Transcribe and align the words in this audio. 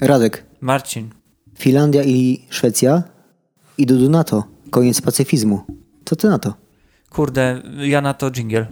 Radek, 0.00 0.44
Marcin. 0.60 1.10
Finlandia 1.58 2.04
i 2.04 2.46
Szwecja 2.50 3.02
idą 3.78 3.98
do 3.98 4.08
NATO. 4.08 4.44
Koniec 4.70 5.00
pacyfizmu. 5.00 5.60
Co 6.04 6.16
ty 6.16 6.28
na 6.28 6.38
to? 6.38 6.54
Kurde, 7.10 7.62
ja 7.78 8.00
na 8.00 8.14
to 8.14 8.30
dżingiel. 8.30 8.66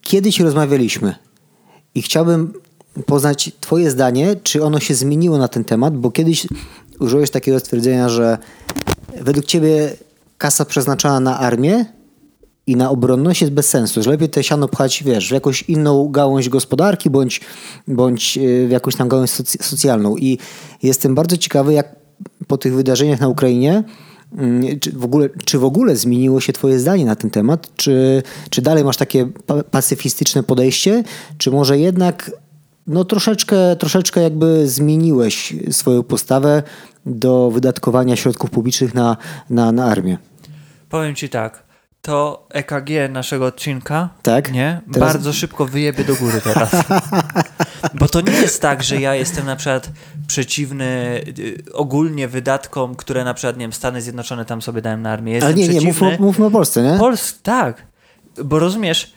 Kiedyś 0.00 0.40
rozmawialiśmy 0.40 1.14
i 1.94 2.02
chciałbym 2.02 2.52
poznać 3.06 3.50
Twoje 3.60 3.90
zdanie, 3.90 4.36
czy 4.42 4.64
ono 4.64 4.80
się 4.80 4.94
zmieniło 4.94 5.38
na 5.38 5.48
ten 5.48 5.64
temat, 5.64 5.96
bo 5.96 6.10
kiedyś 6.10 6.46
użyłeś 7.00 7.30
takiego 7.30 7.60
stwierdzenia, 7.60 8.08
że 8.08 8.38
według 9.20 9.46
Ciebie 9.46 9.96
kasa 10.38 10.64
przeznaczona 10.64 11.20
na 11.20 11.38
armię 11.38 11.84
i 12.66 12.76
na 12.76 12.90
obronność 12.90 13.40
jest 13.40 13.52
bez 13.52 13.68
sensu, 13.68 14.02
że 14.02 14.10
lepiej 14.10 14.28
te 14.28 14.42
siano 14.42 14.68
pchać, 14.68 15.02
wiesz, 15.02 15.28
w 15.28 15.32
jakąś 15.32 15.62
inną 15.62 16.08
gałąź 16.08 16.48
gospodarki 16.48 17.10
bądź, 17.10 17.40
bądź 17.88 18.38
y, 18.38 18.66
w 18.68 18.70
jakąś 18.70 18.96
tam 18.96 19.08
gałąź 19.08 19.30
soc- 19.30 19.62
socjalną. 19.62 20.16
I 20.16 20.38
jestem 20.82 21.14
bardzo 21.14 21.36
ciekawy, 21.36 21.72
jak 21.72 21.96
po 22.46 22.58
tych 22.58 22.74
wydarzeniach 22.74 23.20
na 23.20 23.28
Ukrainie 23.28 23.84
mm, 24.38 24.80
czy 24.80 24.92
w, 24.92 25.04
ogóle, 25.04 25.28
czy 25.44 25.58
w 25.58 25.64
ogóle 25.64 25.96
zmieniło 25.96 26.40
się 26.40 26.52
Twoje 26.52 26.78
zdanie 26.78 27.04
na 27.04 27.16
ten 27.16 27.30
temat? 27.30 27.76
Czy, 27.76 28.22
czy 28.50 28.62
dalej 28.62 28.84
masz 28.84 28.96
takie 28.96 29.26
pa- 29.46 29.62
pacyfistyczne 29.62 30.42
podejście? 30.42 31.04
Czy 31.38 31.50
może 31.50 31.78
jednak 31.78 32.30
no 32.86 33.04
troszeczkę, 33.04 33.76
troszeczkę 33.76 34.22
jakby 34.22 34.68
zmieniłeś 34.68 35.54
swoją 35.70 36.02
postawę 36.02 36.62
do 37.06 37.50
wydatkowania 37.50 38.16
środków 38.16 38.50
publicznych 38.50 38.94
na, 38.94 39.16
na, 39.50 39.72
na 39.72 39.84
armię? 39.84 40.18
Powiem 40.88 41.14
ci 41.14 41.28
tak. 41.28 41.71
To 42.06 42.46
EKG 42.50 42.90
naszego 43.10 43.46
odcinka, 43.46 44.08
Tak? 44.22 44.52
nie? 44.52 44.80
Teraz- 44.92 45.12
Bardzo 45.12 45.32
szybko 45.32 45.66
wyjebie 45.66 46.04
do 46.04 46.14
góry 46.14 46.40
teraz. 46.40 46.70
Bo 48.00 48.08
to 48.08 48.20
nie 48.20 48.32
jest 48.32 48.62
tak, 48.62 48.82
że 48.82 49.00
ja 49.00 49.14
jestem 49.14 49.46
na 49.46 49.56
przykład 49.56 49.90
przeciwny 50.26 51.20
y, 51.38 51.62
ogólnie 51.72 52.28
wydatkom, 52.28 52.94
które 52.94 53.24
na 53.24 53.34
przykład, 53.34 53.56
nie 53.56 53.64
wiem, 53.64 53.72
Stany 53.72 54.02
Zjednoczone 54.02 54.44
tam 54.44 54.62
sobie 54.62 54.82
dałem 54.82 55.02
na 55.02 55.10
armię. 55.12 55.32
Jestem 55.32 55.46
Ale 55.52 55.54
nie, 55.56 55.68
nie, 55.68 55.80
mówmy, 55.80 56.16
mówmy 56.20 56.46
o 56.46 56.50
Polsce, 56.50 56.82
nie? 56.82 56.98
Pols 56.98 57.38
tak, 57.42 57.86
bo 58.44 58.58
rozumiesz, 58.58 59.12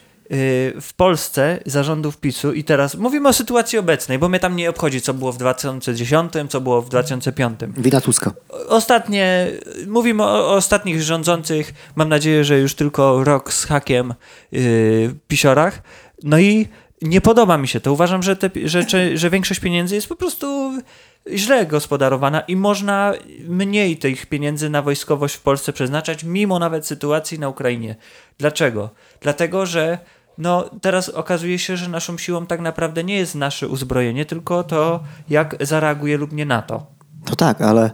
w 0.81 0.89
Polsce 0.97 1.59
zarządów 1.65 2.17
PiSu 2.17 2.53
i 2.53 2.63
teraz 2.63 2.95
mówimy 2.95 3.29
o 3.29 3.33
sytuacji 3.33 3.79
obecnej, 3.79 4.19
bo 4.19 4.29
mnie 4.29 4.39
tam 4.39 4.55
nie 4.55 4.69
obchodzi, 4.69 5.01
co 5.01 5.13
było 5.13 5.31
w 5.31 5.37
2010, 5.37 6.33
co 6.49 6.61
było 6.61 6.81
w 6.81 6.89
2005. 6.89 7.59
Wina 7.77 8.01
Tuska. 8.01 8.33
Ostatnie, 8.67 9.47
mówimy 9.87 10.23
o, 10.23 10.49
o 10.49 10.53
ostatnich 10.53 11.01
rządzących, 11.01 11.73
mam 11.95 12.09
nadzieję, 12.09 12.43
że 12.43 12.59
już 12.59 12.75
tylko 12.75 13.23
rok 13.23 13.53
z 13.53 13.65
hakiem 13.65 14.13
yy, 14.51 15.15
pisiorach. 15.27 15.81
No 16.23 16.39
i 16.39 16.67
nie 17.01 17.21
podoba 17.21 17.57
mi 17.57 17.67
się 17.67 17.79
to. 17.79 17.93
Uważam, 17.93 18.23
że, 18.23 18.35
te, 18.35 18.49
że, 18.65 18.83
że 19.17 19.29
większość 19.29 19.59
pieniędzy 19.59 19.95
jest 19.95 20.07
po 20.07 20.15
prostu 20.15 20.73
źle 21.33 21.65
gospodarowana 21.65 22.41
i 22.41 22.55
można 22.55 23.13
mniej 23.47 23.97
tych 23.97 24.25
pieniędzy 24.25 24.69
na 24.69 24.81
wojskowość 24.81 25.35
w 25.35 25.41
Polsce 25.41 25.73
przeznaczać, 25.73 26.23
mimo 26.23 26.59
nawet 26.59 26.87
sytuacji 26.87 27.39
na 27.39 27.49
Ukrainie. 27.49 27.95
Dlaczego? 28.37 28.89
Dlatego, 29.21 29.65
że 29.65 29.97
no, 30.37 30.69
teraz 30.81 31.09
okazuje 31.09 31.59
się, 31.59 31.77
że 31.77 31.89
naszą 31.89 32.17
siłą 32.17 32.45
tak 32.45 32.61
naprawdę 32.61 33.03
nie 33.03 33.15
jest 33.15 33.35
nasze 33.35 33.67
uzbrojenie, 33.67 34.25
tylko 34.25 34.63
to, 34.63 35.03
jak 35.29 35.55
zareaguje 35.61 36.17
lub 36.17 36.31
nie 36.31 36.45
NATO. 36.45 36.85
To 37.25 37.35
tak, 37.35 37.61
ale 37.61 37.91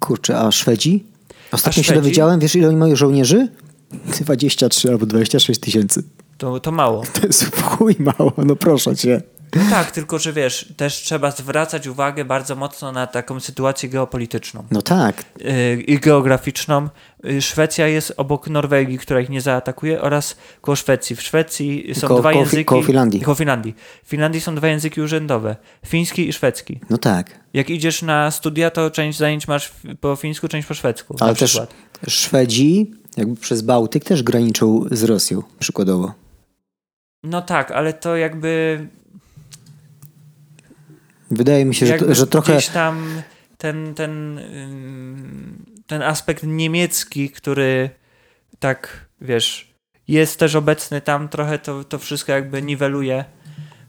kurczę, 0.00 0.38
a 0.40 0.52
Szwedzi? 0.52 1.04
Ostatnio 1.52 1.82
się 1.82 1.84
Szwedzi? 1.84 2.00
dowiedziałem, 2.00 2.40
wiesz 2.40 2.56
ile 2.56 2.68
oni 2.68 2.76
mają 2.76 2.96
żołnierzy? 2.96 3.48
23 3.90 4.90
albo 4.90 5.06
26 5.06 5.60
tysięcy. 5.60 6.02
To, 6.38 6.60
to 6.60 6.72
mało. 6.72 7.02
To 7.20 7.26
jest 7.26 7.56
chuj 7.62 7.96
mało, 7.98 8.32
no 8.36 8.56
proszę 8.56 8.96
cię. 8.96 9.22
No 9.56 9.62
tak, 9.70 9.90
tylko 9.90 10.18
że 10.18 10.32
wiesz, 10.32 10.72
też 10.76 10.94
trzeba 10.94 11.30
zwracać 11.30 11.86
uwagę 11.86 12.24
bardzo 12.24 12.56
mocno 12.56 12.92
na 12.92 13.06
taką 13.06 13.40
sytuację 13.40 13.88
geopolityczną 13.88 14.64
No 14.70 14.82
tak, 14.82 15.24
yy, 15.38 15.82
i 15.82 15.98
geograficzną. 15.98 16.88
Yy, 17.24 17.42
Szwecja 17.42 17.88
jest 17.88 18.12
obok 18.16 18.48
Norwegii, 18.48 18.98
która 18.98 19.20
ich 19.20 19.28
nie 19.28 19.40
zaatakuje, 19.40 20.02
oraz 20.02 20.36
koło 20.60 20.76
Szwecji. 20.76 21.16
W 21.16 21.22
Szwecji 21.22 21.94
są 21.94 22.08
Koło- 22.08 22.20
dwa 22.20 22.30
Fi- 22.32 22.36
języki. 22.38 22.64
koło 22.64 22.82
Finlandii. 22.82 23.20
Koło 23.20 23.34
Finlandii. 23.34 23.74
W 24.04 24.08
Finlandii 24.08 24.40
są 24.40 24.54
dwa 24.54 24.68
języki 24.68 25.00
urzędowe: 25.00 25.56
fiński 25.86 26.28
i 26.28 26.32
szwedzki. 26.32 26.80
no 26.90 26.98
tak. 26.98 27.30
Jak 27.54 27.70
idziesz 27.70 28.02
na 28.02 28.30
studia, 28.30 28.70
to 28.70 28.90
część 28.90 29.18
zajęć 29.18 29.48
masz 29.48 29.72
po 30.00 30.16
fińsku, 30.16 30.48
część 30.48 30.68
po 30.68 30.74
szwedzku. 30.74 31.16
Ale 31.20 31.34
też 31.34 31.50
przykład. 31.50 31.74
Szwedzi 32.08 32.90
jakby 33.16 33.36
przez 33.40 33.62
Bałtyk 33.62 34.04
też 34.04 34.22
graniczą 34.22 34.84
z 34.90 35.02
Rosją, 35.04 35.42
przykładowo. 35.58 36.12
No 37.24 37.42
tak, 37.42 37.70
ale 37.70 37.92
to 37.92 38.16
jakby 38.16 38.78
Wydaje 41.30 41.64
mi 41.64 41.74
się, 41.74 41.86
że, 41.86 42.14
że 42.14 42.26
trochę... 42.26 42.52
gdzieś 42.52 42.68
tam 42.68 43.22
ten, 43.58 43.94
ten, 43.94 44.40
ten 45.86 46.02
aspekt 46.02 46.42
niemiecki, 46.42 47.30
który 47.30 47.90
tak, 48.58 49.06
wiesz, 49.20 49.74
jest 50.08 50.38
też 50.38 50.54
obecny 50.54 51.00
tam, 51.00 51.28
trochę 51.28 51.58
to, 51.58 51.84
to 51.84 51.98
wszystko 51.98 52.32
jakby 52.32 52.62
niweluje, 52.62 53.24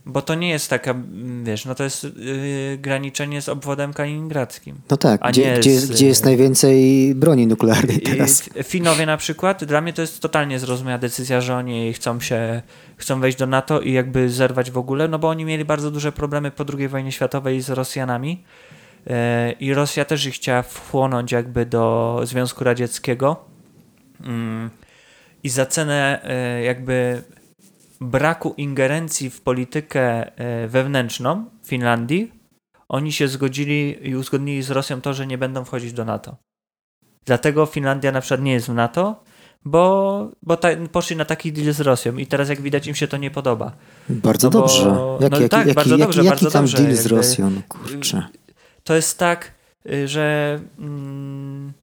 bo 0.06 0.22
to 0.22 0.36
nie 0.36 0.50
jest 0.50 0.70
taka, 0.70 0.96
wiesz, 1.44 1.66
no 1.66 1.76
to 1.76 1.84
jest 1.84 2.04
yy, 2.04 2.78
graniczenie 2.78 3.42
z 3.42 3.50
obwodem 3.50 3.94
kaliningradzkim. 3.94 4.76
No 4.90 4.98
tak, 4.98 5.22
a 5.24 5.32
gdzie, 5.32 5.52
nie 5.52 5.60
gdzie, 5.60 5.80
z- 5.80 5.90
gdzie 5.92 6.08
jest 6.08 6.26
najwięcej 6.26 7.16
broni 7.16 7.48
nuklearnej 7.48 8.00
teraz. 8.02 8.50
Finowie 8.64 9.06
na 9.06 9.18
przykład, 9.18 9.64
dla 9.64 9.82
mnie 9.82 9.94
to 9.94 10.02
jest 10.02 10.20
totalnie 10.20 10.60
zrozumiała 10.60 10.98
decyzja, 10.98 11.42
że 11.42 11.56
oni 11.56 11.94
chcą 11.94 12.20
się, 12.20 12.62
chcą 12.98 13.20
wejść 13.20 13.38
do 13.38 13.48
NATO 13.48 13.82
i 13.82 13.94
jakby 13.94 14.30
zerwać 14.30 14.72
w 14.72 14.78
ogóle, 14.78 15.08
no 15.08 15.20
bo 15.20 15.30
oni 15.30 15.46
mieli 15.46 15.66
bardzo 15.66 15.92
duże 15.92 16.12
problemy 16.12 16.52
po 16.52 16.66
II 16.78 16.88
wojnie 16.88 17.12
światowej 17.12 17.62
z 17.62 17.70
Rosjanami 17.70 18.44
e, 19.08 19.52
i 19.52 19.74
Rosja 19.74 20.06
też 20.06 20.26
ich 20.26 20.36
chciała 20.36 20.62
wchłonąć 20.62 21.32
jakby 21.32 21.66
do 21.66 22.22
Związku 22.24 22.64
Radzieckiego 22.64 23.46
Mm. 24.26 24.70
i 25.44 25.50
za 25.50 25.66
cenę 25.66 26.22
e, 26.24 26.64
jakby 26.64 27.22
braku 28.06 28.54
ingerencji 28.58 29.30
w 29.30 29.42
politykę 29.42 30.38
e, 30.38 30.68
wewnętrzną 30.68 31.46
Finlandii, 31.66 32.32
oni 32.90 33.12
się 33.12 33.28
zgodzili 33.28 34.10
i 34.10 34.16
uzgodnili 34.16 34.62
z 34.64 34.72
Rosją 34.72 35.02
to, 35.02 35.14
że 35.14 35.28
nie 35.28 35.38
będą 35.38 35.66
wchodzić 35.66 35.94
do 35.94 36.06
NATO. 36.06 36.36
Dlatego 37.26 37.66
Finlandia 37.66 38.12
na 38.12 38.22
przykład 38.22 38.42
nie 38.42 38.54
jest 38.54 38.68
w 38.68 38.74
NATO, 38.74 39.24
bo, 39.66 40.32
bo 40.44 40.58
ta, 40.58 40.70
poszli 40.92 41.16
na 41.16 41.26
taki 41.26 41.52
deal 41.52 41.74
z 41.74 41.82
Rosją 41.82 42.18
i 42.18 42.26
teraz 42.28 42.50
jak 42.50 42.62
widać 42.62 42.88
im 42.88 42.96
się 42.96 43.08
to 43.08 43.18
nie 43.18 43.32
podoba. 43.32 43.72
Bardzo 44.10 44.48
no 44.48 44.52
bo- 44.52 44.60
dobrze. 44.60 44.96
Jaki, 45.20 45.36
no 45.36 45.40
jaki, 45.40 45.50
tak, 45.50 45.68
jaki, 45.68 45.76
bardzo 45.76 45.98
dobrze, 45.98 46.24
jaki 46.24 46.30
bardzo 46.30 46.52
tam 46.52 46.64
dobrze, 46.64 46.78
deal 46.78 46.96
z 46.96 47.04
jakby- 47.04 47.18
Rosją? 47.18 47.50
No 47.50 47.62
kurczę. 47.70 48.28
To 48.84 48.96
jest 48.96 49.20
tak, 49.20 49.52
y, 49.92 50.08
że 50.08 50.60
mm, 50.80 51.74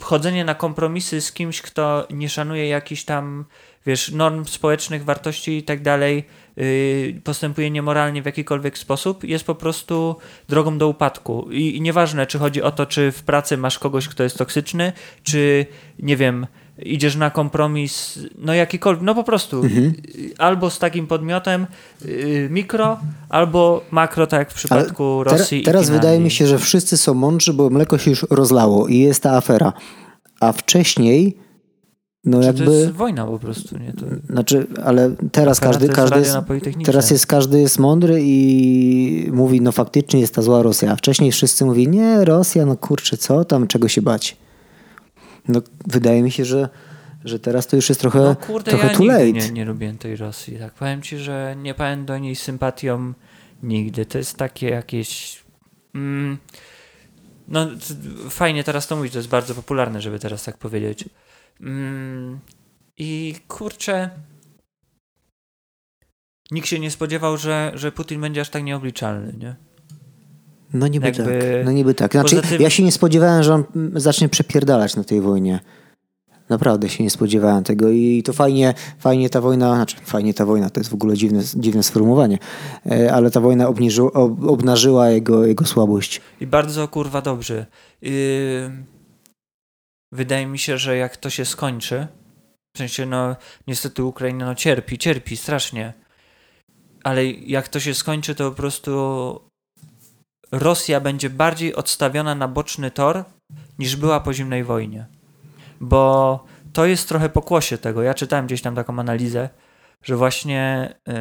wchodzenie 0.00 0.44
na 0.44 0.54
kompromisy 0.54 1.20
z 1.20 1.32
kimś, 1.32 1.62
kto 1.62 2.06
nie 2.10 2.28
szanuje 2.28 2.68
jakichś 2.68 3.04
tam, 3.04 3.44
wiesz, 3.86 4.12
norm 4.12 4.44
społecznych, 4.44 5.04
wartości 5.04 5.56
i 5.58 5.62
tak 5.62 5.82
dalej, 5.82 6.24
y, 6.58 7.20
postępuje 7.24 7.70
niemoralnie 7.70 8.22
w 8.22 8.26
jakikolwiek 8.26 8.78
sposób, 8.78 9.24
jest 9.24 9.44
po 9.44 9.54
prostu 9.54 10.16
drogą 10.48 10.78
do 10.78 10.88
upadku. 10.88 11.48
I, 11.50 11.76
I 11.76 11.80
nieważne, 11.80 12.26
czy 12.26 12.38
chodzi 12.38 12.62
o 12.62 12.70
to, 12.72 12.86
czy 12.86 13.12
w 13.12 13.22
pracy 13.22 13.56
masz 13.56 13.78
kogoś, 13.78 14.08
kto 14.08 14.22
jest 14.22 14.38
toksyczny, 14.38 14.92
czy 15.22 15.66
nie 15.98 16.16
wiem, 16.16 16.46
idziesz 16.82 17.16
na 17.16 17.30
kompromis, 17.30 18.18
no 18.38 18.54
jakikolwiek, 18.54 19.02
no 19.04 19.14
po 19.14 19.24
prostu 19.24 19.62
Mhm. 19.62 19.84
y, 19.84 19.94
albo 20.38 20.70
z 20.70 20.78
takim 20.78 21.06
podmiotem 21.06 21.66
y, 22.04 22.48
mikro, 22.50 22.98
albo 23.28 23.84
makro, 23.90 24.26
tak 24.26 24.38
jak 24.38 24.50
w 24.50 24.54
przypadku 24.54 25.24
Rosji 25.24 25.62
teraz 25.62 25.90
wydaje 25.90 26.20
mi 26.20 26.30
się, 26.30 26.46
że 26.46 26.58
wszyscy 26.58 26.96
są 26.96 27.14
mądrzy, 27.14 27.52
bo 27.52 27.70
mleko 27.70 27.98
się 27.98 28.10
już 28.10 28.26
rozlało 28.30 28.88
i 28.88 28.98
jest 28.98 29.22
ta 29.22 29.36
afera. 29.36 29.72
A 30.40 30.52
wcześniej, 30.52 31.36
no 32.26 32.40
Czy 32.40 32.46
jakby... 32.46 32.64
to 32.64 32.72
jest 32.72 32.90
wojna 32.90 33.26
po 33.26 33.38
prostu, 33.38 33.78
nie? 33.78 33.92
To... 33.92 34.06
Znaczy, 34.30 34.66
ale 34.84 35.14
teraz 35.32 35.60
każdy, 35.60 35.88
każdy 35.88 36.18
jest, 36.18 36.36
teraz 36.84 37.10
jest 37.10 37.26
każdy 37.26 37.60
jest 37.60 37.78
mądry 37.78 38.18
i 38.22 39.30
mówi, 39.32 39.60
no 39.60 39.72
faktycznie 39.72 40.20
jest 40.20 40.34
ta 40.34 40.42
zła 40.42 40.62
Rosja. 40.62 40.92
A 40.92 40.96
wcześniej 40.96 41.32
wszyscy 41.32 41.64
mówili, 41.64 41.88
nie, 41.88 42.24
Rosja, 42.24 42.66
no 42.66 42.76
kurczę, 42.76 43.16
co 43.16 43.44
tam, 43.44 43.66
czego 43.66 43.88
się 43.88 44.02
bać. 44.02 44.36
No 45.48 45.60
wydaje 45.86 46.22
mi 46.22 46.30
się, 46.30 46.44
że, 46.44 46.68
że 47.24 47.38
teraz 47.38 47.66
to 47.66 47.76
już 47.76 47.88
jest 47.88 48.00
trochę, 48.00 48.18
No 48.18 48.36
kurde, 48.36 48.70
trochę 48.70 48.86
ja 48.86 48.94
too 48.94 49.06
late. 49.06 49.32
nie, 49.32 49.50
nie 49.50 49.64
lubiłem 49.64 49.98
tej 49.98 50.16
Rosji. 50.16 50.58
Tak 50.58 50.74
powiem 50.74 51.02
ci, 51.02 51.18
że 51.18 51.56
nie 51.62 51.74
pamiętam 51.74 52.06
do 52.06 52.18
niej 52.18 52.36
sympatią 52.36 53.12
nigdy. 53.62 54.06
To 54.06 54.18
jest 54.18 54.36
takie 54.36 54.68
jakieś... 54.68 55.42
Mm, 55.94 56.38
no 57.48 57.66
fajnie 58.30 58.64
teraz 58.64 58.86
to 58.86 58.96
mówić, 58.96 59.12
to 59.12 59.18
jest 59.18 59.28
bardzo 59.28 59.54
popularne, 59.54 60.00
żeby 60.00 60.18
teraz 60.18 60.44
tak 60.44 60.58
powiedzieć. 60.58 61.04
Mm, 61.60 62.40
I 62.98 63.34
kurczę... 63.48 64.10
Nikt 66.50 66.68
się 66.68 66.78
nie 66.78 66.90
spodziewał, 66.90 67.36
że, 67.36 67.72
że 67.74 67.92
Putin 67.92 68.20
będzie 68.20 68.40
aż 68.40 68.50
tak 68.50 68.64
nieobliczalny, 68.64 69.32
nie? 69.38 69.56
No 70.74 70.88
niby 70.88 71.06
Jakby- 71.06 71.22
tak. 71.24 71.64
No 71.64 71.72
niby 71.72 71.94
tak. 71.94 72.12
Znaczy, 72.12 72.42
tym- 72.42 72.62
ja 72.62 72.70
się 72.70 72.82
nie 72.82 72.92
spodziewałem, 72.92 73.42
że 73.42 73.54
on 73.54 73.64
mm, 73.76 74.00
zacznie 74.00 74.28
przepierdalać 74.28 74.96
na 74.96 75.04
tej 75.04 75.20
wojnie. 75.20 75.60
Naprawdę 76.48 76.88
się 76.88 77.04
nie 77.04 77.10
spodziewałem 77.10 77.64
tego 77.64 77.90
i 77.90 78.22
to 78.24 78.32
fajnie, 78.32 78.74
fajnie 78.98 79.30
ta 79.30 79.40
wojna, 79.40 79.74
znaczy 79.74 79.96
fajnie 80.04 80.34
ta 80.34 80.46
wojna, 80.46 80.70
to 80.70 80.80
jest 80.80 80.90
w 80.90 80.94
ogóle 80.94 81.16
dziwne, 81.16 81.42
dziwne 81.56 81.82
sformułowanie, 81.82 82.38
e, 82.90 83.12
ale 83.12 83.30
ta 83.30 83.40
wojna 83.40 83.68
obniżyła, 83.68 84.12
ob, 84.12 84.44
obnażyła 84.44 85.10
jego, 85.10 85.46
jego 85.46 85.64
słabość. 85.64 86.20
I 86.40 86.46
bardzo 86.46 86.88
kurwa 86.88 87.22
dobrze. 87.22 87.66
Yy... 88.02 88.95
Wydaje 90.12 90.46
mi 90.46 90.58
się, 90.58 90.78
że 90.78 90.96
jak 90.96 91.16
to 91.16 91.30
się 91.30 91.44
skończy, 91.44 92.06
w 92.76 92.78
sensie 92.78 93.06
no 93.06 93.36
niestety 93.66 94.04
Ukraina 94.04 94.46
no 94.46 94.54
cierpi, 94.54 94.98
cierpi 94.98 95.36
strasznie, 95.36 95.92
ale 97.04 97.26
jak 97.26 97.68
to 97.68 97.80
się 97.80 97.94
skończy, 97.94 98.34
to 98.34 98.50
po 98.50 98.56
prostu 98.56 99.40
Rosja 100.52 101.00
będzie 101.00 101.30
bardziej 101.30 101.74
odstawiona 101.74 102.34
na 102.34 102.48
boczny 102.48 102.90
tor 102.90 103.24
niż 103.78 103.96
była 103.96 104.20
po 104.20 104.32
zimnej 104.32 104.64
wojnie. 104.64 105.06
Bo 105.80 106.44
to 106.72 106.86
jest 106.86 107.08
trochę 107.08 107.28
pokłosie 107.28 107.78
tego. 107.78 108.02
Ja 108.02 108.14
czytałem 108.14 108.46
gdzieś 108.46 108.62
tam 108.62 108.74
taką 108.74 108.98
analizę, 108.98 109.48
że 110.02 110.16
właśnie 110.16 110.94
y, 111.08 111.12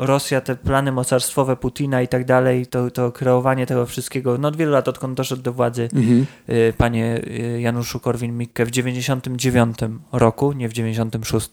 Rosja, 0.00 0.40
te 0.40 0.56
plany 0.56 0.92
mocarstwowe 0.92 1.56
Putina 1.56 2.02
i 2.02 2.08
tak 2.08 2.24
dalej, 2.24 2.66
to, 2.66 2.90
to 2.90 3.12
kreowanie 3.12 3.66
tego 3.66 3.86
wszystkiego, 3.86 4.38
no 4.38 4.48
od 4.48 4.56
wielu 4.56 4.72
lat 4.72 4.88
odkąd 4.88 5.16
doszedł 5.16 5.42
do 5.42 5.52
władzy 5.52 5.88
Mhm. 5.94 6.26
y, 6.48 6.72
panie 6.76 7.20
y, 7.26 7.60
Januszu 7.60 7.98
Korwin-Mikke 7.98 8.64
w 8.66 8.70
99 8.70 9.78
roku, 10.12 10.52
nie 10.52 10.68
w 10.68 10.72
96. 10.72 11.48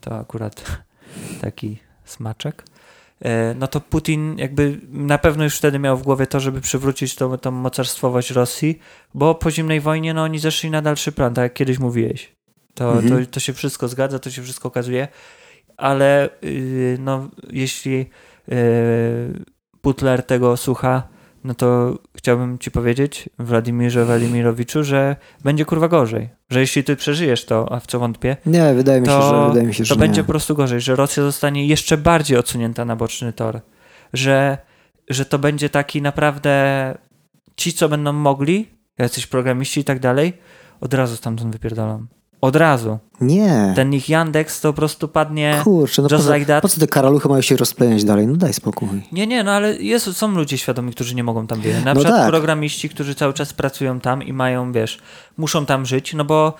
To 0.00 0.18
akurat 0.18 0.64
taki 1.40 1.78
smaczek. 2.04 2.64
E, 3.24 3.54
No 3.54 3.66
to 3.68 3.80
Putin 3.80 4.38
jakby 4.38 4.80
na 4.90 5.18
pewno 5.18 5.44
już 5.44 5.56
wtedy 5.56 5.78
miał 5.78 5.96
w 5.96 6.02
głowie 6.02 6.26
to, 6.26 6.40
żeby 6.40 6.60
przywrócić 6.60 7.14
tą, 7.14 7.38
tą 7.38 7.50
mocarstwowość 7.50 8.30
Rosji, 8.30 8.78
bo 9.14 9.34
po 9.34 9.50
zimnej 9.50 9.80
wojnie 9.80 10.14
no 10.14 10.22
oni 10.22 10.38
zeszli 10.38 10.70
na 10.70 10.82
dalszy 10.82 11.12
plan, 11.12 11.34
tak 11.34 11.42
jak 11.42 11.54
kiedyś 11.54 11.78
mówiłeś. 11.78 12.32
To, 12.74 12.92
Mhm. 12.92 13.24
to, 13.26 13.30
to 13.30 13.40
się 13.40 13.52
wszystko 13.52 13.88
zgadza, 13.88 14.18
to 14.18 14.30
się 14.30 14.42
wszystko 14.42 14.68
okazuje, 14.68 15.08
ale 15.80 16.28
yy, 16.42 16.96
no 17.00 17.28
jeśli 17.50 17.96
yy, 18.48 18.56
Butler 19.82 20.22
tego 20.22 20.56
słucha, 20.56 21.08
no 21.44 21.54
to 21.54 21.98
chciałbym 22.16 22.58
ci 22.58 22.70
powiedzieć, 22.70 23.28
Władimirze 23.38 24.04
Władimirowiczu, 24.04 24.84
że 24.84 25.16
będzie 25.44 25.64
kurwa 25.64 25.88
gorzej. 25.88 26.28
Że 26.50 26.60
jeśli 26.60 26.84
ty 26.84 26.96
przeżyjesz 26.96 27.44
to, 27.44 27.72
a 27.72 27.80
w 27.80 27.86
co 27.86 27.98
wątpię, 27.98 28.36
Nie, 28.46 28.74
wydaje 28.74 29.00
mi 29.00 29.06
się, 29.06 29.12
to, 29.12 29.30
że, 29.30 29.48
wydaje 29.48 29.66
mi 29.66 29.74
się, 29.74 29.84
że 29.84 29.94
to 29.94 30.00
będzie 30.00 30.20
nie. 30.20 30.24
po 30.24 30.32
prostu 30.32 30.54
gorzej, 30.54 30.80
że 30.80 30.96
Rosja 30.96 31.22
zostanie 31.22 31.66
jeszcze 31.66 31.96
bardziej 31.96 32.38
odsunięta 32.38 32.84
na 32.84 32.96
boczny 32.96 33.32
tor. 33.32 33.60
Że, 34.12 34.58
że 35.08 35.24
to 35.24 35.38
będzie 35.38 35.68
taki 35.68 36.02
naprawdę 36.02 36.94
ci, 37.56 37.72
co 37.72 37.88
będą 37.88 38.12
mogli, 38.12 38.68
jacyś 38.98 39.26
programiści 39.26 39.80
i 39.80 39.84
tak 39.84 40.00
dalej, 40.00 40.32
od 40.80 40.94
razu 40.94 41.16
stamtąd 41.16 41.52
wypierdolą. 41.52 42.06
Od 42.40 42.56
razu. 42.56 42.98
Nie. 43.20 43.72
Ten 43.76 43.94
ich 43.94 44.08
Yandex 44.08 44.60
to 44.60 44.72
po 44.72 44.76
prostu 44.76 45.08
padnie. 45.08 45.60
Kurczę, 45.64 46.02
no 46.02 46.08
just 46.12 46.26
co, 46.26 46.34
like 46.34 46.46
that. 46.46 46.62
po 46.62 46.68
co 46.68 46.80
te 46.80 46.86
karaluchy 46.86 47.28
mają 47.28 47.42
się 47.42 47.56
rozpleniać 47.56 48.04
dalej? 48.04 48.26
No 48.26 48.36
daj 48.36 48.52
spokój. 48.52 48.88
Nie, 49.12 49.26
nie, 49.26 49.44
no 49.44 49.52
ale 49.52 49.76
jest, 49.76 50.16
są 50.16 50.32
ludzie 50.32 50.58
świadomi, 50.58 50.92
którzy 50.92 51.14
nie 51.14 51.24
mogą 51.24 51.46
tam 51.46 51.60
wjechać. 51.60 51.84
Na 51.84 51.94
No 51.94 52.00
przykład 52.00 52.20
tak. 52.20 52.30
programiści, 52.30 52.88
którzy 52.88 53.14
cały 53.14 53.32
czas 53.32 53.52
pracują 53.52 54.00
tam 54.00 54.22
i 54.22 54.32
mają, 54.32 54.72
wiesz, 54.72 54.98
muszą 55.38 55.66
tam 55.66 55.86
żyć, 55.86 56.14
no 56.14 56.24
bo 56.24 56.54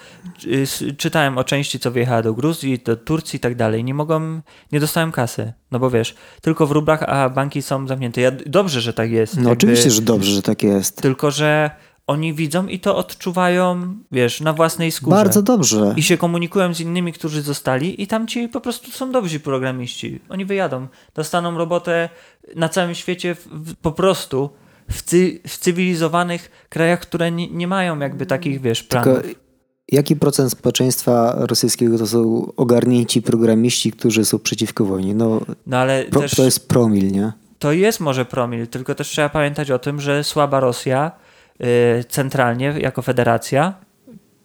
y, 0.47 0.95
czytałem 0.97 1.39
o 1.39 1.45
części, 1.45 1.79
co 1.79 1.91
wyjechała 1.91 2.23
do 2.23 2.35
Gruzji, 2.35 2.79
do 2.85 2.97
Turcji 2.97 3.37
i 3.37 3.41
tak 3.41 3.55
dalej. 3.55 3.85
Nie 3.85 3.95
mogą, 3.95 4.41
nie 4.73 4.81
dostałem 4.81 5.13
kasy, 5.13 5.53
no 5.71 5.79
bo 5.79 5.91
wiesz, 5.91 6.15
tylko 6.43 6.67
w 6.67 6.71
rublach, 6.71 7.03
a 7.03 7.29
banki 7.29 7.63
są 7.63 7.87
zamknięte. 7.89 8.21
Ja, 8.21 8.31
dobrze, 8.47 8.81
że 8.81 8.93
tak 8.93 9.11
jest. 9.11 9.35
No 9.37 9.41
jakby- 9.41 9.53
oczywiście, 9.53 9.91
że 9.91 10.03
dobrze, 10.03 10.31
że 10.33 10.43
tak 10.43 10.63
jest. 10.63 11.03
Tylko, 11.03 11.31
że 11.31 11.71
oni 12.11 12.35
widzą 12.35 12.67
i 12.67 12.81
to 12.81 12.97
odczuwają, 12.97 13.95
wiesz, 14.13 14.41
na 14.41 14.53
własnej 14.53 14.91
skórze. 14.93 15.17
Bardzo 15.17 15.43
dobrze. 15.43 15.95
I 15.97 16.03
się 16.03 16.17
komunikują 16.17 16.75
z 16.75 16.81
innymi, 16.81 17.13
którzy 17.13 17.43
zostali, 17.43 18.03
i 18.03 18.07
tam 18.07 18.27
ci 18.27 18.49
po 18.49 18.61
prostu 18.61 18.91
są 18.91 19.13
dobrzy 19.13 19.41
programiści. 19.41 20.21
Oni 20.29 20.45
wyjadą, 20.45 20.87
dostaną 21.15 21.59
robotę 21.59 22.09
na 22.57 22.69
całym 22.69 22.95
świecie 22.95 23.35
w, 23.35 23.75
po 23.83 23.93
prostu 23.93 24.51
w, 24.91 25.03
cy, 25.03 25.41
w 25.47 25.59
cywilizowanych 25.59 26.67
krajach, 26.69 27.01
które 27.01 27.31
nie, 27.31 27.51
nie 27.51 27.67
mają 27.67 27.99
jakby 27.99 28.27
takich, 28.27 28.61
wiesz, 28.61 28.83
planów. 28.83 29.23
Tylko 29.23 29.41
jaki 29.89 30.17
procent 30.17 30.53
społeczeństwa 30.53 31.35
rosyjskiego 31.39 31.99
to 31.99 32.07
są 32.07 32.53
ogarnięci 32.57 33.23
programiści, 33.23 33.93
którzy 33.93 34.25
są 34.25 34.39
przeciwko 34.39 34.85
wojnie? 34.85 35.15
No 35.15 35.41
No 35.67 35.79
ale 35.79 36.05
pro, 36.05 36.21
też 36.21 36.35
to 36.35 36.45
jest 36.45 36.69
promil, 36.69 37.13
nie? 37.13 37.33
to 37.61 37.73
jest 37.73 38.01
może 38.01 38.25
promil, 38.25 38.67
tylko 38.67 38.95
też 38.95 39.09
trzeba 39.09 39.29
pamiętać 39.29 39.71
o 39.71 39.79
tym, 39.79 40.01
że 40.01 40.25
słaba 40.25 40.61
Rosja 40.61 41.13
centralnie 42.09 42.75
jako 42.79 43.03
federacja, 43.03 43.75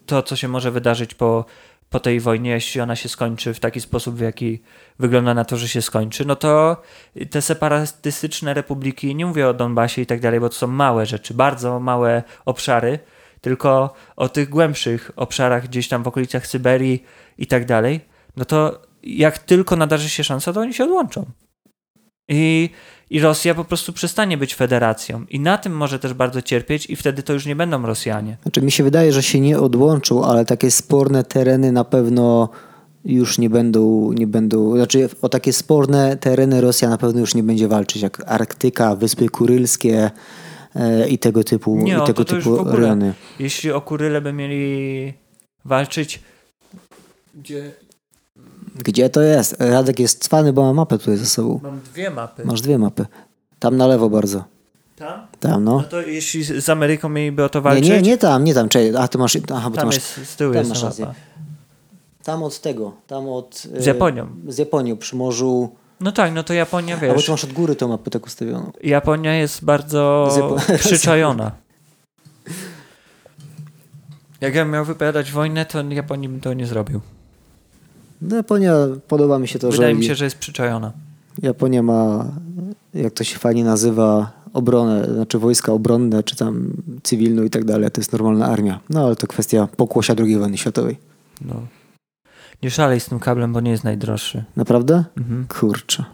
to 0.05 0.23
co 0.23 0.35
się 0.35 0.47
może 0.47 0.71
wydarzyć 0.71 1.13
po, 1.13 1.45
po 1.89 1.99
tej 1.99 2.19
wojnie, 2.19 2.51
jeśli 2.51 2.81
ona 2.81 2.95
się 2.95 3.09
skończy 3.09 3.53
w 3.53 3.59
taki 3.59 3.81
sposób, 3.81 4.15
w 4.15 4.19
jaki 4.19 4.61
wygląda 4.99 5.33
na 5.33 5.45
to, 5.45 5.57
że 5.57 5.67
się 5.67 5.81
skończy, 5.81 6.25
no 6.25 6.35
to 6.35 6.81
te 7.29 7.41
separatystyczne 7.41 8.53
republiki, 8.53 9.15
nie 9.15 9.25
mówię 9.25 9.47
o 9.47 9.53
Donbasie 9.53 10.01
i 10.01 10.05
tak 10.05 10.19
dalej, 10.19 10.39
bo 10.39 10.49
to 10.49 10.55
są 10.55 10.67
małe 10.67 11.05
rzeczy, 11.05 11.33
bardzo 11.33 11.79
małe 11.79 12.23
obszary, 12.45 12.99
tylko 13.41 13.93
o 14.15 14.29
tych 14.29 14.49
głębszych 14.49 15.11
obszarach 15.15 15.67
gdzieś 15.67 15.87
tam 15.87 16.03
w 16.03 16.07
okolicach 16.07 16.47
Syberii 16.47 17.03
i 17.37 17.47
tak 17.47 17.65
dalej, 17.65 18.01
no 18.37 18.45
to 18.45 18.81
jak 19.03 19.39
tylko 19.39 19.75
nadarzy 19.75 20.09
się 20.09 20.23
szansa, 20.23 20.53
to 20.53 20.59
oni 20.59 20.73
się 20.73 20.83
odłączą. 20.83 21.25
I, 22.29 22.69
I 23.09 23.19
Rosja 23.19 23.55
po 23.55 23.63
prostu 23.65 23.93
przestanie 23.93 24.37
być 24.37 24.55
federacją. 24.55 25.25
I 25.29 25.39
na 25.39 25.57
tym 25.57 25.73
może 25.77 25.99
też 25.99 26.13
bardzo 26.13 26.41
cierpieć, 26.41 26.89
i 26.89 26.95
wtedy 26.95 27.23
to 27.23 27.33
już 27.33 27.45
nie 27.45 27.55
będą 27.55 27.81
Rosjanie. 27.85 28.37
Znaczy 28.41 28.61
mi 28.61 28.71
się 28.71 28.83
wydaje, 28.83 29.13
że 29.13 29.23
się 29.23 29.39
nie 29.39 29.59
odłączą, 29.59 30.25
ale 30.25 30.45
takie 30.45 30.71
sporne 30.71 31.23
tereny 31.23 31.71
na 31.71 31.83
pewno 31.83 32.49
już 33.05 33.37
nie 33.37 33.49
będą, 33.49 34.11
nie 34.13 34.27
będą, 34.27 34.75
znaczy 34.75 35.09
o 35.21 35.29
takie 35.29 35.53
sporne 35.53 36.17
tereny 36.17 36.61
Rosja 36.61 36.89
na 36.89 36.97
pewno 36.97 37.19
już 37.19 37.35
nie 37.35 37.43
będzie 37.43 37.67
walczyć, 37.67 38.01
jak 38.01 38.23
Arktyka, 38.27 38.95
Wyspy 38.95 39.29
Kurylskie 39.29 40.11
e, 40.75 41.09
i 41.09 41.17
tego 41.17 41.43
typu, 41.43 41.75
Nie, 41.75 41.93
i 41.93 41.95
tego 42.05 42.13
to- 42.13 42.25
to 42.25 42.35
typu 42.35 42.55
ogóle. 42.59 42.75
rejony. 42.75 43.13
Jeśli 43.39 43.71
o 43.71 43.81
Kuryle 43.81 44.21
by 44.21 44.33
mieli 44.33 45.13
walczyć. 45.65 46.19
Gdzie? 47.35 47.71
Gdzie 48.75 49.09
to 49.09 49.21
jest? 49.21 49.55
Radek 49.59 49.99
jest 49.99 50.23
cwany, 50.23 50.53
bo 50.53 50.63
ma 50.63 50.73
mapę 50.73 50.97
tutaj 50.97 51.17
ze 51.17 51.25
sobą. 51.25 51.59
Mam 51.63 51.79
dwie 51.79 52.09
mapy. 52.09 52.45
Masz 52.45 52.61
dwie 52.61 52.77
mapy. 52.77 53.05
Tam 53.59 53.77
na 53.77 53.87
lewo 53.87 54.09
bardzo. 54.09 54.43
Tam? 54.95 55.27
Tam, 55.39 55.63
no. 55.63 55.75
No 55.77 55.83
to 55.83 56.01
jeśli 56.01 56.43
z 56.43 56.69
Ameryką 56.69 57.09
mieliby 57.09 57.43
o 57.43 57.49
to 57.49 57.59
Nie, 57.59 57.63
walczyć. 57.63 57.89
nie, 57.89 58.01
nie 58.01 58.17
tam, 58.17 58.43
nie 58.43 58.53
tam. 58.53 58.69
Czekaj, 58.69 58.95
a 58.95 59.07
ty 59.07 59.17
masz, 59.17 59.37
aha, 59.53 59.69
bo 59.69 59.75
Tam 59.75 59.85
masz, 59.85 59.95
jest, 59.95 60.29
z 60.29 60.35
tyłu 60.35 60.53
tam 60.53 60.59
jest 60.59 60.69
masz 60.69 60.83
rację. 60.83 61.05
mapa. 61.05 61.17
tam 62.23 62.43
od 62.43 62.59
tego, 62.61 62.93
tam 63.07 63.29
od... 63.29 63.63
e, 63.77 63.81
Z 63.81 63.85
Japonią. 63.85 64.27
Z 64.47 64.57
Japonią, 64.57 64.97
przy 64.97 65.15
morzu, 65.15 65.69
No 65.99 66.11
tak, 66.11 66.33
no 66.33 66.43
to 66.43 66.53
Japonia, 66.53 66.95
albo 66.99 67.13
wiesz. 67.15 67.25
ty 67.25 67.31
masz 67.31 67.43
od 67.43 67.53
góry 67.53 67.75
tą 67.75 67.87
mapę 67.87 68.11
tak 68.11 68.25
ustawioną. 68.25 68.71
Japonia 68.83 69.35
jest 69.35 69.63
bardzo 69.65 70.29
Japo- 70.37 70.77
przyczajona. 70.87 71.51
Jak 74.41 74.55
ja 74.55 74.65
miał 74.65 74.85
wypowiadać 74.85 75.31
wojnę, 75.31 75.65
to 75.65 75.83
Japonii 75.89 76.29
bym 76.29 76.41
to 76.41 76.53
nie 76.53 76.65
zrobił. 76.67 77.01
No 78.29 78.35
Japonia, 78.35 78.73
podoba 79.07 79.39
mi 79.39 79.47
się 79.47 79.59
to, 79.59 79.71
Wydaje 79.71 79.93
że 79.93 79.99
mi 79.99 80.05
się, 80.05 80.15
że 80.15 80.25
jest 80.25 80.37
przyczajona. 80.37 80.91
Japonia 81.41 81.83
ma, 81.83 82.31
jak 82.93 83.13
to 83.13 83.23
się 83.23 83.39
fajnie 83.39 83.63
nazywa, 83.63 84.31
obronę, 84.53 85.05
znaczy 85.13 85.39
wojska 85.39 85.71
obronne, 85.71 86.23
czy 86.23 86.35
tam 86.35 86.73
cywilną 87.03 87.43
i 87.43 87.49
tak 87.49 87.65
dalej. 87.65 87.91
To 87.91 88.01
jest 88.01 88.11
normalna 88.11 88.47
armia. 88.47 88.79
No 88.89 89.05
ale 89.05 89.15
to 89.15 89.27
kwestia 89.27 89.67
pokłosia 89.77 90.13
II 90.19 90.37
wojny 90.37 90.57
światowej. 90.57 90.97
No. 91.41 91.55
Nie 92.63 92.71
szalej 92.71 92.99
z 92.99 93.05
tym 93.05 93.19
kablem, 93.19 93.53
bo 93.53 93.59
nie 93.61 93.71
jest 93.71 93.83
najdroższy. 93.83 94.43
Naprawdę? 94.55 95.03
Mhm. 95.17 95.47
Kurczę. 95.47 96.05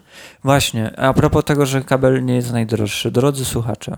Właśnie, 0.44 0.98
a 0.98 1.14
propos 1.14 1.44
tego, 1.44 1.66
że 1.66 1.84
kabel 1.84 2.24
nie 2.24 2.34
jest 2.34 2.52
najdroższy. 2.52 3.10
Drodzy 3.10 3.44
słuchacze, 3.44 3.96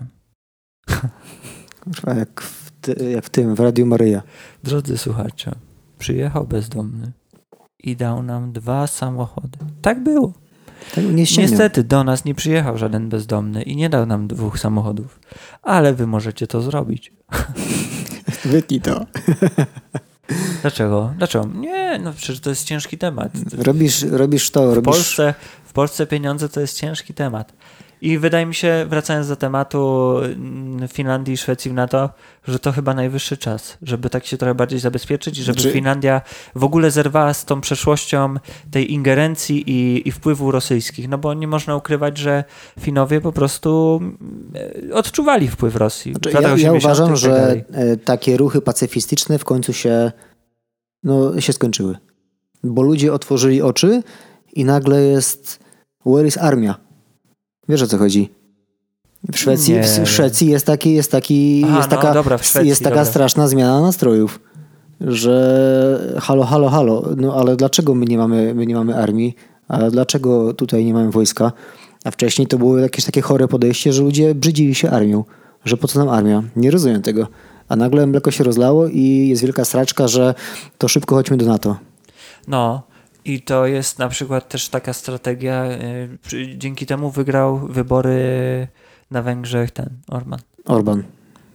Kurwa, 1.83 2.13
jak 2.13 2.41
w, 2.41 2.71
jak 3.11 3.25
w 3.25 3.29
tym, 3.29 3.55
w 3.55 3.59
Radiu 3.59 3.85
Maryja. 3.85 4.21
drodzy 4.63 4.97
słuchacze, 4.97 5.51
przyjechał 5.99 6.47
bezdomny 6.47 7.11
i 7.79 7.95
dał 7.95 8.23
nam 8.23 8.51
dwa 8.51 8.87
samochody. 8.87 9.57
Tak 9.81 10.03
było. 10.03 10.33
Tak, 10.95 11.05
nie. 11.05 11.25
Niestety 11.37 11.83
do 11.83 12.03
nas 12.03 12.25
nie 12.25 12.35
przyjechał 12.35 12.77
żaden 12.77 13.09
bezdomny 13.09 13.63
i 13.63 13.75
nie 13.75 13.89
dał 13.89 14.05
nam 14.05 14.27
dwóch 14.27 14.59
samochodów. 14.59 15.19
Ale 15.61 15.93
wy 15.93 16.07
możecie 16.07 16.47
to 16.47 16.61
zrobić. 16.61 17.13
Wytnij 18.45 18.81
to. 18.81 19.05
Dlaczego? 20.61 21.13
Dlaczego? 21.17 21.45
Nie, 21.45 21.99
no 22.03 22.13
przecież 22.13 22.39
to 22.39 22.49
jest 22.49 22.63
ciężki 22.63 22.97
temat. 22.97 23.31
Robisz, 23.57 24.01
robisz 24.01 24.51
to, 24.51 24.71
W 24.71 24.73
robisz... 24.73 24.93
Polsce, 24.93 25.33
w 25.65 25.73
Polsce 25.73 26.07
pieniądze 26.07 26.49
to 26.49 26.61
jest 26.61 26.77
ciężki 26.77 27.13
temat. 27.13 27.53
I 28.01 28.17
wydaje 28.17 28.45
mi 28.45 28.55
się, 28.55 28.85
wracając 28.89 29.27
do 29.27 29.35
tematu 29.35 30.13
mm, 30.23 30.87
Finlandii 30.87 31.33
i 31.33 31.37
Szwecji 31.37 31.71
w 31.71 31.73
NATO, 31.73 32.09
że 32.47 32.59
to 32.59 32.71
chyba 32.71 32.93
najwyższy 32.93 33.37
czas, 33.37 33.77
żeby 33.81 34.09
tak 34.09 34.25
się 34.25 34.37
trochę 34.37 34.55
bardziej 34.55 34.79
zabezpieczyć 34.79 35.39
i 35.39 35.43
żeby 35.43 35.61
Znaczy- 35.61 35.73
Finlandia 35.73 36.21
w 36.55 36.63
ogóle 36.63 36.91
zerwała 36.91 37.33
z 37.33 37.45
tą 37.45 37.61
przeszłością 37.61 38.35
tej 38.71 38.93
ingerencji 38.93 39.69
i, 39.71 40.07
i 40.07 40.11
wpływu 40.11 40.51
rosyjskich. 40.51 41.09
No 41.09 41.17
bo 41.17 41.33
nie 41.33 41.47
można 41.47 41.75
ukrywać, 41.75 42.17
że 42.17 42.43
Finowie 42.79 43.21
po 43.21 43.31
prostu 43.31 43.99
mm, 44.01 44.93
odczuwali 44.93 45.47
wpływ 45.47 45.75
Rosji. 45.75 46.13
Znaczy, 46.13 46.29
ja, 46.31 46.41
ja 46.41 46.53
80. 46.53 46.83
uważam, 46.83 47.05
i 47.05 47.09
tak 47.09 47.17
że 47.17 47.63
e, 47.71 47.97
takie 47.97 48.37
ruchy 48.37 48.61
pacyfistyczne 48.61 49.39
w 49.39 49.45
końcu 49.45 49.73
się 49.73 50.11
no, 51.03 51.41
się 51.41 51.53
skończyły. 51.53 51.97
Bo 52.63 52.81
ludzie 52.81 53.13
otworzyli 53.13 53.61
oczy 53.61 54.03
i 54.53 54.65
nagle 54.65 55.01
jest 55.01 55.59
where 56.05 56.27
is 56.27 56.37
armia? 56.37 56.84
Wiesz 57.69 57.81
o 57.81 57.87
co 57.87 57.97
chodzi? 57.97 58.29
W 59.31 59.37
Szwecji, 59.37 59.73
Nie 59.73 59.83
w. 59.83 60.09
Szwecji 60.09 60.49
jest 60.49 60.65
taki, 60.65 60.93
jest 60.93 61.11
taki, 61.11 61.61
Aha, 61.65 61.77
jest 61.77 61.91
no 61.91 61.97
taka, 61.97 62.13
dobra, 62.13 62.37
Szwecji, 62.37 62.69
jest 62.69 62.83
taka 62.83 62.95
dobra. 62.95 63.05
straszna 63.11 63.47
zmiana 63.47 63.81
nastrojów, 63.81 64.39
że 65.01 66.15
halo, 66.19 66.43
halo, 66.43 66.69
halo, 66.69 67.03
no 67.17 67.35
ale 67.35 67.55
dlaczego 67.55 67.95
my 67.95 68.05
nie 68.05 68.17
mamy, 68.17 68.53
my 68.55 68.65
nie 68.65 68.75
mamy 68.75 68.95
armii? 68.95 69.35
A 69.67 69.89
dlaczego 69.89 70.53
tutaj 70.53 70.85
nie 70.85 70.93
mamy 70.93 71.11
wojska? 71.11 71.51
A 72.03 72.11
wcześniej 72.11 72.47
to 72.47 72.57
było 72.57 72.77
jakieś 72.77 73.05
takie 73.05 73.21
chore 73.21 73.47
podejście, 73.47 73.93
że 73.93 74.01
ludzie 74.03 74.35
brzydzili 74.35 74.75
się 74.75 74.89
armią, 74.89 75.23
że 75.65 75.77
po 75.77 75.87
co 75.87 75.99
nam 75.99 76.09
armia? 76.09 76.43
Nie 76.55 76.71
rozumiem 76.71 77.01
tego. 77.01 77.27
A 77.69 77.75
nagle 77.75 78.07
mleko 78.07 78.31
się 78.31 78.43
rozlało 78.43 78.87
i 78.87 79.27
jest 79.29 79.41
wielka 79.41 79.65
straczka, 79.65 80.07
że 80.07 80.33
to 80.77 80.87
szybko 80.87 81.15
chodźmy 81.15 81.37
do 81.37 81.45
NATO. 81.45 81.75
No 82.47 82.83
i 83.25 83.41
to 83.41 83.65
jest 83.65 83.99
na 83.99 84.09
przykład 84.09 84.49
też 84.49 84.69
taka 84.69 84.93
strategia, 84.93 85.65
y, 86.33 86.57
dzięki 86.57 86.85
temu 86.85 87.11
wygrał 87.11 87.57
wybory 87.57 88.67
na 89.11 89.21
Węgrzech 89.21 89.71
ten 89.71 89.89
Orban. 90.07 90.39
Orban. 90.65 91.03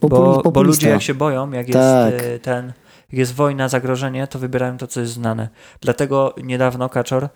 Bo, 0.01 0.43
bo 0.53 0.63
ludzie 0.63 0.89
jak 0.89 1.03
się 1.03 1.15
boją, 1.15 1.51
jak 1.51 1.69
jest 1.69 1.81
Tak. 1.81 2.25
y, 2.25 2.39
ten, 2.39 2.67
jak 3.13 3.19
jest 3.19 3.35
wojna, 3.35 3.69
zagrożenie, 3.69 4.27
to 4.27 4.39
wybierają 4.39 4.79
to, 4.79 4.87
co 4.87 5.01
jest 5.01 5.13
znane. 5.13 5.49
Dlatego 5.81 6.35
niedawno 6.45 6.89
Kaczor 6.89 7.25
y, 7.25 7.29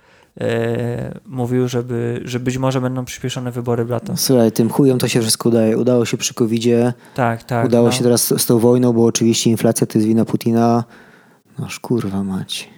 mówił, 1.27 1.69
żeby, 1.69 2.21
że 2.25 2.41
być 2.41 2.59
może 2.59 2.81
będą 2.81 3.05
przyspieszone 3.05 3.51
wybory 3.51 3.85
w 3.85 3.91
lato. 3.91 4.17
Słuchaj, 4.17 4.53
tym 4.53 4.71
chujom 4.71 4.99
to 4.99 5.09
się 5.09 5.21
wszystko 5.21 5.49
udaje. 5.49 5.79
Udało 5.79 6.05
się 6.05 6.17
przy 6.17 6.35
covid 6.35 6.65
Tak, 7.15 7.43
tak. 7.43 7.67
udało 7.67 7.87
no. 7.87 7.93
się 7.93 8.03
teraz 8.03 8.25
z, 8.25 8.43
z 8.43 8.47
tą 8.47 8.59
wojną, 8.59 8.93
bo 8.93 9.05
oczywiście 9.05 9.51
inflacja 9.51 9.87
to 9.87 9.99
jest 9.99 10.09
wina 10.09 10.25
Putina. 10.25 10.85
Noż 11.59 11.81
kurwa 11.81 12.25
mać. 12.25 12.74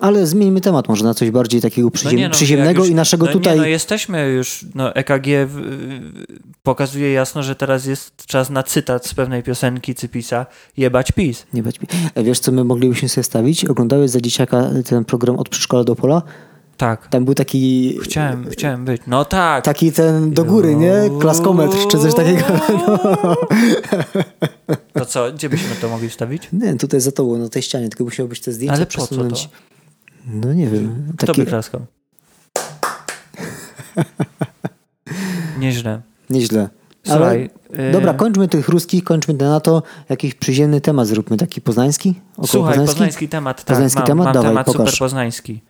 Ale 0.00 0.26
zmieńmy 0.26 0.60
temat 0.60 0.88
może 0.88 1.04
na 1.04 1.14
coś 1.14 1.30
bardziej 1.30 1.60
takiego 1.60 1.90
przyziem, 1.90 2.12
No 2.14 2.18
nie, 2.18 2.28
no, 2.28 2.34
przyziemnego 2.34 2.80
już- 2.82 2.90
i 2.90 2.94
naszego 2.94 3.26
no 3.26 3.32
tutaj... 3.32 3.54
Nie, 3.54 3.60
no 3.60 3.66
jesteśmy 3.66 4.28
już, 4.28 4.66
no 4.74 4.94
EKG 4.94 5.26
pokazuje 6.62 7.12
jasno, 7.12 7.42
że 7.42 7.54
teraz 7.54 7.86
jest 7.86 8.26
czas 8.26 8.50
na 8.50 8.62
cytat 8.62 9.06
z 9.06 9.14
pewnej 9.14 9.42
piosenki 9.42 9.94
Cypisa 9.94 10.46
Jebać 10.76 11.12
PiS. 11.12 11.46
Nie 11.52 11.62
bać 11.62 11.80
mi. 11.80 11.86
E, 12.14 12.22
Wiesz, 12.22 12.40
co 12.40 12.52
my 12.52 12.64
moglibyśmy 12.64 13.08
sobie 13.08 13.24
stawić? 13.24 13.64
Oglądałeś 13.64 14.10
za 14.10 14.20
dzieciaka 14.20 14.70
ten 14.88 15.04
program 15.04 15.36
od 15.36 15.48
przedszkola 15.48 15.84
do 15.84 15.94
pola? 15.96 16.22
Tak. 16.76 17.06
Tam 17.08 17.24
był 17.24 17.34
taki... 17.34 17.98
Chciałem, 18.02 18.50
chciałem 18.50 18.84
być. 18.84 19.02
No 19.06 19.24
tak. 19.24 19.64
Taki 19.64 19.92
ten 19.92 20.30
do 20.34 20.44
góry, 20.44 20.76
nie? 20.76 20.92
Klaskometr 21.20 21.76
czy 21.90 21.98
coś 21.98 22.14
takiego. 22.14 22.44
No. 22.86 22.98
To 24.92 25.06
co, 25.06 25.32
gdzie 25.32 25.48
byśmy 25.48 25.76
to 25.80 25.88
mogli 25.88 26.08
wstawić? 26.08 26.48
Nie, 26.52 26.76
tutaj 26.76 27.00
za 27.00 27.12
tobą, 27.12 27.38
na 27.38 27.48
tej 27.48 27.62
ścianie, 27.62 27.88
tylko 27.88 28.04
musiałbyś 28.04 28.40
te 28.40 28.52
zdjęcia 28.52 28.74
Ale 28.76 28.86
po 28.86 28.92
co 28.92 29.06
przesunąć. 29.06 29.42
to? 29.44 29.50
No 30.28 30.52
nie 30.52 30.66
wiem. 30.66 31.12
Kto 31.16 31.26
Takie... 31.26 31.42
by 31.44 31.50
klaskał? 31.50 31.86
Nieźle. 35.58 36.00
Nieźle. 36.30 36.68
Słuchaj. 37.06 37.50
Ale... 37.76 37.88
y, 37.88 37.92
Dobra, 37.92 38.14
kończmy 38.14 38.48
tych 38.48 38.68
ruskich, 38.68 39.04
kończmy 39.04 39.34
na 39.34 39.60
to. 39.60 39.82
Jakiś 40.08 40.34
przyziemny 40.34 40.80
temat 40.80 41.06
zróbmy, 41.06 41.36
taki 41.36 41.60
poznański? 41.60 42.14
Około 42.32 42.46
Słuchaj, 42.46 42.68
poznański? 42.70 42.94
poznański 42.94 43.28
temat. 43.28 43.56
Tak, 43.56 43.66
Poznański 43.66 43.98
mam, 43.98 44.06
temat? 44.06 44.24
mam 44.24 44.34
Dawaj, 44.34 44.50
temat 44.50 44.66
pokaż. 44.66 44.78
super 44.80 44.98
poznański. 44.98 45.60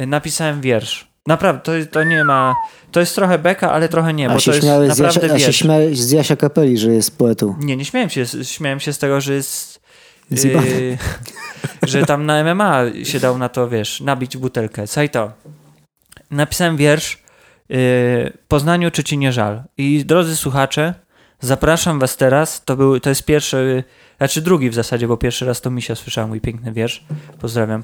Y, 0.00 0.06
Napisałem 0.06 0.60
wiersz. 0.60 1.12
Naprawdę, 1.26 1.62
to, 1.62 1.72
to 1.90 2.04
nie 2.04 2.24
ma... 2.24 2.54
To 2.92 3.00
jest 3.00 3.14
trochę 3.14 3.38
beka, 3.38 3.72
ale 3.72 3.88
trochę 3.88 4.14
nie, 4.14 4.30
A 4.30 4.32
bo 4.32 4.38
się, 4.40 4.50
to 4.50 4.56
jest 4.82 4.96
z 4.96 5.00
naprawdę 5.00 5.26
Jasia, 5.26 5.34
a 5.34 5.38
się 5.38 5.52
śmiałeś 5.52 5.98
z 6.00 6.10
Jasia 6.10 6.36
Kapeli, 6.36 6.78
że 6.78 6.92
jest 6.92 7.18
poetą. 7.18 7.54
Nie, 7.60 7.76
nie 7.76 7.84
śmiałem 7.84 8.10
się. 8.10 8.24
Śmiałem 8.42 8.80
się 8.80 8.92
z 8.92 8.98
tego, 8.98 9.20
że 9.20 9.34
jest... 9.34 9.81
Yy, 10.32 10.98
że 11.82 12.06
tam 12.06 12.26
na 12.26 12.54
MMA 12.54 12.80
się 13.02 13.20
dał 13.20 13.38
na 13.38 13.48
to, 13.48 13.68
wiesz, 13.68 14.00
nabić 14.00 14.36
butelkę. 14.36 14.86
Słuchaj 14.86 15.10
to. 15.10 15.32
Napisałem 16.30 16.76
wiersz 16.76 17.22
yy, 17.68 18.32
Poznaniu 18.48 18.90
czy 18.90 19.04
ci 19.04 19.18
nie 19.18 19.32
żal. 19.32 19.62
I 19.76 20.04
drodzy 20.04 20.36
słuchacze, 20.36 20.94
zapraszam 21.40 21.98
was 21.98 22.16
teraz. 22.16 22.64
To, 22.64 22.76
był, 22.76 23.00
to 23.00 23.08
jest 23.08 23.24
pierwszy, 23.24 23.84
znaczy 24.18 24.42
drugi 24.42 24.70
w 24.70 24.74
zasadzie, 24.74 25.08
bo 25.08 25.16
pierwszy 25.16 25.46
raz 25.46 25.60
to 25.60 25.70
Misia 25.70 25.94
słyszała 25.94 26.26
mój 26.26 26.40
piękny 26.40 26.72
wiersz. 26.72 27.04
Pozdrawiam. 27.40 27.82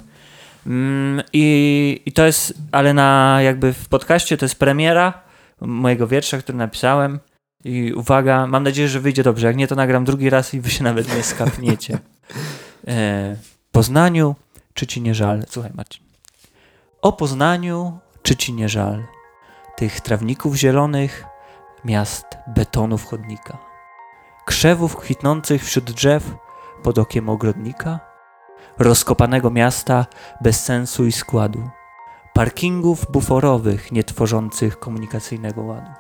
I, 1.33 2.01
I 2.07 2.13
to 2.13 2.27
jest, 2.27 2.55
ale 2.73 2.95
na 2.95 3.39
jakby 3.43 3.73
w 3.73 3.89
podcaście 3.89 4.37
to 4.37 4.45
jest 4.45 4.59
premiera 4.59 5.23
mojego 5.61 6.07
wiersza, 6.07 6.39
który 6.39 6.59
napisałem. 6.59 7.19
I 7.65 7.93
uwaga, 7.93 8.47
mam 8.47 8.63
nadzieję, 8.63 8.89
że 8.89 9.01
wyjdzie 9.01 9.23
dobrze. 9.23 9.47
Jak 9.47 9.57
nie, 9.57 9.67
to 9.67 9.75
nagram 9.75 10.05
drugi 10.05 10.31
raz 10.31 10.55
i 10.55 10.61
wy 10.61 10.71
się 10.71 10.85
nawet 10.85 11.17
nie 11.17 11.23
skapniecie. 11.23 11.99
E, 12.87 13.37
Poznaniu, 13.73 14.35
czy 14.75 14.87
ci 14.87 15.01
nie 15.01 15.15
żal? 15.15 15.45
Słuchaj, 15.49 15.71
Marcin. 15.75 16.05
O 17.03 17.13
Poznaniu, 17.13 17.99
czy 18.23 18.37
ci 18.37 18.53
nie 18.53 18.69
żal? 18.69 19.05
Tych 19.77 20.01
trawników 20.01 20.55
zielonych, 20.55 21.25
miast 21.85 22.27
betonów 22.47 23.05
chodnika, 23.05 23.59
krzewów 24.47 24.97
kwitnących 24.97 25.65
wśród 25.65 25.91
drzew 25.91 26.35
pod 26.83 26.99
okiem 26.99 27.29
ogrodnika, 27.29 28.01
rozkopanego 28.79 29.51
miasta 29.51 30.07
bez 30.41 30.65
sensu 30.65 31.07
i 31.07 31.13
składu, 31.13 31.71
parkingów 32.35 33.07
buforowych 33.11 33.93
nie 33.93 34.05
tworzących 34.05 34.79
komunikacyjnego 34.79 35.63
ładu. 35.63 35.91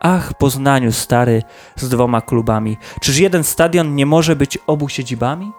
Ach, 0.00 0.34
Poznaniu 0.34 0.92
stary 0.92 1.42
z 1.76 1.88
dwoma 1.88 2.20
klubami, 2.20 2.78
czyż 3.00 3.18
jeden 3.18 3.44
stadion 3.44 3.94
nie 3.94 4.06
może 4.06 4.36
być 4.36 4.58
obu 4.66 4.88
siedzibami? 4.88 5.52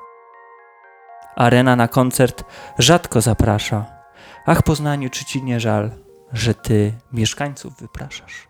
Arena 1.35 1.75
na 1.75 1.87
koncert 1.87 2.43
rzadko 2.79 3.21
zaprasza. 3.21 3.85
Ach, 4.45 4.63
Poznaniu, 4.63 5.09
czy 5.09 5.25
ci 5.25 5.43
nie 5.43 5.59
żal, 5.59 5.91
że 6.33 6.53
ty 6.53 6.93
mieszkańców 7.13 7.73
wypraszasz? 7.81 8.47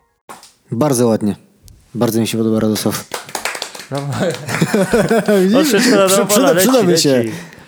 Bardzo 0.71 1.07
ładnie. 1.07 1.35
Bardzo 1.95 2.19
mi 2.19 2.27
się 2.27 2.37
podoba 2.37 2.59
Radosław. 2.59 3.05
O, 5.59 5.63
wszystko 5.63 5.95
na 5.95 6.05
Przy- 6.07 6.17
domu, 6.17 6.27
przyda- 6.29 6.53
leci, 6.53 6.67
przydałby 6.69 6.97
się. 6.97 7.23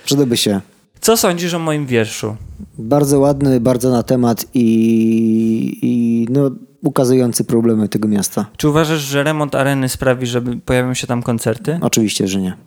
Przydałby 0.05 0.37
się. 0.37 0.61
Co 1.01 1.17
sądzisz 1.17 1.53
o 1.53 1.59
moim 1.59 1.85
wierszu? 1.85 2.35
Bardzo 2.77 3.19
ładny, 3.19 3.59
bardzo 3.59 3.89
na 3.91 4.03
temat 4.03 4.45
i, 4.53 5.79
i 5.81 6.27
no, 6.31 6.51
ukazujący 6.83 7.43
problemy 7.43 7.89
tego 7.89 8.07
miasta. 8.07 8.45
Czy 8.57 8.69
uważasz, 8.69 8.99
że 8.99 9.23
remont 9.23 9.55
areny 9.55 9.89
sprawi, 9.89 10.27
że 10.27 10.41
pojawią 10.41 10.93
się 10.93 11.07
tam 11.07 11.23
koncerty? 11.23 11.79
Oczywiście, 11.81 12.27
że 12.27 12.41
nie. 12.41 12.57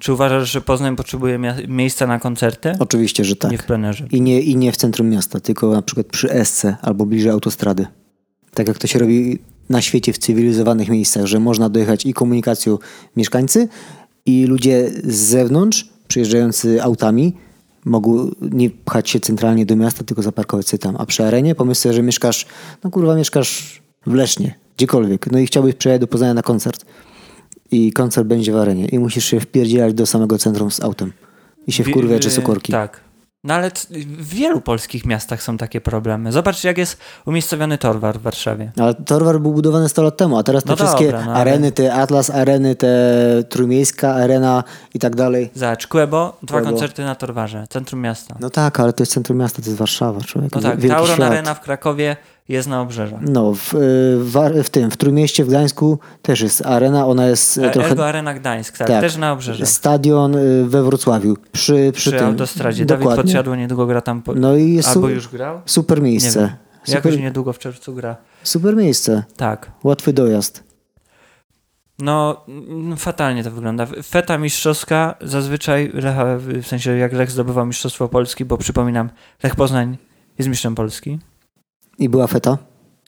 Czy 0.00 0.12
uważasz, 0.12 0.50
że 0.50 0.60
Poznań 0.60 0.96
potrzebuje 0.96 1.38
miejsca 1.68 2.06
na 2.06 2.18
koncerty? 2.18 2.72
Oczywiście, 2.78 3.24
że 3.24 3.36
tak. 3.36 3.50
Nie 3.50 3.58
w 3.58 3.64
plenerze. 3.64 4.06
I 4.10 4.20
nie, 4.20 4.40
I 4.40 4.56
nie 4.56 4.72
w 4.72 4.76
centrum 4.76 5.08
miasta, 5.08 5.40
tylko 5.40 5.70
na 5.70 5.82
przykład 5.82 6.06
przy 6.06 6.30
Esce 6.30 6.76
albo 6.82 7.06
bliżej 7.06 7.30
autostrady. 7.30 7.86
Tak 8.54 8.68
jak 8.68 8.78
to 8.78 8.86
się 8.86 8.98
robi 8.98 9.38
na 9.68 9.80
świecie 9.80 10.12
w 10.12 10.18
cywilizowanych 10.18 10.88
miejscach, 10.88 11.26
że 11.26 11.40
można 11.40 11.68
dojechać 11.68 12.06
i 12.06 12.14
komunikacją 12.14 12.78
mieszkańcy 13.16 13.68
i 14.26 14.44
ludzie 14.44 14.90
z 15.04 15.14
zewnątrz 15.14 15.88
przyjeżdżający 16.08 16.82
autami 16.82 17.36
mogą 17.84 18.30
nie 18.40 18.70
pchać 18.70 19.10
się 19.10 19.20
centralnie 19.20 19.66
do 19.66 19.76
miasta, 19.76 20.04
tylko 20.04 20.22
zaparkować 20.22 20.68
sobie 20.68 20.78
tam. 20.78 20.96
A 20.98 21.06
przy 21.06 21.24
arenie 21.24 21.54
pomyśl 21.54 21.80
sobie, 21.80 21.94
że 21.94 22.02
mieszkasz, 22.02 22.46
no 22.84 22.90
kurwa, 22.90 23.14
mieszkasz 23.16 23.82
w 24.06 24.14
Lesznie, 24.14 24.54
gdziekolwiek. 24.76 25.32
No 25.32 25.38
i 25.38 25.46
chciałbyś 25.46 25.74
przyjechać 25.74 26.00
do 26.00 26.06
Poznania 26.06 26.34
na 26.34 26.42
koncert. 26.42 26.84
I 27.70 27.92
koncert 27.92 28.26
będzie 28.28 28.52
w 28.52 28.56
arenie. 28.56 28.86
I 28.86 28.98
musisz 28.98 29.24
się 29.24 29.40
wpierdzielać 29.40 29.94
do 29.94 30.06
samego 30.06 30.38
centrum 30.38 30.70
z 30.70 30.80
autem. 30.82 31.12
I 31.66 31.72
się 31.72 31.84
Wi- 31.84 31.92
wkurwia 31.92 32.18
czy 32.18 32.30
sokorki. 32.30 32.72
Tak. 32.72 33.00
No 33.44 33.54
ale 33.54 33.70
w 33.90 34.28
wielu 34.28 34.60
polskich 34.60 35.06
miastach 35.06 35.42
są 35.42 35.56
takie 35.56 35.80
problemy. 35.80 36.32
Zobaczcie, 36.32 36.68
jak 36.68 36.78
jest 36.78 36.96
umiejscowiony 37.26 37.78
Torwar 37.78 38.18
w 38.18 38.22
Warszawie. 38.22 38.72
Ale 38.78 38.94
Torwar 38.94 39.40
był 39.40 39.52
budowany 39.52 39.88
100 39.88 40.02
lat 40.02 40.16
temu, 40.16 40.38
a 40.38 40.42
teraz 40.42 40.64
te 40.64 40.70
No 40.70 40.76
wszystkie 40.76 41.04
dobra, 41.04 41.24
no 41.24 41.30
ale- 41.32 41.40
areny, 41.40 41.72
te 41.72 41.94
Atlas 41.94 42.30
Areny, 42.30 42.76
te 42.76 42.88
Trójmiejska 43.48 44.14
Arena 44.14 44.64
i 44.94 44.98
tak 44.98 45.16
dalej. 45.16 45.50
Zobacz, 45.54 45.86
Kłebo, 45.86 46.36
dwa 46.42 46.58
Kłebo. 46.58 46.70
koncerty 46.70 47.02
na 47.04 47.14
Torwarze, 47.14 47.66
centrum 47.70 48.00
miasta. 48.00 48.36
No 48.40 48.50
tak, 48.50 48.80
ale 48.80 48.92
to 48.92 49.02
jest 49.02 49.12
centrum 49.12 49.38
miasta, 49.38 49.62
to 49.62 49.68
jest 49.68 49.78
Warszawa, 49.78 50.20
człowiek. 50.20 50.54
No 50.54 50.60
tak, 50.60 50.80
wielki 50.80 50.96
Tauron 50.96 51.14
świat. 51.16 51.30
Arena 51.32 51.54
w 51.54 51.60
Krakowie 51.60 52.16
jest 52.50 52.68
na 52.68 52.80
obrzeżach. 52.80 53.20
No, 53.22 53.54
w, 53.54 53.74
y, 53.74 53.78
w, 54.18 54.62
w 54.64 54.70
tym, 54.70 54.90
w 54.90 54.96
Trójmieście 54.96 55.44
w 55.44 55.48
Gdańsku 55.48 55.98
też 56.22 56.40
jest 56.40 56.66
arena, 56.66 57.06
ona 57.06 57.26
jest 57.26 57.58
y, 57.58 57.66
E, 57.66 57.70
trochę... 57.70 57.88
Ergo 57.90 58.06
Arena 58.06 58.34
Gdańsk, 58.34 58.78
tak, 58.78 58.88
tak. 58.88 59.00
też 59.00 59.16
na 59.16 59.32
obrzeżach. 59.32 59.68
Stadion 59.68 60.34
y, 60.36 60.64
we 60.68 60.82
Wrocławiu, 60.82 61.36
przy, 61.52 61.52
przy, 61.52 61.92
Przy 61.92 62.12
tym. 62.12 62.26
autostradzie. 62.26 62.84
Dawid 62.84 63.02
Dokładnie. 63.02 63.22
Podsiadło 63.24 63.56
niedługo 63.56 63.86
gra 63.86 64.00
tam. 64.00 64.22
Po... 64.22 64.34
No 64.34 64.56
i 64.56 64.72
jest 64.72 64.88
Albo 64.88 65.00
su- 65.00 65.08
już 65.08 65.28
grał? 65.28 65.60
super 65.66 65.98
Nie 66.02 66.04
miejsce. 66.10 66.56
Jakoś 66.88 67.12
Super, 67.12 67.24
niedługo 67.24 67.52
w 67.52 67.58
czerwcu 67.58 67.94
gra. 67.94 68.16
super 68.42 68.76
miejsce, 68.76 69.24
Tak. 69.36 69.70
łatwy 69.84 70.12
dojazd. 70.12 70.64
No, 71.98 72.44
fatalnie 72.96 73.44
to 73.44 73.50
wygląda. 73.50 73.86
Feta 74.04 74.38
mistrzowska 74.38 75.14
zazwyczaj, 75.20 75.90
Lecha, 75.94 76.24
w 76.38 76.66
sensie 76.66 76.96
jak 76.96 77.12
Lech 77.12 77.30
zdobywał 77.30 77.66
Mistrzostwo 77.66 78.08
Polski, 78.08 78.44
bo 78.44 78.58
przypominam, 78.58 79.10
Lech 79.42 79.56
Poznań 79.56 79.98
jest 80.38 80.48
mistrzem 80.50 80.74
Polski 80.74 81.18
I 82.00 82.08
była 82.08 82.26
feta. 82.26 82.58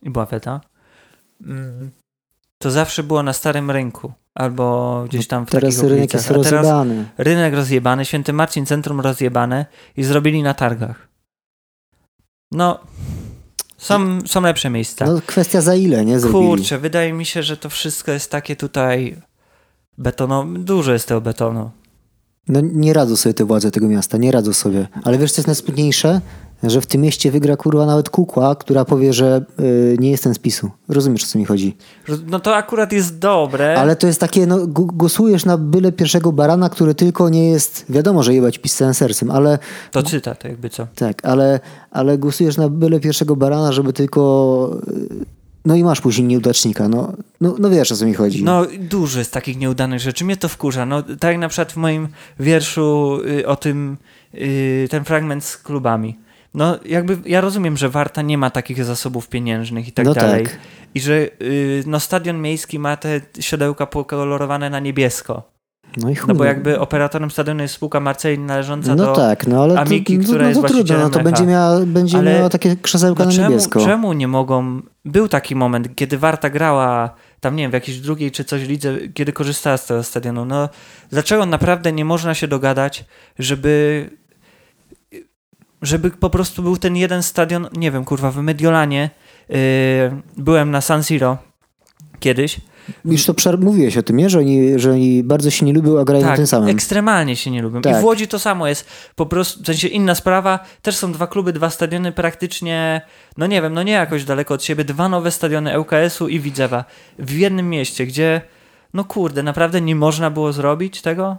i 0.02 0.10
była 0.10 0.26
feta, 0.26 0.60
mm, 1.46 1.90
to 2.58 2.70
zawsze 2.70 3.02
było 3.02 3.22
na 3.22 3.32
starym 3.32 3.70
rynku. 3.70 4.12
albo 4.34 5.04
gdzieś 5.08 5.26
tam 5.26 5.46
w 5.46 5.50
Teraz 5.50 5.76
takich 5.76 5.90
rynek 5.90 5.94
okolicach. 6.10 6.14
jest 6.20 6.28
teraz 6.28 6.52
rozjebany. 6.52 7.08
rynek 7.18 7.54
rozjebany, 7.54 8.04
Święty 8.04 8.32
Marcin 8.32 8.66
Centrum 8.66 9.00
rozjebane 9.00 9.66
i 9.96 10.04
zrobili 10.04 10.42
na 10.42 10.54
targach. 10.54 11.08
No, 12.52 12.78
są, 13.78 14.18
są 14.26 14.40
lepsze 14.40 14.70
miejsca. 14.70 15.06
No 15.06 15.20
kwestia 15.26 15.60
za 15.60 15.74
ile, 15.74 16.04
nie? 16.04 16.20
Zrobili. 16.20 16.46
Kurczę, 16.46 16.78
wydaje 16.78 17.12
mi 17.12 17.26
się, 17.26 17.42
że 17.42 17.56
to 17.56 17.68
wszystko 17.70 18.12
jest 18.12 18.30
takie 18.30 18.56
tutaj 18.56 19.16
betono, 19.98 20.44
dużo 20.58 20.92
jest 20.92 21.08
tego 21.08 21.20
betonu. 21.20 21.70
No 22.48 22.60
nie 22.62 22.92
radzą 22.92 23.16
sobie 23.16 23.34
te 23.34 23.44
władze 23.44 23.70
tego 23.70 23.88
miasta, 23.88 24.18
nie 24.18 24.32
radzą 24.32 24.52
sobie. 24.52 24.88
Ale 25.04 25.18
wiesz, 25.18 25.32
co 25.32 25.40
jest 25.40 25.46
najsmutniejsze? 25.46 26.20
Że 26.62 26.80
w 26.80 26.86
tym 26.86 27.00
mieście 27.00 27.30
wygra 27.30 27.56
kurwa 27.56 27.86
nawet 27.86 28.10
kukła, 28.10 28.54
która 28.54 28.84
powie, 28.84 29.12
że 29.12 29.44
y, 29.60 29.96
nie 30.00 30.10
jestem 30.10 30.34
z 30.34 30.38
PiSu. 30.38 30.70
Rozumiesz, 30.88 31.24
o 31.24 31.26
co 31.26 31.38
mi 31.38 31.44
chodzi. 31.44 31.76
No 32.26 32.40
to 32.40 32.56
akurat 32.56 32.92
jest 32.92 33.18
dobre. 33.18 33.78
Ale 33.80 33.96
to 33.96 34.06
jest 34.06 34.20
takie, 34.20 34.46
no 34.46 34.66
głosujesz 34.66 35.44
na 35.44 35.58
byle 35.58 35.92
pierwszego 35.92 36.32
barana, 36.32 36.68
który 36.68 36.94
tylko 36.94 37.28
nie 37.28 37.50
jest, 37.50 37.84
wiadomo, 37.88 38.22
że 38.22 38.34
jebać 38.34 38.58
PiS 38.58 38.74
całym 38.76 38.94
sercem, 38.94 39.30
ale 39.30 39.58
To 39.90 40.02
cytat, 40.02 40.44
jakby 40.44 40.70
co. 40.70 40.86
tak, 40.94 41.24
ale, 41.24 41.60
ale 41.90 42.18
głosujesz 42.18 42.56
na 42.56 42.68
byle 42.68 43.00
pierwszego 43.00 43.36
barana, 43.36 43.72
żeby 43.72 43.92
tylko... 43.92 44.80
y, 44.88 45.08
No 45.64 45.74
i 45.74 45.84
masz 45.84 46.00
później 46.00 46.26
nieudacznika, 46.26 46.88
no, 46.88 47.12
no, 47.40 47.54
no 47.58 47.70
wiesz, 47.70 47.92
o 47.92 47.96
co 47.96 48.06
mi 48.06 48.14
chodzi. 48.14 48.44
No, 48.44 48.66
dużo 48.80 49.18
jest 49.18 49.32
takich 49.32 49.58
nieudanych 49.58 50.00
rzeczy. 50.00 50.24
Mnie 50.24 50.36
to 50.36 50.48
wkurza. 50.48 50.86
No, 50.86 51.02
tak 51.02 51.22
jak 51.30 51.38
na 51.38 51.48
przykład 51.48 51.72
w 51.72 51.76
moim 51.76 52.08
wierszu 52.40 53.18
y, 53.40 53.46
o 53.46 53.56
tym, 53.56 53.96
y, 54.34 54.88
ten 54.90 55.04
fragment 55.04 55.44
z 55.44 55.56
klubami. 55.56 56.18
No, 56.54 56.78
jakby 56.86 57.18
ja 57.26 57.40
rozumiem, 57.40 57.76
że 57.76 57.88
Warta 57.88 58.22
nie 58.22 58.38
ma 58.38 58.50
takich 58.50 58.84
zasobów 58.84 59.28
pieniężnych 59.28 59.88
i 59.88 59.92
tak 59.92 60.04
No 60.06 60.14
dalej. 60.14 60.44
tak. 60.44 60.58
I 60.94 61.00
że 61.00 61.12
y, 61.42 61.82
no, 61.86 62.00
stadion 62.00 62.40
miejski 62.42 62.78
ma 62.78 62.96
te 62.96 63.20
siodełka 63.40 63.86
pokolorowane 63.86 64.70
na 64.70 64.80
niebiesko. 64.80 65.52
No 65.96 66.10
i 66.10 66.14
chuj. 66.14 66.28
No 66.28 66.34
bo 66.34 66.44
jakby 66.44 66.80
operatorem 66.80 67.30
stadionu 67.30 67.62
jest 67.62 67.74
spółka 67.74 68.00
Marcelin 68.00 68.46
należąca 68.46 68.94
No 68.94 69.06
do... 69.06 69.12
tak, 69.12 69.46
no 69.46 69.62
ale 69.62 69.78
Amiki, 69.80 70.18
to, 70.18 70.24
która 70.24 70.42
no, 70.42 70.48
jest 70.48 70.60
to 70.60 70.66
trudno, 70.66 70.76
właścicielem 70.76 71.02
no 71.02 71.18
to 71.18 71.24
będzie 71.24 71.46
miała, 71.46 71.80
będzie 71.86 72.18
Ale- 72.18 72.34
miała 72.34 72.48
takie 72.48 72.76
krzesełka 72.76 73.24
No 73.24 73.30
na 73.30 73.36
czemu, 73.36 73.48
niebiesko. 73.48 73.84
czemu 73.84 74.12
nie 74.12 74.28
mogą... 74.28 74.80
Był 75.04 75.28
taki 75.28 75.56
moment, 75.56 75.88
kiedy 75.96 76.18
Warta 76.18 76.50
grała 76.50 77.14
tam, 77.40 77.56
nie 77.56 77.62
wiem, 77.64 77.70
w 77.70 77.74
jakiejś 77.74 78.00
drugiej 78.00 78.30
czy 78.30 78.44
coś 78.44 78.62
lidze, 78.68 78.94
kiedy 79.14 79.32
korzystała 79.32 79.76
z 79.76 79.86
tego 79.86 80.02
stadionu. 80.02 80.44
No, 80.44 80.68
dlaczego 81.10 81.46
naprawdę 81.46 81.92
nie 81.92 82.04
można 82.04 82.34
się 82.34 82.48
dogadać, 82.48 83.04
żeby 83.38 84.10
żeby 85.82 86.10
po 86.10 86.30
prostu 86.30 86.62
był 86.62 86.76
ten 86.76 86.96
jeden 86.96 87.22
stadion, 87.22 87.68
nie 87.76 87.90
wiem, 87.90 88.04
kurwa, 88.04 88.30
w 88.30 88.36
Mediolanie 88.36 89.10
yy, 89.48 89.56
byłem 90.36 90.70
na 90.70 90.80
San 90.80 91.02
Siro 91.02 91.38
kiedyś. 92.20 92.60
Już 93.04 93.26
to 93.26 93.34
mówiłeś 93.58 93.96
o 93.96 94.02
tym, 94.02 94.16
nie? 94.16 94.30
Że 94.30 94.38
oni, 94.38 94.78
że 94.78 94.92
oni 94.92 95.22
bardzo 95.22 95.50
się 95.50 95.66
nie 95.66 95.72
lubią, 95.72 96.00
a 96.00 96.04
grają 96.04 96.24
Tak, 96.24 96.36
tym 96.36 96.46
samym. 96.46 96.68
ekstremalnie 96.68 97.36
się 97.36 97.50
nie 97.50 97.62
lubią. 97.62 97.80
I 97.80 97.82
Tak. 97.82 98.00
w 98.00 98.04
Łodzi 98.04 98.28
to 98.28 98.38
samo 98.38 98.68
jest. 98.68 98.86
Po 99.16 99.26
prostu, 99.26 99.62
w 99.62 99.66
sensie 99.66 99.88
inna 99.88 100.14
sprawa, 100.14 100.58
też 100.82 100.96
są 100.96 101.12
dwa 101.12 101.26
kluby, 101.26 101.52
dwa 101.52 101.70
stadiony 101.70 102.12
praktycznie, 102.12 103.00
no 103.36 103.46
nie 103.46 103.62
wiem, 103.62 103.74
no 103.74 103.82
nie 103.82 103.92
jakoś 103.92 104.24
daleko 104.24 104.54
od 104.54 104.64
siebie, 104.64 104.84
dwa 104.84 105.08
nowe 105.08 105.30
stadiony 105.30 105.80
ŁKS-u 105.80 106.28
i 106.28 106.40
Widzewa 106.40 106.84
w 107.18 107.32
jednym 107.32 107.70
mieście, 107.70 108.06
gdzie, 108.06 108.40
no 108.94 109.04
kurde, 109.04 109.42
naprawdę 109.42 109.80
nie 109.80 109.96
można 109.96 110.30
było 110.30 110.52
zrobić 110.52 111.02
tego? 111.02 111.36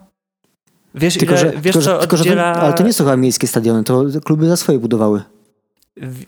Wiesz, 0.95 1.17
Tylko, 1.17 1.33
ile, 1.33 1.41
że, 1.41 1.51
wiesz 1.51 1.62
tylko, 1.73 1.81
co 1.81 1.97
tylko, 2.00 2.17
że 2.17 2.23
to, 2.23 2.29
oddziela 2.29 2.53
ale 2.53 2.73
to 2.73 2.83
nie 2.83 2.93
są 2.93 3.03
chyba 3.03 3.17
miejskie 3.17 3.47
stadiony, 3.47 3.83
to 3.83 4.03
kluby 4.25 4.47
za 4.47 4.57
swoje 4.57 4.79
budowały. 4.79 5.21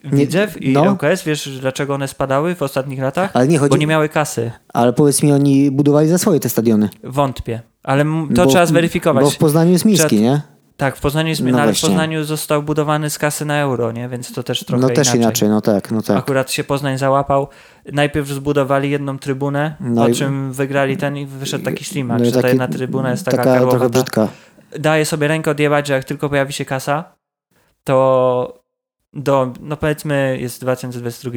Widzew 0.03 0.61
i 0.61 0.73
no. 0.73 0.91
ŁKS? 0.91 1.23
Wiesz, 1.23 1.49
dlaczego 1.59 1.93
one 1.95 2.07
spadały 2.07 2.55
w 2.55 2.61
ostatnich 2.61 2.99
latach? 2.99 3.29
Ale 3.33 3.47
nie 3.47 3.57
chodzi, 3.57 3.69
Bo 3.69 3.77
nie 3.77 3.87
miały 3.87 4.09
kasy. 4.09 4.51
ale 4.73 4.93
powiedz 4.93 5.23
mi, 5.23 5.31
oni 5.31 5.71
budowali 5.71 6.07
za 6.09 6.17
swoje 6.17 6.39
te 6.39 6.49
stadiony. 6.49 6.89
Wątpię. 7.03 7.61
Ale 7.83 8.03
to 8.03 8.43
Bo- 8.43 8.45
trzeba 8.45 8.65
zweryfikować. 8.65 9.23
Bo 9.23 9.29
w 9.29 9.37
Poznaniu 9.37 9.71
jest 9.71 9.85
miejski, 9.85 10.07
Trzeba- 10.07 10.21
nie? 10.21 10.41
Tak, 10.77 10.95
w 10.97 11.01
Poznaniu 11.01 11.29
jest, 11.29 11.41
No 11.43 11.51
no 11.51 11.61
ale 11.61 11.73
w. 11.73 11.81
Poznaniu 11.81 12.23
został 12.23 12.63
budowany 12.63 13.09
z 13.09 13.17
kasy 13.17 13.45
na 13.45 13.59
euro, 13.59 13.91
nie? 13.91 14.09
Więc 14.09 14.33
to 14.33 14.43
też 14.43 14.65
trochę 14.65 14.81
No 14.81 14.89
też 14.89 15.15
inaczej. 15.15 15.49
no 15.49 15.61
tak, 15.61 15.91
no 15.91 16.01
tak. 16.01 16.17
Akurat 16.17 16.51
się 16.51 16.63
Poznań 16.63 16.97
załapał. 16.97 17.47
Najpierw 17.93 18.27
zbudowali 18.27 18.89
jedną 18.89 19.19
trybunę, 19.19 19.75
No 19.79 20.01
po 20.03 20.07
i- 20.09 20.13
czym 20.13 20.53
wygrali 20.53 20.97
ten 20.97 21.17
i 21.17 21.25
wyszedł 21.25 21.65
taki 21.65 21.83
ślimak, 21.83 22.19
No 22.19 22.25
że 22.25 22.31
ta 22.31 22.37
taki- 22.37 22.47
jedna 22.47 22.67
trybuna 22.67 23.11
jest 23.11 23.25
taka, 23.25 23.37
taka 23.37 23.59
trochę 23.59 23.89
brzydka. 23.89 24.27
Daje 24.79 25.05
sobie 25.05 25.27
rękę 25.27 25.51
odjebać, 25.51 25.87
że 25.87 25.93
jak 25.93 26.03
tylko 26.03 26.29
pojawi 26.29 26.53
się 26.53 26.65
kasa, 26.65 27.15
to 27.83 28.63
do, 29.13 29.53
no 29.61 29.77
powiedzmy 29.77 30.37
jest 30.41 30.61
2022. 30.61 31.31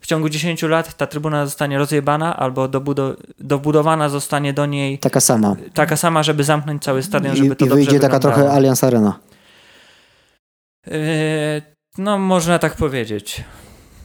W 0.00 0.06
ciągu 0.06 0.28
10 0.28 0.62
lat 0.62 0.94
ta 0.96 1.06
trybuna 1.06 1.46
zostanie 1.46 1.78
rozjebana 1.78 2.36
albo 2.36 2.68
dobudo- 2.68 3.16
dobudowana 3.38 4.08
zostanie 4.08 4.52
do 4.52 4.66
niej 4.66 4.98
Taka 4.98 5.20
sama. 5.20 5.56
taka 5.74 5.96
sama, 5.96 6.22
żeby 6.22 6.44
zamknąć 6.44 6.82
cały 6.82 7.02
stadion, 7.02 7.34
I, 7.34 7.36
żeby 7.38 7.56
to 7.56 7.66
i 7.66 7.68
wyjdzie 7.68 8.00
taka 8.00 8.18
trochę 8.18 8.50
Allianz 8.52 8.84
Arena. 8.84 9.18
Yy, 10.86 10.92
no, 11.98 12.18
można 12.18 12.58
tak 12.58 12.74
powiedzieć. 12.76 13.44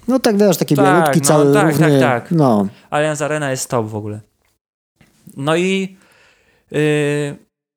No 0.08 0.20
tak 0.20 0.38
wiesz, 0.38 0.58
taki 0.58 0.76
Tak, 0.76 0.86
białutki 0.86 1.20
no, 1.20 1.26
cały 1.28 1.54
tak, 1.54 1.66
równy. 1.68 2.00
tak, 2.00 2.24
tak. 2.24 2.32
No, 2.32 2.68
Allianz 2.90 3.22
Arena 3.22 3.52
jest 3.52 3.70
top 3.70 3.88
w 3.88 3.96
ogóle. 3.96 4.22
No 5.38 5.56
i 5.56 5.98
yy, 6.72 6.80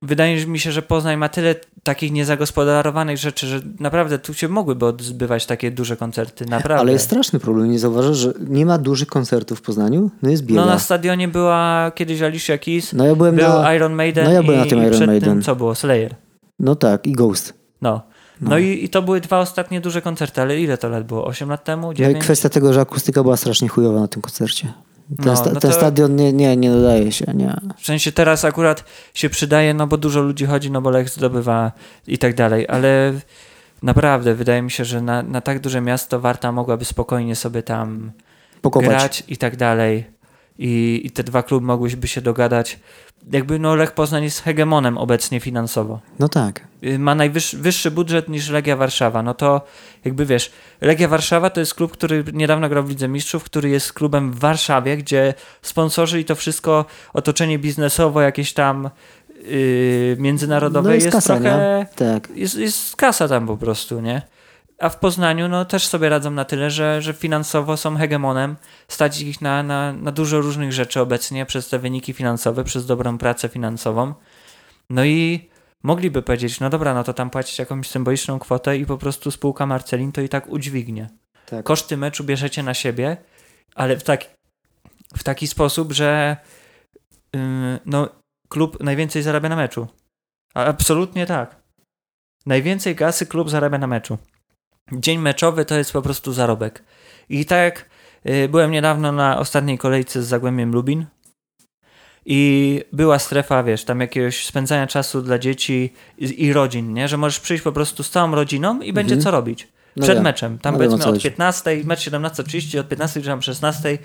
wydaje 0.03 0.47
mi 0.47 0.59
się, 0.59 0.73
że 0.73 0.83
Poznań 0.83 1.17
ma 1.17 1.29
tyle 1.29 1.55
takich 1.83 2.12
niezagospodarowanych 2.12 3.19
rzeczy, 3.19 3.47
że 3.47 3.61
naprawdę 3.81 4.19
tu 4.19 4.35
się 4.35 4.49
mogłyby 4.49 4.87
odbywać 4.87 5.47
takie 5.47 5.71
duże 5.71 5.97
koncerty, 5.97 6.47
naprawdę. 6.47 6.81
ale 6.81 6.93
jest 6.93 7.05
straszny 7.05 7.38
problem. 7.41 7.71
Nie 7.71 7.79
zauważasz, 7.79 8.17
że 8.17 8.33
nie 8.49 8.67
ma 8.67 8.79
dużych 8.79 9.09
koncertów 9.09 9.59
w 9.59 9.62
Poznaniu? 9.62 10.11
No 10.23 10.31
jest 10.31 10.43
bieda. 10.45 10.61
No 10.61 10.67
No, 10.67 10.73
na 10.73 10.79
stadionie 10.79 11.29
była 11.29 11.91
kiedyś 11.95 12.23
Alicia 12.23 12.59
Keys, 12.59 12.93
ja 12.93 13.15
byłem 13.15 13.37
był 13.37 13.49
na... 13.49 13.75
Iron 13.75 13.93
Maiden 13.93 14.25
no 14.25 14.33
ja 14.33 14.43
byłem 14.43 14.57
i, 14.61 14.62
na 14.65 14.67
tym 14.71 14.79
Iron 14.79 14.91
przed 14.93 15.07
Maiden. 15.07 15.29
tym 15.29 15.43
co 15.43 15.57
było? 15.57 15.75
Slayer. 15.75 16.15
No 16.59 16.75
tak, 16.75 17.07
i 17.07 17.12
Ghost. 17.12 17.55
No. 17.83 18.01
No, 18.41 18.51
No. 18.51 18.59
i, 18.59 18.85
i 18.85 18.88
to 18.88 19.03
były 19.03 19.21
dwa 19.21 19.38
ostatnie 19.41 19.81
duże 19.81 20.03
koncerty, 20.03 20.41
ale 20.43 20.61
ile 20.61 20.79
to 20.79 20.88
lat 20.88 21.07
było? 21.07 21.25
8 21.27 21.49
lat 21.49 21.65
temu? 21.65 21.87
No 21.87 21.93
i 21.93 21.97
9? 21.97 22.25
kwestia 22.25 22.49
tego, 22.49 22.73
że 22.73 22.81
akustyka 22.81 23.23
była 23.23 23.37
strasznie 23.37 23.69
chujowa 23.69 24.01
na 24.01 24.09
tym 24.09 24.23
koncercie. 24.23 24.73
Ten, 25.16 25.27
No, 25.27 25.37
sta- 25.37 25.51
no 25.53 25.61
ten 25.61 25.72
stadion 25.72 26.16
nie, 26.16 26.33
nie, 26.33 26.57
nie 26.57 26.70
nadaje 26.70 27.12
się, 27.12 27.25
nie. 27.35 27.57
W 27.79 27.87
sensie 27.87 28.12
teraz 28.12 28.44
akurat 28.44 28.85
się 29.14 29.31
przydaje, 29.31 29.75
no 29.75 29.87
bo 29.87 29.96
dużo 29.96 30.20
ludzi 30.22 30.46
chodzi, 30.46 30.70
no 30.70 30.83
bo 30.83 30.90
Lech 30.90 31.09
zdobywa 31.09 31.72
i 32.07 32.18
tak 32.18 32.35
dalej, 32.35 32.66
ale 32.68 33.12
naprawdę 33.83 34.35
wydaje 34.35 34.62
mi 34.62 34.70
się, 34.70 34.85
że 34.85 35.01
na, 35.01 35.22
na 35.22 35.40
tak 35.40 35.61
duże 35.61 35.81
miasto 35.81 36.20
Warta 36.20 36.53
mogłaby 36.53 36.85
spokojnie 36.85 37.37
sobie 37.37 37.62
tam 37.62 38.12
Pokopać. 38.61 38.88
grać 38.90 39.25
i 39.29 39.37
tak 39.37 39.57
dalej. 39.57 40.05
I, 40.59 41.01
I 41.05 41.11
te 41.11 41.25
dwa 41.25 41.43
kluby 41.43 41.67
mogłyby 41.67 42.09
się 42.09 42.21
dogadać. 42.21 42.79
Jakby 43.33 43.59
no 43.59 43.75
Lech 43.75 43.93
Poznań 43.93 44.25
jest 44.25 44.43
hegemonem 44.43 44.99
obecnie 44.99 45.41
finansowo. 45.41 46.01
No 46.19 46.29
tak. 46.29 46.67
Y, 46.85 46.99
Ma 46.99 47.15
najwyższy 47.15 47.59
wyższy 47.59 47.91
budżet 47.91 48.29
niż 48.29 48.49
Legia 48.49 48.77
Warszawa. 48.77 49.23
No 49.23 49.35
to 49.35 49.61
jakby 50.05 50.27
wiesz, 50.27 50.53
Legia 50.81 51.09
Warszawa 51.09 51.51
to 51.51 51.61
jest 51.61 51.75
klub, 51.75 51.93
który 51.93 52.25
niedawno 52.33 52.69
grał 52.69 52.85
w 52.85 52.88
Lidze 52.88 53.09
Mistrzów, 53.09 53.45
który 53.45 53.69
jest 53.69 53.93
klubem 53.93 54.33
w 54.33 54.38
Warszawie, 54.38 54.97
gdzie 54.97 55.35
sponsorzy 55.62 56.21
i 56.21 56.25
to 56.25 56.35
wszystko, 56.35 56.85
otoczenie 57.12 57.59
biznesowo 57.59 58.21
jakieś 58.21 58.53
tam 58.53 58.91
yy, 59.45 60.17
międzynarodowe 60.19 60.88
No 60.88 60.95
jest, 60.95 61.07
jest 61.07 61.17
kasa, 61.17 61.35
trochę... 61.35 61.87
Tak. 61.97 62.29
Jest, 62.35 62.57
jest 62.57 62.97
kasa 62.97 63.29
tam 63.29 63.47
po 63.47 63.57
prostu, 63.57 64.01
nie? 64.01 64.23
A 64.83 64.88
w 64.88 64.99
Poznaniu 64.99 65.49
no, 65.49 65.64
też 65.64 65.87
sobie 65.87 66.09
radzą 66.09 66.31
na 66.31 66.45
tyle, 66.45 66.71
że, 66.71 67.03
że 67.03 67.12
finansowo 67.12 67.77
są 67.77 67.97
hegemonem. 67.97 68.57
Stać 68.88 69.21
ich 69.21 69.40
na, 69.40 69.62
na, 69.62 69.92
na 69.92 70.12
dużo 70.12 70.40
różnych 70.40 70.73
rzeczy 70.73 71.01
obecnie 71.01 71.47
przez 71.47 71.68
te 71.68 71.79
wyniki 71.79 72.12
finansowe, 72.12 72.64
przez 72.64 72.87
dobrą 72.87 73.18
pracę 73.18 73.49
finansową. 73.49 74.14
No 74.90 75.05
i 75.05 75.51
mogliby 75.83 76.23
powiedzieć, 76.23 76.61
no 76.61 76.71
dobra, 76.71 76.95
no 76.95 77.05
to 77.05 77.14
tam 77.14 77.31
płacić 77.31 77.59
jakąś 77.59 77.88
symboliczną 77.88 78.38
kwotę 78.38 78.77
i 78.77 78.87
po 78.87 78.99
prostu 78.99 79.31
spółka 79.31 79.66
Marcelin 79.66 80.12
to 80.12 80.21
i 80.21 80.29
tak 80.29 80.49
udźwignie. 80.49 81.11
tak. 81.47 81.64
Koszty 81.64 81.97
meczu 81.97 82.25
bierzecie 82.25 82.62
na 82.62 82.75
siebie, 82.75 83.16
ale 83.75 83.97
w, 83.97 84.03
tak, 84.03 84.25
w 85.16 85.25
taki 85.25 85.47
sposób, 85.47 85.92
że 85.92 86.37
yy, 87.35 87.40
no, 87.87 88.09
klub 88.49 88.83
najwięcej 88.83 89.23
zarabia 89.23 89.49
na 89.49 89.57
meczu. 89.57 89.87
Absolutnie 90.55 91.27
tak. 91.27 91.62
Najwięcej 92.47 92.97
kasy 92.97 93.27
klub 93.27 93.51
zarabia 93.51 93.79
na 93.79 93.87
meczu. 93.87 94.18
Dzień 94.92 95.18
meczowy 95.18 95.64
to 95.64 95.75
jest 95.75 95.92
po 95.92 96.03
prostu 96.03 96.33
zarobek. 96.33 96.83
I 97.29 97.45
tak 97.45 97.59
jak 97.64 97.88
yy, 98.25 98.49
byłem 98.49 98.71
niedawno 98.71 99.12
na 99.12 99.38
ostatniej 99.38 99.79
kolejce 99.79 100.23
z 100.23 100.27
Zagłębiem 100.27 100.73
Lubin 100.73 101.07
i 102.27 102.81
była 102.92 103.18
strefa, 103.18 103.62
wiesz, 103.62 103.85
tam 103.85 104.01
jakiegoś 104.01 104.47
spędzania 104.47 104.87
czasu 104.87 105.23
dla 105.23 105.38
dzieci 105.38 105.92
i, 106.18 106.45
i 106.45 106.53
rodzin, 106.53 106.92
nie? 106.95 107.09
Że 107.09 107.16
możesz 107.16 107.40
przyjść 107.40 107.64
po 107.64 107.73
prostu 107.73 108.03
z 108.03 108.11
całą 108.11 108.35
rodziną 108.35 108.81
i 108.81 108.92
będzie 108.92 109.14
Mhm. 109.14 109.25
co 109.25 109.31
robić. 109.31 109.68
No 109.97 110.03
Przed 110.03 110.14
wiem. 110.16 110.25
meczem. 110.25 110.59
Tam 110.59 110.75
No 110.75 110.79
powiedzmy 110.79 110.97
od 110.99 111.05
chodzi. 111.05 111.23
15, 111.23 111.81
mecz 111.85 112.01
17.30, 112.11 112.79
od 112.79 112.88
15 112.88 113.21
czy 113.21 113.27
tam 113.27 113.42
16 113.42 113.99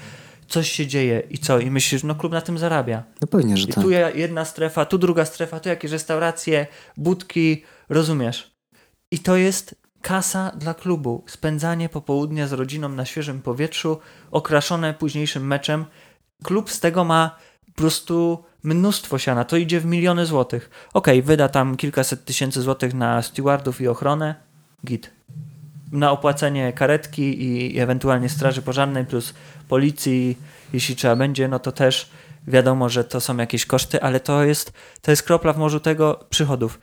coś 0.48 0.72
się 0.72 0.88
dzieje 0.88 1.24
i 1.30 1.38
co? 1.38 1.60
I 1.60 1.72
myślisz, 1.72 2.04
no 2.04 2.16
klub 2.16 2.34
na 2.34 2.42
tym 2.42 2.58
zarabia. 2.58 3.04
No 3.22 3.28
pewnie, 3.28 3.58
że 3.58 3.68
I 3.68 3.74
tak. 3.74 3.84
tu 3.84 3.90
jedna 4.16 4.46
strefa, 4.46 4.86
tu 4.86 4.98
druga 4.98 5.26
strefa, 5.26 5.60
tu 5.60 5.70
jakieś 5.70 5.92
restauracje, 5.92 6.68
budki, 6.98 7.64
rozumiesz? 7.90 8.52
I 9.12 9.20
to 9.20 9.38
jest 9.38 9.76
kasa 10.08 10.52
dla 10.56 10.74
klubu. 10.74 11.24
Spędzanie 11.28 11.90
popołudnia 11.90 12.48
z 12.48 12.54
rodziną 12.54 12.90
na 12.90 13.06
świeżym 13.06 13.42
powietrzu, 13.42 14.00
okraszone 14.32 14.94
późniejszym 14.94 15.48
meczem. 15.48 15.86
Klub 16.44 16.72
z 16.72 16.80
tego 16.80 17.04
ma 17.04 17.36
prostu 17.76 18.44
mnóstwo 18.64 19.18
siana, 19.20 19.44
to 19.44 19.58
idzie 19.58 19.80
w 19.80 19.86
miliony 19.86 20.26
złotych. 20.26 20.70
Okej, 20.94 21.22
wyda 21.22 21.50
tam 21.50 21.78
kilkaset 21.78 22.26
tysięcy 22.26 22.62
złotych 22.62 22.94
na 22.94 23.22
stewardów 23.22 23.82
i 23.82 23.88
ochronę, 23.88 24.36
git. 24.86 25.12
Na 25.92 26.12
opłacenie 26.12 26.74
karetki 26.74 27.44
i 27.44 27.80
ewentualnie 27.80 28.30
straży 28.30 28.62
pożarnej 28.62 29.06
plus 29.06 29.34
policji, 29.68 30.38
jeśli 30.74 30.96
trzeba 30.96 31.16
będzie, 31.16 31.48
no 31.48 31.60
to 31.60 31.72
też 31.72 32.10
wiadomo, 32.48 32.90
że 32.90 33.04
to 33.04 33.22
są 33.22 33.38
jakieś 33.38 33.66
koszty, 33.66 34.02
ale 34.02 34.20
to 34.20 34.44
jest, 34.44 34.74
to 35.02 35.12
jest 35.12 35.24
kropla 35.24 35.54
w 35.54 35.58
morzu 35.58 35.80
tego 35.80 36.26
przychodów. 36.30 36.80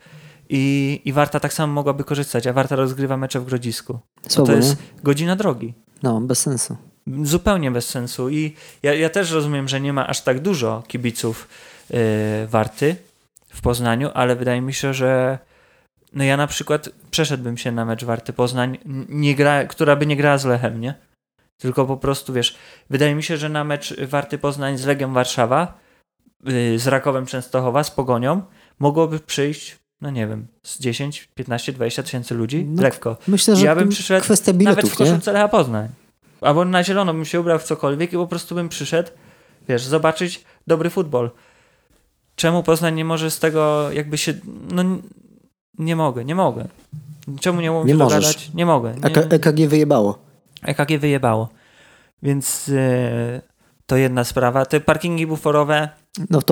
I, 0.49 1.01
I 1.05 1.13
Warta 1.13 1.39
tak 1.39 1.53
samo 1.53 1.73
mogłaby 1.73 2.03
korzystać, 2.03 2.47
a 2.47 2.53
Warta 2.53 2.75
rozgrywa 2.75 3.17
mecze 3.17 3.39
w 3.39 3.45
Grodzisku. 3.45 3.99
No 4.23 4.29
Słabo, 4.29 4.47
to 4.47 4.51
nie? 4.51 4.57
jest 4.57 4.77
godzina 5.03 5.35
drogi. 5.35 5.73
No, 6.03 6.21
bez 6.21 6.39
sensu. 6.39 6.77
Zupełnie 7.23 7.71
bez 7.71 7.89
sensu. 7.89 8.29
I 8.29 8.55
ja, 8.83 8.93
ja 8.93 9.09
też 9.09 9.31
rozumiem, 9.31 9.67
że 9.67 9.81
nie 9.81 9.93
ma 9.93 10.07
aż 10.07 10.21
tak 10.21 10.39
dużo 10.39 10.83
kibiców 10.87 11.47
yy, 11.89 11.97
Warty 12.47 12.95
w 13.49 13.61
Poznaniu, 13.61 14.09
ale 14.13 14.35
wydaje 14.35 14.61
mi 14.61 14.73
się, 14.73 14.93
że 14.93 15.39
no 16.13 16.23
ja 16.23 16.37
na 16.37 16.47
przykład 16.47 16.89
przeszedłbym 17.11 17.57
się 17.57 17.71
na 17.71 17.85
mecz 17.85 18.03
Warty 18.03 18.33
Poznań, 18.33 18.77
nie 19.09 19.35
gra, 19.35 19.65
która 19.65 19.95
by 19.95 20.05
nie 20.05 20.15
grała 20.15 20.37
z 20.37 20.45
Lechem, 20.45 20.81
nie? 20.81 20.93
Tylko 21.57 21.85
po 21.85 21.97
prostu, 21.97 22.33
wiesz, 22.33 22.57
wydaje 22.89 23.15
mi 23.15 23.23
się, 23.23 23.37
że 23.37 23.49
na 23.49 23.63
mecz 23.63 23.99
Warty 24.01 24.37
Poznań 24.37 24.77
z 24.77 24.85
Legią 24.85 25.13
Warszawa, 25.13 25.79
yy, 26.43 26.79
z 26.79 26.87
Rakowem 26.87 27.25
Częstochowa, 27.25 27.83
z 27.83 27.91
Pogonią, 27.91 28.41
mogłoby 28.79 29.19
przyjść, 29.19 29.77
no 30.05 30.11
nie 30.11 30.27
wiem, 30.27 30.47
z 30.63 30.79
10, 30.79 31.29
15, 31.35 31.73
20 31.73 32.03
tysięcy 32.03 32.35
ludzi, 32.35 32.65
No, 32.69 32.83
lekko. 32.83 33.17
Myślę, 33.27 33.55
że 33.55 33.65
Ja 33.65 33.75
bym 33.75 33.89
przyszedł 33.89 34.23
kwestia 34.23 34.51
Nawet 34.51 34.57
w 34.57 34.59
biletów, 34.59 34.95
koszulce 34.95 35.31
Lecha 35.31 35.47
Poznań. 35.47 35.87
Albo 36.41 36.65
na 36.65 36.83
zielono 36.83 37.13
bym 37.13 37.25
się 37.25 37.39
ubrał 37.39 37.59
w 37.59 37.63
cokolwiek 37.63 38.13
i 38.13 38.15
po 38.15 38.27
prostu 38.27 38.55
bym 38.55 38.69
przyszedł, 38.69 39.09
wiesz, 39.69 39.83
zobaczyć 39.83 40.43
dobry 40.67 40.89
futbol. 40.89 41.31
Czemu 42.35 42.63
Poznań 42.63 42.95
nie 42.95 43.05
może 43.05 43.31
z 43.31 43.39
tego 43.39 43.91
jakby 43.91 44.17
się... 44.17 44.33
No 44.71 44.83
nie 45.79 45.95
mogę, 45.95 46.25
nie 46.25 46.35
mogę. 46.35 46.67
Czemu 47.41 47.61
nie 47.61 47.71
mogę 47.71 47.85
Nie 47.85 47.93
się 47.93 47.97
możesz. 47.97 48.19
dogadać? 48.25 48.51
Nie 48.53 48.65
mogę. 48.65 48.95
Nie, 49.03 49.21
EKG 49.29 49.67
wyjebało. 49.67 50.19
EKG 50.63 50.99
wyjebało. 50.99 51.49
Więc 52.23 52.69
e, 52.75 53.41
to 53.85 53.97
jedna 53.97 54.23
sprawa. 54.23 54.65
Te 54.65 54.79
parkingi 54.79 55.27
buforowe, 55.27 55.89
No 56.29 56.41
w 56.41 56.43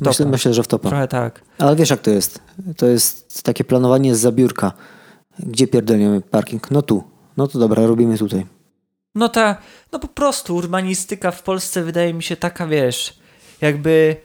topa. 0.00 0.10
Myślę, 0.10 0.26
myślę, 0.26 0.54
że 0.54 0.62
w 0.62 0.66
topa. 0.66 0.88
trochę 0.88 1.08
tak. 1.08 1.42
Ale 1.58 1.76
wiesz 1.76 1.90
jak 1.90 2.00
to 2.00 2.10
jest? 2.10 2.40
To 2.76 2.86
jest 2.86 3.42
takie 3.42 3.64
planowanie 3.64 4.14
z 4.14 4.20
zabiórka. 4.20 4.72
Gdzie 5.38 5.66
pierdolniemy 5.66 6.20
parking? 6.20 6.70
No 6.70 6.82
tu. 6.82 7.04
No 7.36 7.46
to 7.46 7.58
dobra, 7.58 7.86
robimy 7.86 8.18
tutaj. 8.18 8.46
No 9.14 9.28
ta, 9.28 9.56
no 9.92 9.98
po 9.98 10.08
prostu 10.08 10.56
urbanistyka 10.56 11.30
w 11.30 11.42
Polsce 11.42 11.82
wydaje 11.82 12.14
mi 12.14 12.22
się 12.22 12.36
taka, 12.36 12.66
wiesz, 12.66 13.18
jakby 13.60 14.16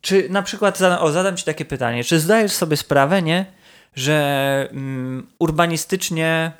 czy 0.00 0.28
na 0.28 0.42
przykład, 0.42 0.82
o 0.82 1.12
zadam 1.12 1.36
ci 1.36 1.44
takie 1.44 1.64
pytanie, 1.64 2.04
czy 2.04 2.20
zdajesz 2.20 2.52
sobie 2.52 2.76
sprawę, 2.76 3.22
nie, 3.22 3.46
że 3.94 4.68
mm, 4.72 5.26
urbanistycznie 5.38 6.52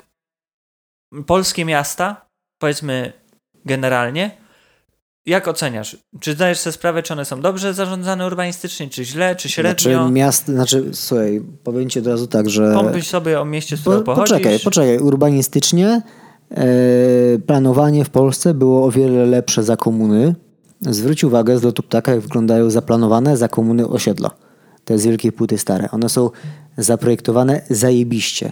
polskie 1.27 1.65
miasta, 1.65 2.25
powiedzmy 2.61 3.13
generalnie, 3.65 4.37
jak 5.29 5.47
oceniasz? 5.47 5.97
Czy 6.19 6.33
zdajesz 6.33 6.59
sobie 6.59 6.73
sprawę, 6.73 7.03
czy 7.03 7.13
one 7.13 7.25
są 7.25 7.41
dobrze 7.41 7.73
zarządzane 7.73 8.27
urbanistycznie, 8.27 8.89
czy 8.89 9.05
źle, 9.05 9.35
czy 9.35 9.49
średnio? 9.49 9.93
Znaczy 9.93 10.11
miast, 10.11 10.45
znaczy 10.45 10.89
słuchaj, 10.93 11.41
powiem 11.63 11.89
ci 11.89 11.99
od 11.99 12.07
razu 12.07 12.27
tak, 12.27 12.49
że... 12.49 12.73
Pomyśl 12.73 13.09
sobie 13.09 13.41
o 13.41 13.45
mieście, 13.45 13.77
z 13.77 13.81
Po, 13.81 14.01
pochodzisz. 14.01 14.31
poczekaj, 14.31 14.59
poczekaj. 14.59 14.99
Urbanistycznie 14.99 16.01
e, 16.51 16.65
planowanie 17.47 18.05
w 18.05 18.09
Polsce 18.09 18.53
było 18.53 18.85
o 18.85 18.91
wiele 18.91 19.25
lepsze 19.25 19.63
za 19.63 19.77
komuny. 19.77 20.35
Zwróć 20.81 21.23
uwagę 21.23 21.57
z 21.57 21.63
lotu 21.63 21.83
ptaka, 21.83 22.11
jak 22.11 22.21
wyglądają 22.21 22.69
zaplanowane 22.69 23.37
za 23.37 23.47
komuny 23.47 23.87
osiedla. 23.87 24.31
Te 24.85 24.97
z 24.97 25.05
wielkiej 25.05 25.31
płyty 25.31 25.57
stare. 25.57 25.91
One 25.91 26.09
są 26.09 26.29
zaprojektowane 26.77 27.61
zajebiście. 27.69 28.51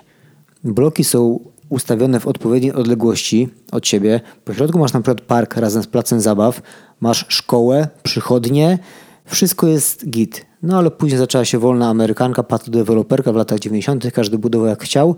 Bloki 0.63 1.03
są 1.03 1.39
ustawione 1.69 2.19
w 2.19 2.27
odpowiedniej 2.27 2.73
odległości 2.73 3.49
od 3.71 3.87
siebie. 3.87 4.21
Po 4.45 4.53
środku 4.53 4.79
masz 4.79 4.93
na 4.93 4.99
przykład 4.99 5.21
park 5.21 5.57
razem 5.57 5.83
z 5.83 5.87
placem 5.87 6.21
zabaw, 6.21 6.61
masz 6.99 7.25
szkołę, 7.29 7.87
przychodnie, 8.03 8.79
wszystko 9.25 9.67
jest 9.67 10.09
git. 10.09 10.45
No 10.63 10.77
ale 10.77 10.91
później 10.91 11.19
zaczęła 11.19 11.45
się 11.45 11.59
wolna 11.59 11.89
amerykanka, 11.89 12.43
patodeweloperka 12.43 13.31
w 13.31 13.35
latach 13.35 13.59
90., 13.59 14.11
każdy 14.11 14.37
budował 14.37 14.67
jak 14.67 14.83
chciał 14.83 15.15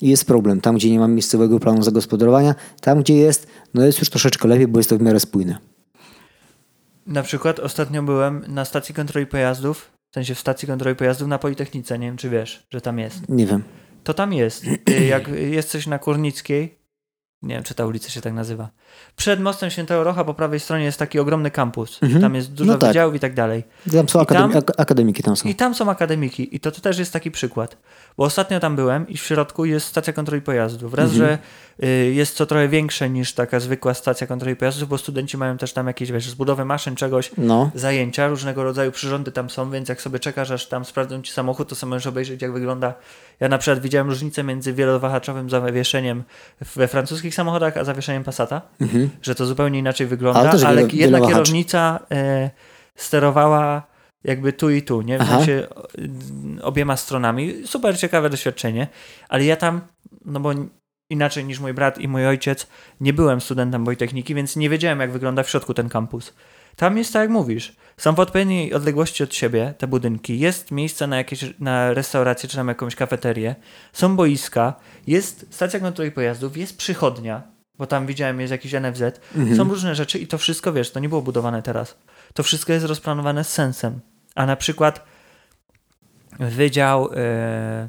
i 0.00 0.08
jest 0.08 0.24
problem. 0.24 0.60
Tam, 0.60 0.76
gdzie 0.76 0.90
nie 0.90 0.98
ma 0.98 1.08
miejscowego 1.08 1.60
planu 1.60 1.82
zagospodarowania, 1.82 2.54
tam, 2.80 3.00
gdzie 3.00 3.16
jest, 3.16 3.46
no 3.74 3.84
jest 3.84 3.98
już 3.98 4.10
troszeczkę 4.10 4.48
lepiej, 4.48 4.68
bo 4.68 4.78
jest 4.78 4.90
to 4.90 4.98
w 4.98 5.02
miarę 5.02 5.20
spójne. 5.20 5.58
Na 7.06 7.22
przykład 7.22 7.60
ostatnio 7.60 8.02
byłem 8.02 8.44
na 8.48 8.64
stacji 8.64 8.94
kontroli 8.94 9.26
pojazdów, 9.26 9.90
w 10.10 10.14
sensie 10.14 10.34
w 10.34 10.38
stacji 10.38 10.68
kontroli 10.68 10.96
pojazdów 10.96 11.28
na 11.28 11.38
Politechnice, 11.38 11.98
nie 11.98 12.06
wiem 12.06 12.16
czy 12.16 12.30
wiesz, 12.30 12.66
że 12.70 12.80
tam 12.80 12.98
jest. 12.98 13.28
Nie 13.28 13.46
wiem. 13.46 13.62
To 14.04 14.14
tam 14.14 14.32
jest. 14.32 14.64
Y, 14.88 15.04
Jak 15.14 15.28
jesteś 15.28 15.86
na 15.86 15.98
Kurnickiej, 15.98 16.78
nie 17.42 17.54
wiem 17.54 17.64
czy 17.64 17.74
ta 17.74 17.86
ulica 17.86 18.08
się 18.08 18.20
tak 18.20 18.32
nazywa, 18.32 18.70
przed 19.16 19.40
mostem 19.40 19.70
Świętego 19.70 20.04
Rocha 20.04 20.24
po 20.24 20.34
prawej 20.34 20.60
stronie 20.60 20.84
jest 20.84 20.98
taki 20.98 21.18
ogromny 21.18 21.50
kampus. 21.50 21.98
Mhm. 22.02 22.22
Tam 22.22 22.34
jest 22.34 22.52
dużo 22.52 22.72
No 22.72 22.78
tak. 22.78 22.90
wydziałów 22.90 23.14
i 23.14 23.20
tak 23.20 23.34
dalej. 23.34 23.64
Tam 23.92 24.08
są 24.08 24.20
akademi- 24.20 24.52
tam- 24.52 24.62
ak- 24.66 24.80
akademiki 24.80 25.22
tam 25.22 25.36
są. 25.36 25.48
I 25.48 25.54
tam 25.54 25.74
są 25.74 25.90
akademiki 25.90 26.56
i 26.56 26.60
to, 26.60 26.70
to 26.70 26.80
też 26.80 26.98
jest 26.98 27.12
taki 27.12 27.30
przykład. 27.30 27.76
Bo 28.16 28.24
ostatnio 28.24 28.60
tam 28.60 28.76
byłem 28.76 29.08
i 29.08 29.16
w 29.16 29.20
środku 29.22 29.64
jest 29.64 29.86
stacja 29.86 30.12
kontroli 30.12 30.42
pojazdów. 30.42 30.94
Raz, 30.94 31.10
Mhm. 31.10 31.28
że 31.28 31.38
y, 31.86 32.12
jest 32.12 32.38
to 32.38 32.46
trochę 32.46 32.68
większe 32.68 33.10
niż 33.10 33.32
taka 33.32 33.60
zwykła 33.60 33.94
stacja 33.94 34.26
kontroli 34.26 34.56
pojazdów, 34.56 34.88
bo 34.88 34.98
studenci 34.98 35.36
mają 35.36 35.58
też 35.58 35.72
tam 35.72 35.86
jakieś, 35.86 36.12
wiesz, 36.12 36.28
zbudowę 36.30 36.64
maszyn, 36.64 36.96
czegoś, 36.96 37.30
No, 37.38 37.70
zajęcia, 37.74 38.28
różnego 38.28 38.64
rodzaju 38.64 38.92
przyrządy 38.92 39.32
tam 39.32 39.50
są, 39.50 39.70
więc 39.70 39.88
jak 39.88 40.02
sobie 40.02 40.18
czekasz, 40.18 40.50
aż 40.50 40.66
tam 40.66 40.84
sprawdzą 40.84 41.22
ci 41.22 41.32
samochód, 41.32 41.68
to 41.68 41.74
sobie 41.74 41.90
możesz 41.90 42.06
obejrzeć, 42.06 42.42
jak 42.42 42.52
wygląda. 42.52 42.94
Ja 43.40 43.48
na 43.48 43.58
przykład 43.58 43.80
widziałem 43.80 44.08
różnicę 44.08 44.42
między 44.42 44.72
wielowahaczowym 44.72 45.50
zawieszeniem 45.50 46.22
we 46.76 46.88
francuskich 46.88 47.34
samochodach, 47.34 47.76
a 47.76 47.84
zawieszeniem 47.84 48.24
Passata, 48.24 48.62
mhm. 48.80 49.10
że 49.22 49.34
to 49.34 49.46
zupełnie 49.46 49.78
inaczej 49.78 50.06
wygląda, 50.06 50.40
Ale 50.40 50.66
ale 50.66 50.82
jedna 50.92 51.20
kierownica 51.20 51.98
e, 52.10 52.50
sterowała 52.96 53.91
jakby 54.24 54.52
tu 54.52 54.70
i 54.70 54.82
tu, 54.82 55.02
nie? 55.02 55.18
W 55.18 55.28
sensie 55.28 55.66
obiema 56.62 56.96
stronami. 56.96 57.66
Super 57.66 57.98
ciekawe 57.98 58.30
doświadczenie, 58.30 58.88
ale 59.28 59.44
ja 59.44 59.56
tam, 59.56 59.80
no 60.24 60.40
bo 60.40 60.50
inaczej 61.10 61.44
niż 61.44 61.60
mój 61.60 61.74
brat 61.74 61.98
i 61.98 62.08
mój 62.08 62.26
ojciec, 62.26 62.66
nie 63.00 63.12
byłem 63.12 63.40
studentem 63.40 63.84
Politechniki, 63.84 64.34
więc 64.34 64.56
nie 64.56 64.70
wiedziałem, 64.70 65.00
jak 65.00 65.12
wygląda 65.12 65.42
w 65.42 65.50
środku 65.50 65.74
ten 65.74 65.88
kampus. 65.88 66.32
Tam 66.76 66.98
jest 66.98 67.12
tak, 67.12 67.20
jak 67.20 67.30
mówisz. 67.30 67.76
Są 67.96 68.14
w 68.14 68.20
odpowiedniej 68.20 68.74
odległości 68.74 69.22
od 69.22 69.34
siebie 69.34 69.74
te 69.78 69.86
budynki. 69.86 70.38
Jest 70.38 70.70
miejsce 70.70 71.06
na 71.06 71.16
jakieś 71.16 71.54
na 71.60 71.94
restaurację 71.94 72.48
czy 72.48 72.56
tam 72.56 72.68
jakąś 72.68 72.94
kafeterię. 72.94 73.54
Są 73.92 74.16
boiska. 74.16 74.74
Jest 75.06 75.46
stacja 75.50 75.80
kontroli 75.80 76.10
pojazdów. 76.10 76.56
Jest 76.56 76.76
przychodnia, 76.76 77.42
bo 77.78 77.86
tam 77.86 78.06
widziałem 78.06 78.40
jest 78.40 78.50
jakiś 78.50 78.72
NFZ. 78.72 79.02
Mhm. 79.36 79.56
Są 79.56 79.64
różne 79.64 79.94
rzeczy 79.94 80.18
i 80.18 80.26
to 80.26 80.38
wszystko, 80.38 80.72
wiesz, 80.72 80.90
to 80.90 81.00
nie 81.00 81.08
było 81.08 81.22
budowane 81.22 81.62
teraz. 81.62 81.98
To 82.34 82.42
wszystko 82.42 82.72
jest 82.72 82.86
rozplanowane 82.86 83.44
z 83.44 83.52
sensem. 83.52 84.00
A 84.34 84.46
na 84.46 84.56
przykład 84.56 85.04
Wydział 86.40 87.08
e, 87.16 87.88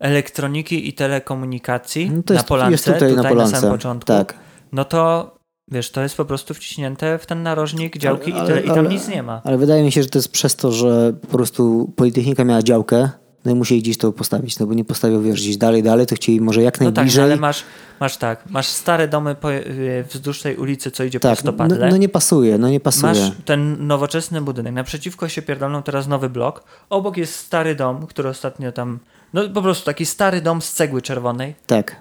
Elektroniki 0.00 0.88
i 0.88 0.92
Telekomunikacji 0.92 2.10
No 2.10 2.34
na 2.34 2.42
Polance, 2.42 2.72
jest 2.72 2.84
tutaj, 2.84 3.16
na 3.16 3.24
Polance. 3.24 3.56
samym 3.56 3.70
początku, 3.70 4.06
Tak. 4.06 4.34
no 4.72 4.84
to 4.84 5.34
wiesz, 5.70 5.90
to 5.90 6.02
jest 6.02 6.16
po 6.16 6.24
prostu 6.24 6.54
wciśnięte 6.54 7.18
w 7.18 7.26
ten 7.26 7.42
narożnik 7.42 7.98
działki 7.98 8.32
Ale- 8.32 8.44
i, 8.44 8.46
tyle, 8.46 8.60
i 8.62 8.66
tam 8.66 8.78
ale- 8.78 8.88
nic 8.88 9.08
nie 9.08 9.22
ma. 9.22 9.40
Ale 9.44 9.58
wydaje 9.58 9.82
mi 9.82 9.92
się, 9.92 10.02
że 10.02 10.08
to 10.08 10.18
jest 10.18 10.32
przez 10.32 10.56
to, 10.56 10.72
że 10.72 11.12
po 11.12 11.26
prostu 11.38 11.92
Politechnika 11.96 12.44
miała 12.44 12.62
działkę, 12.62 13.08
no 13.44 13.52
i 13.52 13.54
musieli 13.54 13.82
gdzieś 13.82 13.98
to 13.98 14.12
postawić, 14.12 14.58
no 14.58 14.66
bo 14.66 14.74
nie 14.74 14.84
postawił, 14.84 15.22
wiesz, 15.22 15.40
gdzieś 15.40 15.56
dalej, 15.56 15.82
dalej, 15.82 16.06
to 16.06 16.14
chcieli 16.14 16.40
może 16.40 16.62
jak 16.62 16.80
No 16.80 16.86
tak, 16.86 16.94
no 16.94 16.96
najbliżej. 16.96 17.24
ale 17.24 17.36
masz, 17.36 17.64
masz 18.00 18.16
tak, 18.16 18.50
masz 18.50 18.66
stare 18.66 19.08
domy 19.08 19.34
po, 19.34 19.52
y, 19.52 20.04
wzdłuż 20.12 20.42
tej 20.42 20.56
ulicy, 20.56 20.90
co 20.90 21.04
idzie 21.04 21.20
tak, 21.20 21.30
prosto 21.32 21.52
no, 21.52 21.58
padle. 21.58 21.88
no 21.90 21.96
nie 21.96 22.08
pasuje, 22.08 22.58
no 22.58 22.68
nie 22.68 22.80
pasuje. 22.80 23.12
Masz 23.12 23.32
ten 23.44 23.86
nowoczesny 23.86 24.40
budynek. 24.40 24.74
Naprzeciwko 24.74 25.28
się 25.28 25.42
pierdolną 25.42 25.82
teraz 25.82 26.08
nowy 26.08 26.30
blok. 26.30 26.64
Obok 26.90 27.16
jest 27.16 27.34
stary 27.34 27.74
dom, 27.74 28.06
który 28.06 28.28
ostatnio 28.28 28.72
tam. 28.72 28.98
No 29.32 29.48
po 29.48 29.62
prostu 29.62 29.84
taki 29.84 30.06
stary 30.06 30.40
dom 30.40 30.62
z 30.62 30.72
cegły 30.72 31.02
czerwonej. 31.02 31.54
Tak. 31.66 31.96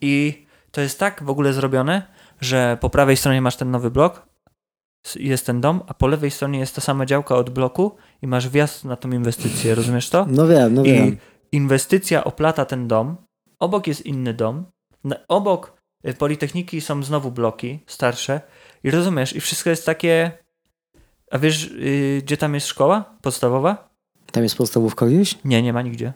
I 0.00 0.46
to 0.70 0.80
jest 0.80 0.98
tak 0.98 1.22
w 1.24 1.30
ogóle 1.30 1.52
zrobione, 1.52 2.02
że 2.40 2.78
po 2.80 2.90
prawej 2.90 3.16
stronie 3.16 3.42
masz 3.42 3.56
ten 3.56 3.70
nowy 3.70 3.90
blok, 3.90 4.22
jest 5.16 5.46
ten 5.46 5.60
dom, 5.60 5.80
a 5.86 5.94
po 5.94 6.06
lewej 6.06 6.30
stronie 6.30 6.58
jest 6.58 6.74
ta 6.74 6.80
sama 6.80 7.06
działka 7.06 7.34
od 7.36 7.50
bloku 7.50 7.96
i 8.22 8.26
masz 8.26 8.48
wjazd 8.48 8.84
na 8.84 8.96
tą 8.96 9.10
inwestycję. 9.12 9.74
Rozumiesz 9.74 10.10
to? 10.10 10.26
No 10.28 10.46
wiem, 10.46 10.74
no 10.74 10.84
I 10.84 10.92
wiem. 10.92 11.16
inwestycja 11.52 12.24
oplata 12.24 12.64
ten 12.64 12.88
dom. 12.88 13.16
Obok 13.58 13.86
jest 13.86 14.06
inny 14.06 14.34
dom. 14.34 14.64
Obok 15.28 15.72
y, 16.08 16.14
Politechniki 16.14 16.80
są 16.80 17.02
znowu 17.02 17.30
bloki 17.30 17.78
starsze. 17.86 18.40
I 18.84 18.90
rozumiesz, 18.90 19.36
i 19.36 19.40
wszystko 19.40 19.70
jest 19.70 19.86
takie. 19.86 20.32
A 21.30 21.38
wiesz, 21.38 21.64
y, 21.64 22.22
gdzie 22.24 22.36
tam 22.36 22.54
jest 22.54 22.66
szkoła 22.66 23.04
podstawowa? 23.22 23.88
Tam 24.32 24.42
jest 24.42 24.56
podstawówka 24.56 25.06
gdzieś? 25.06 25.38
Nie, 25.44 25.62
nie 25.62 25.72
ma 25.72 25.82
nigdzie. 25.82 26.12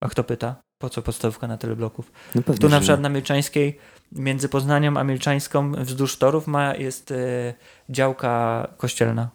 A 0.00 0.08
kto 0.08 0.24
pyta? 0.24 0.56
Po 0.78 0.90
co 0.90 1.02
podstawówka 1.02 1.46
na 1.46 1.56
tyle 1.58 1.76
bloków? 1.76 2.12
No 2.34 2.42
pewnie, 2.42 2.60
Tu 2.60 2.68
na 2.68 2.80
przykład 2.80 2.98
nie. 2.98 3.02
na 3.02 3.08
Milczańskiej, 3.08 3.78
między 4.14 4.48
Poznaniem 4.48 4.96
a 4.96 5.04
Milczańską, 5.04 5.72
wzdłuż 5.72 6.18
torów 6.18 6.46
ma, 6.46 6.74
jest 6.74 7.10
y, 7.10 7.54
działka 7.88 8.66
kościelna. 8.76 9.28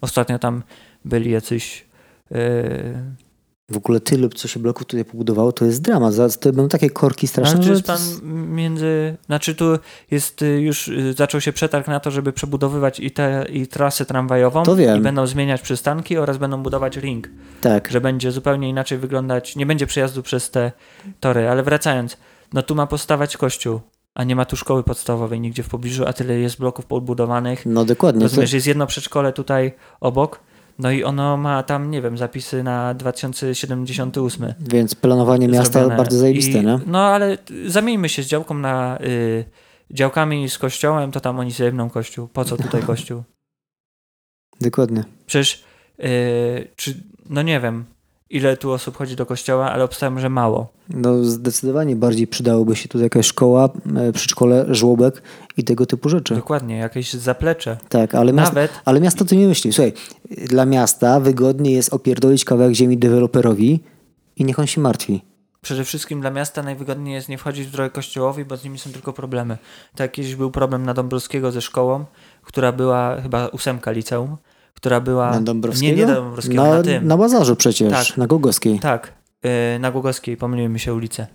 Ostatnio 0.00 0.38
tam 0.38 0.62
byli 1.04 1.30
jacyś 1.30 1.86
yy, 2.30 2.38
W 3.70 3.76
ogóle 3.76 4.00
tyle, 4.00 4.28
co 4.28 4.48
się 4.48 4.60
bloków 4.60 4.86
tutaj 4.86 5.04
pobudowało, 5.04 5.52
to 5.52 5.64
jest 5.64 5.82
dramat. 5.82 6.14
To 6.40 6.52
będą 6.52 6.68
takie 6.68 6.90
korki 6.90 7.26
straszne, 7.26 7.62
że 7.62 7.70
jest 7.70 7.88
jest- 7.88 8.22
między. 8.22 9.16
Znaczy, 9.26 9.54
tu 9.54 9.78
jest 10.10 10.42
y, 10.42 10.60
już 10.60 10.88
y, 10.88 11.12
zaczął 11.12 11.40
się 11.40 11.52
przetarg 11.52 11.88
na 11.88 12.00
to, 12.00 12.10
żeby 12.10 12.32
przebudowywać 12.32 13.00
i, 13.00 13.10
te, 13.10 13.46
i 13.52 13.66
trasę 13.66 14.06
tramwajową. 14.06 14.62
To 14.62 14.76
wiem. 14.76 14.98
I 14.98 15.00
będą 15.00 15.26
zmieniać 15.26 15.62
przystanki 15.62 16.18
oraz 16.18 16.38
będą 16.38 16.62
budować 16.62 16.96
ring. 16.96 17.28
Tak, 17.60 17.90
Że 17.90 18.00
będzie 18.00 18.32
zupełnie 18.32 18.68
inaczej 18.68 18.98
wyglądać. 18.98 19.56
Nie 19.56 19.66
będzie 19.66 19.86
przejazdu 19.86 20.22
przez 20.22 20.50
te 20.50 20.72
tory. 21.20 21.48
Ale 21.48 21.62
wracając, 21.62 22.16
no 22.52 22.62
tu 22.62 22.74
ma 22.74 22.86
postawać 22.86 23.36
kościół, 23.36 23.80
a 24.20 24.24
nie 24.24 24.36
ma 24.36 24.44
tu 24.44 24.56
szkoły 24.56 24.82
podstawowej 24.82 25.40
nigdzie 25.40 25.62
w 25.62 25.68
pobliżu, 25.68 26.04
a 26.06 26.12
tyle 26.12 26.38
jest 26.38 26.58
bloków 26.58 26.86
podbudowanych. 26.86 27.66
no 27.66 27.84
dokładnie. 27.84 28.20
To, 28.20 28.24
Rozumiesz, 28.24 28.52
jest 28.52 28.66
jedno 28.66 28.86
przedszkole 28.86 29.32
tutaj 29.32 29.72
obok. 30.00 30.40
No 30.78 30.90
i 30.90 31.04
ono 31.04 31.36
ma 31.36 31.62
tam, 31.62 31.90
nie 31.90 32.02
wiem, 32.02 32.18
zapisy 32.18 32.62
na 32.62 32.94
2078. 32.94 34.54
więc 34.60 34.94
planowanie 34.94 35.48
miasta 35.48 35.72
zrobione. 35.72 35.96
bardzo 35.96 36.18
zajebiste, 36.18 36.58
I, 36.58 36.66
nie? 36.66 36.80
No 36.86 36.98
ale 36.98 37.38
zamieńmy 37.66 38.08
się 38.08 38.22
z 38.22 38.26
działką 38.26 38.54
na 38.54 38.98
y, 39.00 39.44
działkami 39.90 40.48
z 40.48 40.58
kościołem, 40.58 41.12
to 41.12 41.20
tam 41.20 41.38
oni 41.38 41.52
sobie 41.52 41.64
jebną 41.64 41.90
kościół. 41.90 42.28
Po 42.28 42.44
co 42.44 42.56
tutaj 42.56 42.82
kościół? 42.92 43.22
Dokładnie. 44.60 45.04
Przecież, 45.26 45.64
y, 46.00 46.68
czy, 46.76 46.94
no 47.30 47.42
nie 47.42 47.60
wiem, 47.60 47.84
ile 48.30 48.56
tu 48.56 48.72
osób 48.72 48.96
chodzi 48.96 49.16
do 49.16 49.26
kościoła, 49.26 49.72
ale 49.72 49.84
obstawiam, 49.84 50.20
że 50.20 50.28
mało. 50.28 50.68
No 50.88 51.24
zdecydowanie 51.24 51.96
bardziej 51.96 52.26
przydałoby 52.26 52.76
się 52.76 52.88
tutaj 52.88 53.02
jakaś 53.02 53.26
szkoła, 53.26 53.68
e, 53.96 54.12
przedszkole, 54.12 54.66
żłobek 54.68 55.22
i 55.56 55.64
tego 55.64 55.86
typu 55.86 56.08
rzeczy. 56.08 56.34
Dokładnie, 56.34 56.76
jakieś 56.76 57.12
zaplecze. 57.12 57.76
Tak, 57.88 58.14
ale 58.14 58.32
miasto, 58.32 58.54
Nawet, 58.54 58.70
ale 58.84 59.00
miasto 59.00 59.24
to 59.24 59.34
nie 59.34 59.46
myśli. 59.46 59.72
Słuchaj, 59.72 59.92
dla 60.48 60.66
miasta 60.66 61.20
wygodniej 61.20 61.74
jest 61.74 61.94
opierdolić 61.94 62.44
kawałek 62.44 62.74
ziemi 62.74 62.98
deweloperowi 62.98 63.80
i 64.36 64.44
niech 64.44 64.58
on 64.58 64.66
się 64.66 64.80
martwi. 64.80 65.22
przede 65.62 65.84
wszystkim 65.84 66.20
dla 66.20 66.30
miasta 66.30 66.62
najwygodniej 66.62 67.14
jest 67.14 67.28
nie 67.28 67.38
wchodzić 67.38 67.66
w 67.66 67.70
drogę 67.70 67.90
kościołowi, 67.90 68.44
bo 68.44 68.56
z 68.56 68.64
nimi 68.64 68.78
są 68.78 68.90
tylko 68.92 69.12
problemy. 69.12 69.58
Tak 69.96 70.12
kiedyś 70.12 70.34
był 70.34 70.50
problem 70.50 70.86
na 70.86 70.94
Dąbrowskiego 70.94 71.52
ze 71.52 71.60
szkołą, 71.60 72.04
która 72.42 72.72
była 72.72 73.20
chyba 73.22 73.46
ósemka 73.48 73.90
liceum, 73.90 74.36
która 74.74 75.00
była... 75.00 75.30
Na 75.30 75.40
Dąbrowskiego? 75.40 75.92
Nie, 75.92 75.96
nie 76.02 76.06
na 76.06 76.14
Dąbrowskiego, 76.14 76.62
na, 76.64 76.74
na 76.74 76.82
tym. 76.82 77.06
na 77.06 77.16
Bazarzu 77.16 77.56
przecież, 77.56 78.08
Tak. 78.08 78.16
na 78.16 78.26
Gogowskiej. 78.26 78.78
Tak, 78.78 79.12
y, 79.76 79.78
na 79.78 79.90
Głogowskiej, 79.90 80.36
pomyliły 80.36 80.68
mi 80.68 80.80
się 80.80 80.94
ulice. 80.94 81.26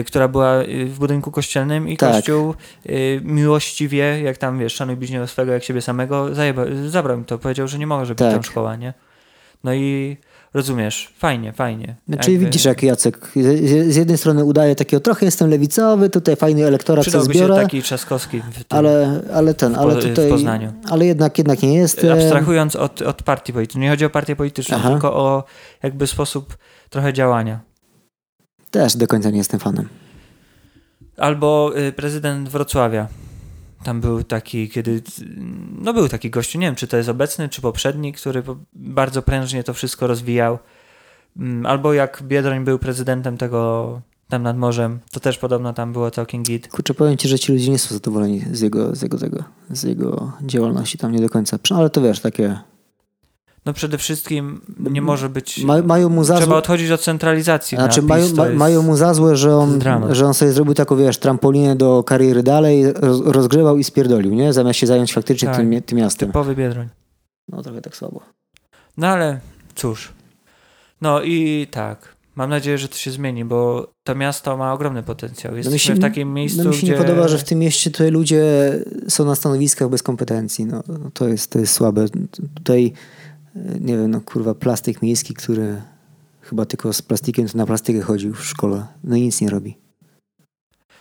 y, 0.00 0.04
Która 0.04 0.28
była 0.28 0.62
y, 0.62 0.86
w 0.86 0.98
budynku 0.98 1.30
kościelnym 1.30 1.88
i 1.88 1.96
Tak. 1.96 2.12
kościół 2.12 2.54
miłościwie, 3.22 4.20
jak 4.22 4.36
tam 4.38 4.58
wiesz, 4.58 4.74
szanuj 4.74 4.96
bliźniego 4.96 5.26
swego 5.26 5.52
jak 5.52 5.64
siebie 5.64 5.82
samego, 5.82 6.34
zajeba, 6.34 6.62
zabrał 6.88 7.18
mi 7.18 7.24
to, 7.24 7.38
powiedział, 7.38 7.68
że 7.68 7.78
nie 7.78 7.86
może 7.86 8.14
być 8.14 8.18
Tak. 8.18 8.32
tam 8.32 8.42
szkoła, 8.42 8.76
nie? 8.76 8.94
No 9.64 9.74
i 9.74 10.16
rozumiesz, 10.54 11.14
fajnie, 11.18 11.52
fajnie. 11.52 11.96
Czyli 12.20 12.32
Jakby 12.32 12.46
widzisz, 12.46 12.64
jak 12.64 12.82
Jacek 12.82 13.30
z, 13.88 13.96
jednej 13.96 14.18
strony 14.18 14.44
udaje 14.44 14.74
takiego, 14.74 15.00
trochę 15.00 15.26
jestem 15.26 15.50
lewicowy, 15.50 16.10
tutaj 16.10 16.36
fajny 16.36 16.66
elektorat 16.66 17.04
co 17.04 17.10
Przydałby 17.10 17.32
się 17.34 17.38
zbiorę, 17.38 17.54
taki 17.62 17.82
Trzaskowski 17.82 18.40
w 18.40 18.64
tym, 18.64 18.78
ale, 18.78 19.20
ale 19.34 19.54
ten, 19.54 19.74
ale 19.76 19.94
Po- 19.94 20.00
w 20.00 20.04
tutaj, 20.04 20.28
Poznaniu. 20.30 20.72
ale 20.90 21.06
jednak, 21.06 21.38
jednak 21.38 21.62
nie 21.62 21.74
jest. 21.74 22.04
abstrahując 22.12 22.76
od, 22.76 23.02
od 23.02 23.22
partii 23.22 23.52
politycznej. 23.52 23.82
Nie 23.82 23.90
chodzi 23.90 24.04
o 24.04 24.10
partię 24.10 24.36
polityczną, 24.36 24.76
Aha. 24.80 24.90
tylko 24.90 25.16
o 25.16 25.44
jakby 25.82 26.06
sposób 26.06 26.56
trochę 26.90 27.12
działania. 27.12 27.60
Też 28.70 28.96
do 28.96 29.06
końca 29.06 29.30
nie 29.30 29.38
jestem 29.38 29.60
fanem. 29.60 29.88
Albo 31.16 31.72
y, 31.78 31.92
prezydent 31.92 32.48
Wrocławia. 32.48 33.06
Tam 33.84 34.00
był 34.00 34.22
taki, 34.22 34.68
kiedy. 34.68 35.02
No, 35.80 35.94
był 35.94 36.08
taki 36.08 36.30
gościu, 36.30 36.58
nie 36.58 36.66
wiem, 36.66 36.74
czy 36.74 36.86
to 36.86 36.96
jest 36.96 37.08
obecny, 37.08 37.48
czy 37.48 37.60
poprzedni, 37.60 38.12
który 38.12 38.42
bardzo 38.72 39.22
prężnie 39.22 39.64
to 39.64 39.74
wszystko 39.74 40.06
rozwijał. 40.06 40.58
Mm, 41.36 41.66
Albo 41.66 41.92
jak 41.92 42.22
Biedroń 42.22 42.64
był 42.64 42.78
prezydentem 42.78 43.36
tego 43.36 44.00
tam 44.28 44.42
nad 44.42 44.58
morzem, 44.58 44.98
to 45.10 45.20
też 45.20 45.38
podobno 45.38 45.72
tam 45.72 45.92
było 45.92 46.10
całkiem 46.10 46.42
git. 46.42 46.68
Kurczę, 46.68 46.94
powiem 46.94 47.16
ci, 47.16 47.28
że 47.28 47.38
ci 47.38 47.52
ludzie 47.52 47.70
nie 47.70 47.78
są 47.78 47.94
zadowoleni 47.94 48.44
z 48.52 48.60
jego, 48.60 48.96
z 48.96 49.02
jego, 49.02 49.18
tego, 49.18 49.44
z 49.70 49.82
jego 49.82 50.32
działalności 50.42 50.98
tam 50.98 51.12
nie 51.12 51.20
do 51.20 51.28
końca. 51.28 51.58
Ale 51.70 51.90
to 51.90 52.00
wiesz, 52.00 52.20
takie... 52.20 52.58
No 53.66 53.72
przede 53.72 53.98
wszystkim 53.98 54.60
nie 54.90 55.02
może 55.02 55.28
być. 55.28 55.64
Ma, 55.64 55.82
mają 55.82 56.08
mu 56.08 56.24
za 56.24 56.36
Trzeba 56.36 56.56
odchodzić 56.56 56.90
od 56.90 57.00
centralizacji. 57.00 57.76
znaczy 57.78 58.02
na 58.02 58.08
mają, 58.08 58.26
PiS, 58.26 58.36
mają 58.54 58.82
mu 58.82 58.96
za 58.96 59.14
złe, 59.14 59.36
że 59.36 59.56
on, 59.56 59.78
dramat. 59.78 60.12
że 60.12 60.26
on 60.26 60.34
sobie 60.34 60.52
zrobił 60.52 60.74
taką, 60.74 60.96
wiesz, 60.96 61.18
trampolinę 61.18 61.76
do 61.76 62.02
kariery 62.04 62.42
dalej, 62.42 62.92
roz, 62.92 63.20
rozgrzewał 63.24 63.76
i 63.78 63.84
spierdolił, 63.84 64.34
nie? 64.34 64.52
Zamiast 64.52 64.78
się 64.78 64.86
zająć 64.86 65.12
faktycznie 65.14 65.48
Tak. 65.48 65.56
tym, 65.56 65.82
tym 65.82 65.98
miastem. 65.98 66.28
Typowy 66.28 66.54
Biedroń. 66.56 66.88
No 67.48 67.62
trochę 67.62 67.80
tak 67.80 67.96
słabo. 67.96 68.20
No 68.96 69.06
ale 69.06 69.40
cóż. 69.74 70.12
No 71.00 71.22
i 71.22 71.66
tak. 71.70 72.14
Mam 72.36 72.50
nadzieję, 72.50 72.78
że 72.78 72.88
to 72.88 72.96
się 72.96 73.10
zmieni, 73.10 73.44
bo 73.44 73.90
to 74.04 74.14
miasto 74.14 74.56
ma 74.56 74.72
ogromny 74.72 75.02
potencjał. 75.02 75.56
Jesteśmy 75.56 75.78
się- 75.78 75.94
w 75.94 76.00
takim 76.00 76.34
miejscu, 76.34 76.64
No 76.64 76.70
mi 76.70 76.76
się 76.76 76.82
gdzie... 76.82 76.92
nie 76.92 76.98
podoba, 76.98 77.28
że 77.28 77.38
w 77.38 77.44
tym 77.44 77.58
mieście 77.58 77.90
tutaj 77.90 78.10
ludzie 78.10 78.44
są 79.08 79.24
na 79.24 79.34
stanowiskach 79.34 79.88
bez 79.88 80.02
kompetencji. 80.02 80.66
No, 80.66 80.82
no 80.88 81.10
to, 81.14 81.28
jest, 81.28 81.50
to 81.50 81.58
jest 81.58 81.72
słabe. 81.72 82.04
Tutaj, 82.54 82.92
nie 83.80 83.96
wiem, 83.98 84.10
no 84.10 84.20
kurwa, 84.20 84.54
plastyk 84.54 85.02
miejski, 85.02 85.34
który 85.34 85.82
chyba 86.40 86.64
tylko 86.66 86.92
z 86.92 87.02
plastikiem 87.02 87.48
to 87.48 87.58
na 87.58 87.66
plastykę 87.66 88.00
chodził 88.00 88.34
w 88.34 88.44
szkole. 88.44 88.86
No 89.04 89.16
i 89.16 89.20
nic 89.22 89.40
nie 89.40 89.50
robi. 89.50 89.78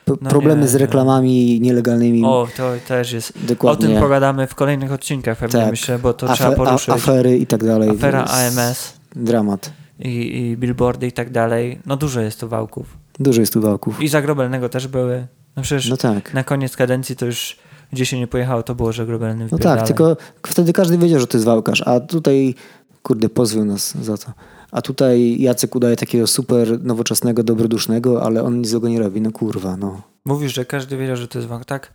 P- 0.06 0.14
No 0.22 0.30
problemy 0.30 0.62
nie, 0.62 0.68
z 0.68 0.74
nie. 0.74 0.80
reklamami 0.80 1.62
nielegalnymi. 1.62 2.24
O, 2.26 2.48
to 2.58 2.72
też 2.88 3.12
jest. 3.12 3.34
O 3.44 3.48
dokładnie. 3.48 3.88
tym 3.88 4.00
pogadamy 4.02 4.48
w 4.48 4.56
kolejnych 4.56 4.92
odcinkach 4.92 5.38
pewnie, 5.38 5.60
Tak. 5.62 5.72
myślę, 5.72 6.00
bo 6.00 6.14
to 6.14 6.28
Afe- 6.28 6.34
trzeba 6.36 6.52
poruszyć. 6.56 6.90
a, 6.90 6.94
afery 6.94 7.38
i 7.38 7.48
tak 7.48 7.64
dalej. 7.66 7.90
Afera 7.90 8.24
AMS 8.24 8.94
Dramat. 9.16 9.74
i, 10.00 10.38
i 10.38 10.58
billboardy 10.58 11.08
i 11.08 11.12
tak 11.12 11.32
dalej. 11.32 11.80
No 11.86 11.98
dużo 11.98 12.22
jest 12.22 12.40
tu 12.40 12.48
wałków. 12.50 12.98
Dużo 13.20 13.40
jest 13.42 13.54
tu 13.54 13.62
wałków. 13.62 14.02
I 14.02 14.08
za 14.08 14.22
Grobelnego 14.22 14.70
też 14.70 14.88
były. 14.88 15.28
No 15.56 15.64
przecież 15.64 15.90
No 15.90 15.98
tak. 15.98 16.34
na 16.34 16.44
koniec 16.44 16.76
kadencji 16.78 17.16
to 17.16 17.26
już 17.26 17.56
gdzie 17.94 18.06
się 18.06 18.20
nie 18.20 18.28
pojechało, 18.28 18.64
to 18.64 18.76
było, 18.76 18.92
że 18.92 19.06
Grobelny 19.06 19.48
No 19.52 19.58
tak, 19.58 19.88
tylko 19.88 20.18
wtedy 20.48 20.74
każdy 20.74 20.98
wiedział, 20.98 21.20
że 21.20 21.28
to 21.28 21.38
jest 21.38 21.46
wałkarz, 21.46 21.82
a 21.88 22.00
tutaj, 22.00 22.56
kurde, 23.04 23.30
pozwił 23.30 23.66
nas 23.66 23.94
za 24.02 24.18
to. 24.18 24.32
A 24.72 24.82
tutaj 24.82 25.42
Jacek 25.42 25.76
udaje 25.76 25.96
takiego 25.96 26.28
super 26.28 26.84
nowoczesnego, 26.84 27.44
dobrodusznego, 27.44 28.24
ale 28.24 28.44
on 28.44 28.58
nic 28.58 28.68
złego 28.70 28.90
nie 28.90 29.00
robi. 29.00 29.22
No 29.22 29.32
kurwa, 29.32 29.78
no. 29.78 30.02
Mówisz, 30.26 30.54
że 30.54 30.66
każdy 30.66 30.98
wiedział, 30.98 31.16
że 31.16 31.28
to 31.28 31.40
jest 31.40 31.50
wałk. 31.50 31.66
Tak 31.66 31.94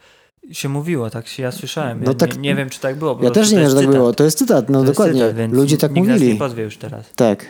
się 0.53 0.69
mówiło, 0.69 1.11
tak 1.11 1.27
się 1.29 1.43
ja 1.43 1.53
słyszałem. 1.53 2.01
No 2.05 2.11
Ja 2.11 2.15
tak- 2.15 2.35
nie, 2.35 2.41
nie 2.41 2.55
wiem, 2.55 2.71
czy 2.71 2.81
tak 2.81 2.97
było. 2.97 3.19
Ja 3.23 3.31
też 3.31 3.53
nie 3.53 3.59
wiem, 3.59 3.69
że 3.69 3.75
tak 3.75 3.81
cytat. 3.85 3.97
było. 3.97 4.13
To 4.13 4.25
jest 4.25 4.39
cytat, 4.39 4.69
no 4.69 4.79
To 4.81 4.85
dokładnie. 4.85 5.29
cytat, 5.29 5.53
Ludzie 5.53 5.77
tak 5.77 5.93
nikt 5.95 6.09
nas 6.09 6.15
mówili. 6.17 6.33
nie 6.33 6.39
pozwie 6.39 6.63
już 6.63 6.77
teraz. 6.77 7.05
Tak. 7.17 7.45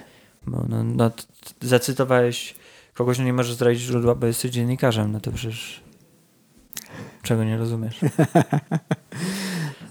Bo 0.46 0.64
no, 0.68 0.84
no, 0.84 1.10
zacytowałeś 1.62 2.54
kogoś, 2.94 3.18
no 3.18 3.24
nie 3.24 3.32
możesz 3.32 3.54
zdradzić 3.54 3.82
źródła, 3.82 4.14
bo 4.14 4.26
jesteś 4.26 4.50
dziennikarzem, 4.50 5.12
no 5.12 5.20
to 5.20 5.32
przecież 5.32 5.80
czego 7.22 7.44
nie 7.44 7.56
rozumiesz. 7.56 8.00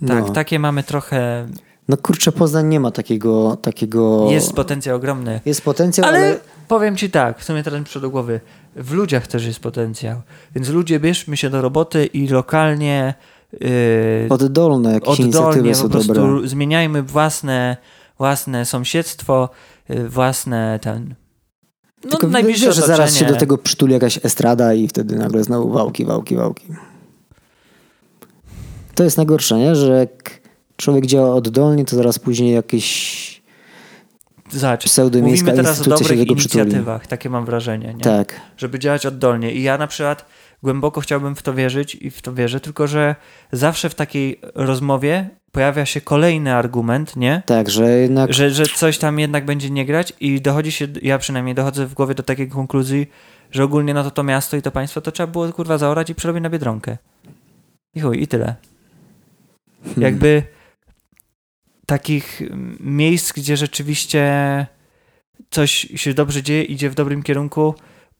Tak, 0.07 0.27
No. 0.27 0.29
takie 0.33 0.59
mamy 0.59 0.83
trochę, 0.83 1.47
no 1.87 1.97
kurczę, 1.97 2.31
Poznań 2.31 2.67
nie 2.67 2.79
ma 2.79 2.91
takiego, 2.91 3.55
takiego... 3.61 4.27
jest 4.31 4.53
potencjał 4.53 4.95
ogromny. 4.97 5.41
jest 5.45 5.61
potencjał, 5.61 6.07
Ale, 6.07 6.17
ale... 6.17 6.39
powiem 6.67 6.95
ci 6.97 7.09
tak, 7.09 7.39
w 7.39 7.43
sumie 7.43 7.63
teraz 7.63 7.79
mi 7.79 7.85
przyszło 7.85 8.09
głowy, 8.09 8.39
w 8.75 8.91
ludziach 8.93 9.27
też 9.27 9.45
jest 9.45 9.59
potencjał. 9.59 10.21
Więc 10.55 10.69
ludzie, 10.69 10.99
bierzmy 10.99 11.37
się 11.37 11.49
do 11.49 11.61
roboty 11.61 12.05
i 12.05 12.27
lokalnie 12.27 13.13
yy, 13.53 13.59
Oddolne 14.29 14.93
jakieś 14.93 15.09
oddolnie 15.09 15.23
inicjatywy 15.25 15.69
po 15.69 15.75
są 15.75 15.89
prostu 15.89 16.13
dobre. 16.13 16.47
zmieniajmy 16.47 17.03
własne, 17.03 17.77
własne 18.17 18.65
sąsiedztwo, 18.65 19.49
yy, 19.89 20.09
własne 20.09 20.79
ten... 20.81 21.15
No, 22.03 22.11
Tylko 22.11 22.27
najbliższe 22.27 22.65
wiesz, 22.65 22.75
że 22.75 22.81
zaraz 22.81 23.15
się 23.15 23.25
do 23.25 23.35
tego 23.35 23.57
przytuli 23.57 23.93
jakaś 23.93 24.25
estrada 24.25 24.73
i 24.73 24.87
wtedy 24.87 25.15
nagle 25.15 25.43
znowu 25.43 25.69
wałki, 25.69 26.05
wałki, 26.05 26.35
wałki. 26.35 26.67
To 28.95 29.03
jest 29.03 29.17
najgorsze, 29.17 29.57
nie? 29.57 29.75
Że 29.75 29.99
jak 29.99 30.39
człowiek 30.77 31.05
działa 31.05 31.35
oddolnie, 31.35 31.85
to 31.85 31.95
zaraz 31.95 32.19
później 32.19 32.53
jakieś 32.53 33.37
Zobacz, 34.51 34.97
mówimy 35.21 35.53
teraz 35.53 35.81
o 35.81 35.83
dobrych 35.89 36.19
tego 36.19 36.35
przytuli. 36.35 36.63
inicjatywach, 36.63 37.07
takie 37.07 37.29
mam 37.29 37.45
wrażenie, 37.45 37.93
nie? 37.93 38.03
Tak. 38.03 38.41
żeby 38.57 38.79
działać 38.79 39.05
oddolnie. 39.05 39.53
I 39.53 39.63
ja 39.63 39.77
na 39.77 39.87
przykład 39.87 40.25
głęboko 40.63 41.01
chciałbym 41.01 41.35
w 41.35 41.41
to 41.41 41.53
wierzyć 41.53 41.95
i 41.95 42.11
w 42.11 42.21
to 42.21 42.33
wierzę, 42.33 42.59
tylko 42.59 42.87
że 42.87 43.15
zawsze 43.51 43.89
w 43.89 43.95
takiej 43.95 44.39
rozmowie 44.55 45.29
pojawia 45.57 45.85
się 45.85 46.01
kolejny 46.01 46.53
argument, 46.53 47.15
nie? 47.15 47.41
Tak, 47.45 47.69
że 47.69 47.89
jednak 47.89 48.33
Że, 48.33 48.49
że 48.49 48.65
coś 48.65 48.97
tam 48.97 49.19
jednak 49.19 49.45
będzie 49.45 49.69
nie 49.69 49.85
grać 49.85 50.13
i 50.19 50.41
dochodzi 50.41 50.71
się, 50.71 50.87
ja 51.01 51.17
przynajmniej 51.17 51.55
dochodzę 51.55 51.85
w 51.85 51.93
głowie 51.93 52.15
do 52.15 52.23
takiej 52.23 52.49
konkluzji, 52.49 53.07
że 53.51 53.63
ogólnie 53.63 53.93
no 53.93 54.03
to 54.03 54.11
to 54.11 54.23
miasto 54.23 54.57
i 54.57 54.61
to 54.61 54.71
państwo 54.71 55.01
to 55.01 55.11
trzeba 55.11 55.27
było 55.31 55.53
kurwa 55.53 55.77
zaorać 55.77 56.09
i 56.09 56.15
przerobić 56.15 56.43
na 56.43 56.49
Biedronkę. 56.49 56.97
I 57.95 57.99
chuj, 57.99 58.21
i 58.21 58.27
tyle. 58.27 58.55
hmm, 59.83 60.01
Jakby 60.01 60.43
takich 61.85 62.41
miejsc, 62.79 63.33
gdzie 63.33 63.57
rzeczywiście 63.57 64.21
coś 65.49 65.71
się 65.95 66.13
dobrze 66.13 66.43
dzieje, 66.43 66.63
idzie 66.63 66.89
w 66.89 66.95
dobrym 66.95 67.23
kierunku, 67.23 67.75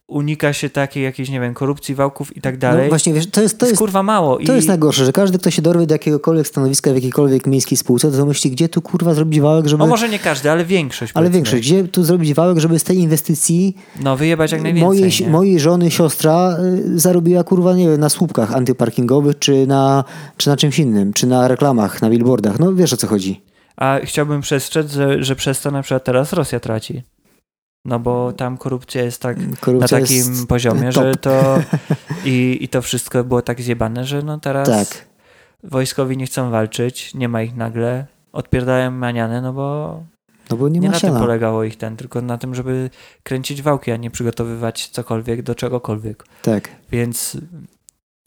unika 0.07 0.53
się 0.53 0.69
takiej 0.69 1.03
jakiejś, 1.03 1.29
nie 1.29 1.39
wiem, 1.39 1.53
korupcji, 1.53 1.95
wałków 1.95 2.37
i 2.37 2.41
tak 2.41 2.57
dalej. 2.57 2.83
No 2.83 2.89
właśnie, 2.89 3.13
wiesz, 3.13 3.27
to 3.27 3.41
jest, 3.41 3.57
to 3.57 3.65
jest 3.65 3.77
kurwa 3.77 4.03
mało. 4.03 4.37
to 4.45 4.53
I 4.53 4.55
jest 4.55 4.67
najgorsze, 4.67 5.05
że 5.05 5.11
każdy, 5.11 5.39
kto 5.39 5.51
się 5.51 5.61
dorwie 5.61 5.87
do 5.87 5.95
jakiegokolwiek 5.95 6.47
stanowiska 6.47 6.91
w 6.91 6.95
jakiejkolwiek 6.95 7.47
miejskiej 7.47 7.77
spółce, 7.77 8.11
to 8.11 8.25
myśli, 8.25 8.51
gdzie 8.51 8.69
tu 8.69 8.81
kurwa 8.81 9.13
zrobić 9.13 9.39
wałek, 9.39 9.67
żeby... 9.67 9.83
o 9.83 9.87
może 9.87 10.09
nie 10.09 10.19
każdy, 10.19 10.51
ale 10.51 10.65
większość. 10.65 11.11
Ale 11.15 11.29
powiedzmy. 11.29 11.35
większość, 11.37 11.67
gdzie 11.67 11.87
tu 11.87 12.03
zrobić 12.03 12.33
wałek, 12.33 12.59
żeby 12.59 12.79
z 12.79 12.83
tej 12.83 12.97
inwestycji 12.97 13.75
No 14.03 14.17
wyjebać 14.17 14.51
jak 14.51 14.61
najwięcej. 14.61 14.87
mojej, 14.87 15.11
nie? 15.21 15.29
mojej 15.29 15.59
żony 15.59 15.91
siostra 15.91 16.57
y, 16.95 16.99
zarobiła 16.99 17.43
kurwa, 17.43 17.73
nie 17.73 17.87
wiem, 17.89 17.99
na 17.99 18.09
słupkach 18.09 18.53
antyparkingowych, 18.53 19.39
czy 19.39 19.67
na, 19.67 20.03
czy 20.37 20.49
na 20.49 20.57
czymś 20.57 20.79
innym, 20.79 21.13
czy 21.13 21.27
na 21.27 21.47
reklamach, 21.47 22.01
na 22.01 22.09
billboardach. 22.09 22.59
No 22.59 22.73
wiesz 22.73 22.93
o 22.93 22.97
co 22.97 23.07
chodzi. 23.07 23.41
A 23.77 23.99
chciałbym 24.03 24.41
przestrzec, 24.41 24.91
że, 24.91 25.23
że 25.23 25.35
przez 25.35 25.61
to 25.61 25.71
na 25.71 25.81
przykład 25.81 26.03
teraz 26.03 26.33
Rosja 26.33 26.59
traci. 26.59 27.03
No 27.87 27.99
bo 27.99 28.33
tam 28.33 28.57
korupcja 28.57 29.03
jest 29.03 29.21
tak 29.21 29.37
Korupcja 29.59 29.97
na 29.99 30.05
takim 30.05 30.47
poziomie, 30.47 30.91
top. 30.91 31.03
że 31.03 31.15
to 31.15 31.59
i, 32.25 32.57
i 32.61 32.67
to 32.67 32.81
wszystko 32.81 33.23
było 33.23 33.41
tak 33.41 33.61
zjebane, 33.61 34.05
że 34.05 34.21
no 34.21 34.39
teraz 34.39 34.69
Tak. 34.69 35.05
wojskowi 35.63 36.17
nie 36.17 36.25
chcą 36.25 36.49
walczyć, 36.51 37.13
nie 37.13 37.29
ma 37.29 37.41
ich 37.41 37.55
nagle, 37.55 38.05
odpierdają 38.33 38.91
maniane, 38.91 39.41
no 39.41 39.53
bo 39.53 39.99
No 40.49 40.57
bo 40.57 40.69
nie, 40.69 40.79
nie 40.79 40.87
na 40.87 40.93
tym 40.99 41.09
siana. 41.09 41.19
polegało 41.19 41.63
ich 41.63 41.77
ten, 41.77 41.97
tylko 41.97 42.21
na 42.21 42.37
tym, 42.37 42.55
żeby 42.55 42.89
kręcić 43.23 43.61
wałki, 43.61 43.91
a 43.91 43.97
nie 43.97 44.11
przygotowywać 44.11 44.87
cokolwiek 44.89 45.41
do 45.41 45.55
czegokolwiek. 45.55 46.23
Tak. 46.41 46.69
Więc 46.91 47.37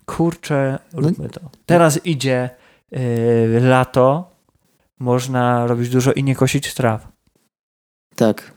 kurczę, 0.07 0.79
No- 0.94 1.01
róbmy 1.01 1.29
to. 1.29 1.40
Teraz 1.66 2.07
idzie 2.07 2.51
yy, 2.90 3.61
lato, 3.61 4.31
można 5.01 5.66
robić 5.66 5.88
dużo 5.90 6.12
i 6.12 6.25
nie 6.25 6.35
kosić 6.35 6.75
traw. 6.75 7.09
Tak. 8.16 8.53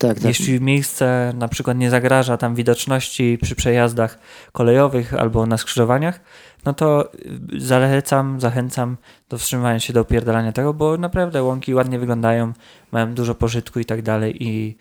Tak, 0.00 0.14
tak. 0.14 0.24
Jeśli 0.24 0.60
miejsce 0.60 1.32
na 1.36 1.48
przykład 1.48 1.78
nie 1.78 1.90
zagraża 1.90 2.36
tam 2.36 2.54
widoczności 2.54 3.38
przy 3.42 3.54
przejazdach 3.54 4.18
kolejowych 4.52 5.14
albo 5.14 5.46
na 5.46 5.58
skrzyżowaniach, 5.58 6.20
no 6.64 6.74
to 6.74 7.12
y, 7.14 7.60
zalecam, 7.60 8.40
zachęcam 8.40 8.96
do 9.28 9.38
wstrzymania 9.38 9.80
się 9.80 9.92
do 9.92 10.00
opierdalania 10.00 10.52
tego, 10.52 10.74
bo 10.74 10.96
naprawdę 10.96 11.42
łąki 11.42 11.74
ładnie 11.74 11.98
wyglądają, 11.98 12.52
mają 12.92 13.14
dużo 13.14 13.34
pożytku 13.34 13.80
i 13.80 13.84
tak 13.84 14.02
dalej 14.02 14.44
i, 14.44 14.76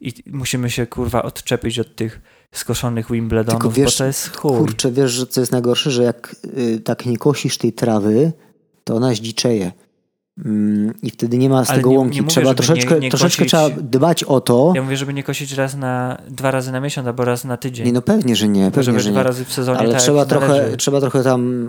i 0.00 0.12
musimy 0.26 0.70
się 0.70 0.86
kurwa 0.86 1.22
odczepić 1.22 1.78
od 1.78 1.96
tych 1.96 2.20
skoszonych 2.52 3.10
Wimbledonów, 3.10 3.62
Tylko 3.62 3.74
wiesz, 3.74 3.94
bo 3.94 3.98
to 3.98 4.04
jest 4.04 4.36
chuj. 4.36 4.58
Kurczę, 4.58 4.92
wiesz, 4.92 5.24
co 5.24 5.40
jest 5.40 5.52
najgorsze, 5.52 5.90
że 5.90 6.02
jak 6.02 6.36
y, 6.58 6.80
tak 6.80 7.06
nie 7.06 7.16
kosisz 7.16 7.58
tej 7.58 7.72
trawy, 7.72 8.32
to 8.84 8.94
ona 8.94 9.14
zdziczeje. 9.14 9.72
Mm, 10.44 10.94
I 11.02 11.10
wtedy 11.10 11.38
nie 11.38 11.48
ma 11.50 11.64
z 11.64 11.70
Ale 11.70 11.78
tego 11.78 11.90
nie- 11.90 11.98
łąki. 11.98 12.14
nie 12.16 12.22
mówię, 12.22 12.30
trzeba 12.30 12.54
troszeczkę, 12.54 12.94
nie- 12.94 13.00
nie 13.00 13.10
troszeczkę 13.10 13.44
kosić- 13.44 13.48
trzeba 13.48 13.70
dbać 13.70 14.24
o 14.24 14.40
to. 14.40 14.72
Ja 14.74 14.82
mówię, 14.82 14.96
żeby 14.96 15.14
nie 15.14 15.22
kosić 15.22 15.52
raz 15.52 15.76
na, 15.76 16.18
dwa 16.30 16.50
razy 16.50 16.72
na 16.72 16.80
miesiąc 16.80 17.06
albo 17.06 17.24
raz 17.24 17.44
na 17.44 17.56
tydzień. 17.56 17.86
Nie, 17.86 17.92
no 17.92 18.02
pewnie, 18.02 18.36
że 18.36 18.48
nie, 18.48 18.64
pewnie, 18.70 18.82
żeby 18.82 19.00
że 19.00 19.10
dwa 19.10 19.20
nie. 19.20 19.24
razy 19.24 19.44
w 19.44 19.52
sezonie 19.52 19.78
Ale 19.78 19.90
tak 19.92 20.00
trzeba 20.00 20.24
trochę, 20.24 20.48
należy. 20.48 20.76
trzeba 20.76 21.00
trochę 21.00 21.22
tam, 21.22 21.68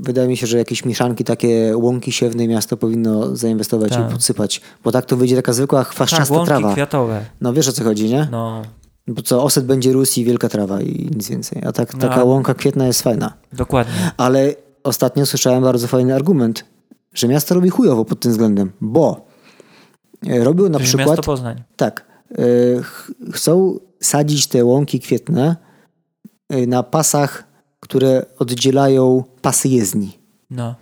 wydaje 0.00 0.28
mi 0.28 0.36
się, 0.36 0.46
że 0.46 0.58
jakieś 0.58 0.84
mieszanki, 0.84 1.24
takie 1.24 1.72
łąki 1.76 2.12
siewne 2.12 2.48
miasto 2.48 2.76
powinno 2.76 3.36
zainwestować 3.36 3.92
Tak. 3.92 4.08
i 4.08 4.12
podsypać. 4.12 4.60
Bo 4.84 4.92
tak 4.92 5.04
to 5.06 5.16
wyjdzie 5.16 5.36
taka 5.36 5.52
zwykła 5.52 5.78
Tak, 5.84 5.88
chwaszczasta 5.88 6.34
łąki 6.34 6.46
trawa. 6.48 6.72
kwiatowe. 6.72 7.20
No 7.40 7.52
wiesz 7.52 7.68
o 7.68 7.72
co 7.72 7.84
chodzi, 7.84 8.08
nie? 8.08 8.28
No, 8.30 8.62
Bo 9.10 9.22
co, 9.22 9.44
oset 9.44 9.64
będzie 9.66 9.92
rósł 9.92 10.20
i 10.20 10.24
wielka 10.24 10.48
trawa 10.48 10.80
i 10.80 11.10
nic 11.16 11.28
więcej. 11.30 11.62
A 11.66 11.72
tak, 11.72 11.94
No, 11.94 12.00
taka 12.00 12.14
ale- 12.14 12.24
łąka 12.24 12.54
kwietna 12.54 12.86
jest 12.86 13.02
fajna. 13.02 13.32
dokładnie. 13.52 14.10
Ale 14.16 14.54
ostatnio 14.84 15.26
słyszałem 15.26 15.62
bardzo 15.62 15.86
fajny 15.86 16.14
argument, 16.14 16.64
że 17.14 17.28
miasto 17.28 17.54
robi 17.54 17.70
chujowo 17.70 18.04
pod 18.04 18.20
tym 18.20 18.32
względem, 18.32 18.72
bo 18.80 19.26
e, 20.26 20.44
robią 20.44 20.68
na 20.68 20.78
Że 20.78 20.84
przykład... 20.84 21.08
Miasto 21.08 21.22
Poznań. 21.22 21.62
Tak. 21.76 22.06
e, 22.32 22.82
ch- 22.82 23.10
Chcą 23.32 23.78
sadzić 24.02 24.46
te 24.46 24.64
łąki 24.64 25.00
kwietne 25.00 25.56
e, 26.48 26.66
na 26.66 26.82
pasach, 26.82 27.44
które 27.80 28.26
oddzielają 28.38 29.24
pasy 29.42 29.68
jezdni. 29.68 30.18
No. 30.50 30.74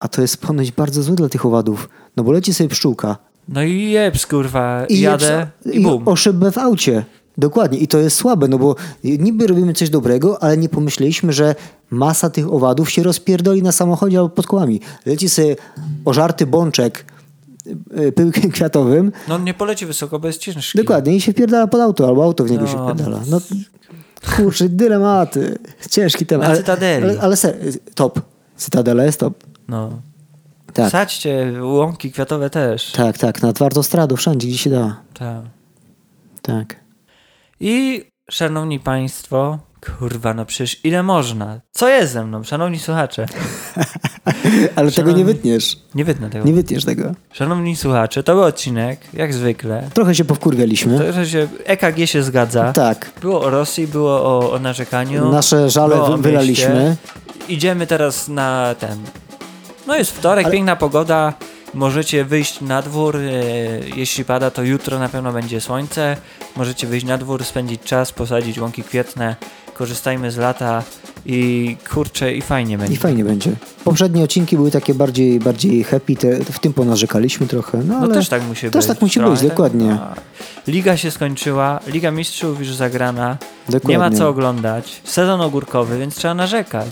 A 0.00 0.08
to 0.08 0.22
jest 0.22 0.36
ponoć 0.36 0.72
bardzo 0.72 1.02
złe 1.02 1.14
dla 1.16 1.28
tych 1.28 1.46
owadów. 1.46 1.88
No 2.16 2.24
bo 2.24 2.32
leci 2.32 2.54
sobie 2.54 2.68
pszczółka 2.68 3.16
No 3.48 3.62
i 3.62 3.82
jebs, 3.90 4.26
kurwa, 4.26 4.86
i 4.88 5.00
jadę 5.00 5.46
je- 5.66 5.72
i 5.72 5.82
bum. 5.82 6.08
o 6.08 6.16
szybę 6.16 6.52
w 6.52 6.58
aucie. 6.58 7.04
Dokładnie. 7.38 7.78
I 7.78 7.88
to 7.88 7.98
jest 7.98 8.16
słabe, 8.16 8.48
no 8.48 8.58
bo 8.58 8.76
niby 9.04 9.46
robimy 9.46 9.72
coś 9.72 9.90
dobrego, 9.90 10.42
ale 10.42 10.56
nie 10.56 10.68
pomyśleliśmy, 10.68 11.32
że 11.32 11.54
masa 11.90 12.30
tych 12.30 12.52
owadów 12.52 12.90
się 12.90 13.02
rozpierdoli 13.02 13.62
na 13.62 13.72
samochodzie 13.72 14.18
albo 14.18 14.28
pod 14.28 14.46
kołami. 14.46 14.80
Leci 15.06 15.28
sobie 15.28 15.56
ożarty 16.04 16.46
bączek 16.46 17.04
e, 17.94 18.12
pyłkiem 18.12 18.50
kwiatowym, 18.56 19.12
No 19.28 19.34
on 19.34 19.44
nie 19.44 19.54
poleci 19.54 19.86
wysoko, 19.86 20.18
bo 20.18 20.26
jest 20.26 20.38
ciężki. 20.40 20.78
Dokładnie, 20.78 21.16
i 21.16 21.20
się 21.20 21.32
wpierdala 21.32 21.66
pod 21.66 21.80
auto, 21.80 22.08
albo 22.08 22.24
auto 22.24 22.44
w 22.44 22.50
niego 22.50 22.62
No, 22.64 22.68
się 22.70 22.84
wpierdala. 22.84 23.20
No, 23.30 23.40
kurczę, 24.36 24.68
dylematy. 24.68 25.58
Ciężki 25.90 26.26
temat. 26.26 26.46
Ale, 26.48 26.56
Cytadeli. 26.56 27.04
ale, 27.04 27.20
ale 27.20 27.36
ser, 27.36 27.56
top. 27.94 28.20
Cytadela 28.56 29.04
jest 29.04 29.20
top. 29.20 29.34
No. 29.68 29.90
Tak, 30.72 30.92
Sadźcie 30.92 31.52
łąki 31.62 32.12
kwiatowe 32.12 32.50
też. 32.50 32.92
tak, 32.92 33.18
tak. 33.18 33.42
Na 33.42 33.52
twardostradu, 33.52 34.16
wszędzie, 34.16 34.48
gdzie 34.48 34.58
się 34.58 34.70
da. 34.70 34.96
Tak. 35.14 35.42
Tak. 36.42 36.81
I 37.64 38.04
szanowni 38.30 38.80
państwo, 38.80 39.58
kurwa, 39.98 40.34
no 40.34 40.44
przecież 40.46 40.84
ile 40.84 41.02
można? 41.02 41.60
Co 41.72 41.88
jest 41.88 42.12
ze 42.12 42.24
mną, 42.24 42.44
szanowni 42.44 42.78
słuchacze? 42.78 43.26
Ale 44.76 44.92
tego 44.92 45.10
nie 45.10 45.16
Szanowni- 45.16 45.24
wytniesz. 45.24 45.78
Nie 45.94 46.04
wytnę 46.04 46.30
tego. 46.30 46.44
Nie 46.44 46.52
wytniesz 46.52 46.84
tego. 46.84 47.14
Szanowni 47.32 47.76
słuchacze, 47.76 48.22
to 48.22 48.34
był 48.34 48.42
odcinek, 48.42 49.00
jak 49.12 49.34
zwykle. 49.34 49.88
Trochę 49.94 50.14
się 50.14 50.24
powkurwialiśmy. 50.24 51.12
Że 51.12 51.26
się 51.26 51.48
EKG 51.64 52.06
się 52.06 52.22
zgadza. 52.22 52.72
Tak. 52.72 53.10
Było 53.20 53.40
o 53.42 53.50
Rosji, 53.50 53.86
było 53.86 54.10
o, 54.38 54.52
o 54.52 54.58
narzekaniu. 54.58 55.32
Nasze 55.32 55.70
żale 55.70 55.96
wy- 56.16 56.22
wylaliśmy. 56.22 56.96
Idziemy 57.48 57.86
teraz 57.86 58.28
na 58.28 58.74
ten. 58.78 58.98
No 59.86 59.96
jest 59.96 60.10
wtorek, 60.12 60.44
Ale- 60.46 60.52
piękna 60.54 60.76
pogoda. 60.76 61.34
Możecie 61.74 62.24
wyjść 62.24 62.60
na 62.60 62.82
dwór. 62.82 63.16
e, 63.16 63.20
Jeśli 63.96 64.24
pada, 64.24 64.50
to 64.50 64.62
jutro 64.62 64.98
na 64.98 65.08
pewno 65.08 65.32
będzie 65.32 65.60
słońce. 65.60 66.16
Możecie 66.56 66.86
wyjść 66.86 67.06
na 67.06 67.18
dwór, 67.18 67.44
spędzić 67.44 67.82
czas, 67.82 68.12
posadzić 68.12 68.58
łąki 68.58 68.82
kwietne. 68.82 69.36
Korzystajmy 69.74 70.30
z 70.30 70.36
lata 70.36 70.82
i 71.26 71.76
kurczę, 71.90 72.34
i 72.34 72.42
fajnie 72.42 72.78
będzie. 72.78 72.94
I 72.94 72.96
fajnie 72.96 73.24
będzie. 73.24 73.50
Poprzednie 73.84 74.22
odcinki 74.24 74.56
były 74.56 74.70
takie 74.70 74.94
bardziej, 74.94 75.40
bardziej 75.40 75.84
happy, 75.84 76.16
te, 76.16 76.44
w 76.44 76.58
tym 76.58 76.72
ponarzekaliśmy 76.72 77.46
trochę. 77.46 77.78
No, 77.78 77.84
No 77.94 77.98
ale 77.98 78.14
też 78.14 78.28
tak 78.28 78.42
musi 78.48 78.66
być. 78.66 78.72
też 78.72 78.86
tak 78.86 79.00
musi 79.02 79.20
trochę, 79.20 79.40
być, 79.40 79.48
dokładnie. 79.50 79.86
no. 79.86 79.98
Liga 80.66 80.96
się 80.96 81.10
skończyła, 81.10 81.80
Liga 81.86 82.10
Mistrzów 82.10 82.58
już 82.58 82.74
zagrana, 82.74 83.36
dokładnie. 83.68 83.90
nie 83.90 83.98
ma 83.98 84.10
co 84.10 84.28
oglądać. 84.28 85.00
Sezon 85.04 85.40
ogórkowy, 85.40 85.98
więc 85.98 86.14
trzeba 86.14 86.34
narzekać. 86.34 86.88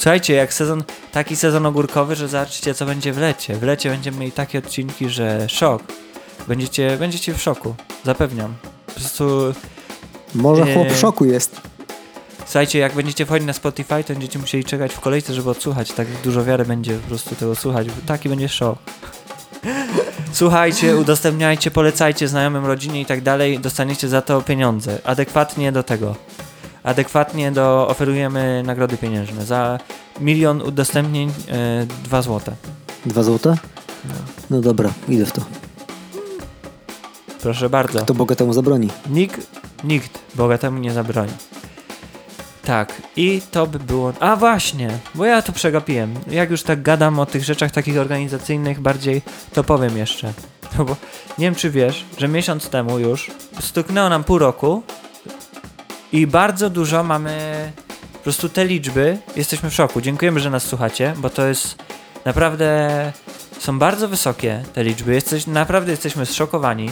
Słuchajcie, 0.00 0.34
jak 0.34 0.54
sezon, 0.54 0.82
taki 1.12 1.36
sezon 1.36 1.66
ogórkowy, 1.66 2.16
że 2.16 2.28
zobaczcie 2.28 2.74
co 2.74 2.86
będzie 2.86 3.12
w 3.12 3.18
lecie. 3.18 3.54
W 3.56 3.62
lecie 3.62 3.90
będziemy 3.90 4.18
mieli 4.18 4.32
takie 4.32 4.58
odcinki, 4.58 5.08
że 5.08 5.48
szok. 5.48 5.82
Będziecie, 6.48 6.96
będziecie 6.98 7.34
w 7.34 7.42
szoku, 7.42 7.74
zapewniam. 8.04 8.54
Po 8.86 8.92
prostu, 8.92 9.54
Może 10.34 10.62
chłop 10.74 10.86
Eee, 10.86 10.94
w 10.94 10.98
szoku 10.98 11.24
jest. 11.24 11.60
słuchajcie, 12.44 12.78
jak 12.78 12.94
będziecie 12.94 13.26
wchodzić 13.26 13.46
na 13.46 13.52
Spotify, 13.52 14.04
to 14.04 14.12
będziecie 14.12 14.38
musieli 14.38 14.64
czekać 14.64 14.92
w 14.92 15.00
kolejce, 15.00 15.34
żeby 15.34 15.50
odsłuchać. 15.50 15.92
Tak 15.92 16.06
dużo 16.24 16.44
wiary 16.44 16.64
będzie 16.64 16.94
po 16.94 17.08
prostu 17.08 17.34
tego 17.34 17.54
słuchać. 17.54 17.86
Taki 18.06 18.28
będzie 18.28 18.48
szok. 18.48 18.78
Słuchajcie, 20.32 20.96
udostępniajcie, 20.96 21.70
polecajcie 21.70 22.28
znajomym, 22.28 22.66
rodzinie 22.66 23.00
i 23.00 23.06
tak 23.06 23.20
dalej. 23.22 23.58
Dostaniecie 23.58 24.08
za 24.08 24.22
to 24.22 24.42
pieniądze. 24.42 24.98
Adekwatnie 25.04 25.72
do 25.72 25.82
tego. 25.82 26.16
Adekwatnie 26.90 27.52
do 27.52 27.88
oferujemy 27.88 28.62
nagrody 28.66 28.96
pieniężne. 28.96 29.44
Za 29.44 29.78
milion 30.20 30.62
udostępnień 30.62 31.32
e, 31.48 31.86
2 32.04 32.22
złote. 32.22 32.52
Dwa 33.06 33.22
złote? 33.22 33.56
No 34.50 34.60
dobra, 34.60 34.90
idę 35.08 35.26
w 35.26 35.32
to. 35.32 35.42
Proszę 37.42 37.70
bardzo. 37.70 38.00
To 38.00 38.14
Boga 38.14 38.34
temu 38.34 38.52
zabroni. 38.52 38.88
Nikt, 39.10 39.46
nikt 39.84 40.18
bogatemu 40.34 40.78
nie 40.78 40.92
zabroni. 40.92 41.32
Tak, 42.64 43.02
i 43.16 43.42
to 43.50 43.66
by 43.66 43.78
było. 43.78 44.12
A 44.20 44.36
właśnie, 44.36 44.98
bo 45.14 45.24
ja 45.24 45.42
to 45.42 45.52
przegapiłem. 45.52 46.14
Jak 46.30 46.50
już 46.50 46.62
tak 46.62 46.82
gadam 46.82 47.18
o 47.18 47.26
tych 47.26 47.44
rzeczach 47.44 47.70
takich 47.70 47.98
organizacyjnych 47.98 48.80
bardziej, 48.80 49.22
to 49.52 49.64
powiem 49.64 49.96
jeszcze. 49.96 50.32
No 50.78 50.84
bo 50.84 50.96
nie 51.38 51.46
wiem, 51.46 51.54
czy 51.54 51.70
wiesz, 51.70 52.04
że 52.18 52.28
miesiąc 52.28 52.68
temu 52.68 52.98
już 52.98 53.30
stuknęło 53.60 54.08
nam 54.08 54.24
pół 54.24 54.38
roku 54.38 54.82
i 56.12 56.26
bardzo 56.26 56.70
dużo 56.70 57.04
mamy. 57.04 57.72
Po 58.12 58.18
prostu 58.18 58.48
te 58.48 58.64
liczby, 58.64 59.18
jesteśmy 59.36 59.70
w 59.70 59.74
szoku. 59.74 60.00
Dziękujemy, 60.00 60.40
że 60.40 60.50
nas 60.50 60.62
słuchacie, 60.62 61.14
bo 61.16 61.30
to 61.30 61.46
jest 61.46 61.82
naprawdę. 62.24 63.12
Są 63.58 63.78
bardzo 63.78 64.08
wysokie 64.08 64.62
te 64.74 64.84
liczby. 64.84 65.14
Jesteś, 65.14 65.46
naprawdę 65.46 65.90
jesteśmy 65.90 66.26
zszokowani. 66.26 66.90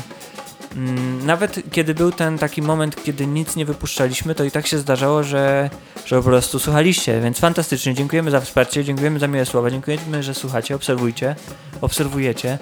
Mm, 0.76 1.26
Nawet 1.26 1.62
kiedy 1.72 1.94
był 1.94 2.12
ten 2.12 2.38
taki 2.38 2.62
moment, 2.62 3.02
kiedy 3.04 3.26
nic 3.26 3.56
nie 3.56 3.64
wypuszczaliśmy, 3.64 4.34
to 4.34 4.44
i 4.44 4.50
tak 4.50 4.66
się 4.66 4.78
zdarzało, 4.78 5.22
że, 5.22 5.70
że 6.06 6.16
po 6.16 6.22
prostu 6.22 6.58
słuchaliście, 6.58 7.20
więc 7.20 7.38
fantastycznie. 7.38 7.94
Dziękujemy 7.94 8.30
za 8.30 8.40
wsparcie, 8.40 8.84
dziękujemy 8.84 9.18
za 9.18 9.28
miłe 9.28 9.46
słowa, 9.46 9.70
dziękujemy, 9.70 10.22
że 10.22 10.34
słuchacie, 10.34 10.74
obserwujcie, 10.74 11.36
obserwujecie. 11.80 12.58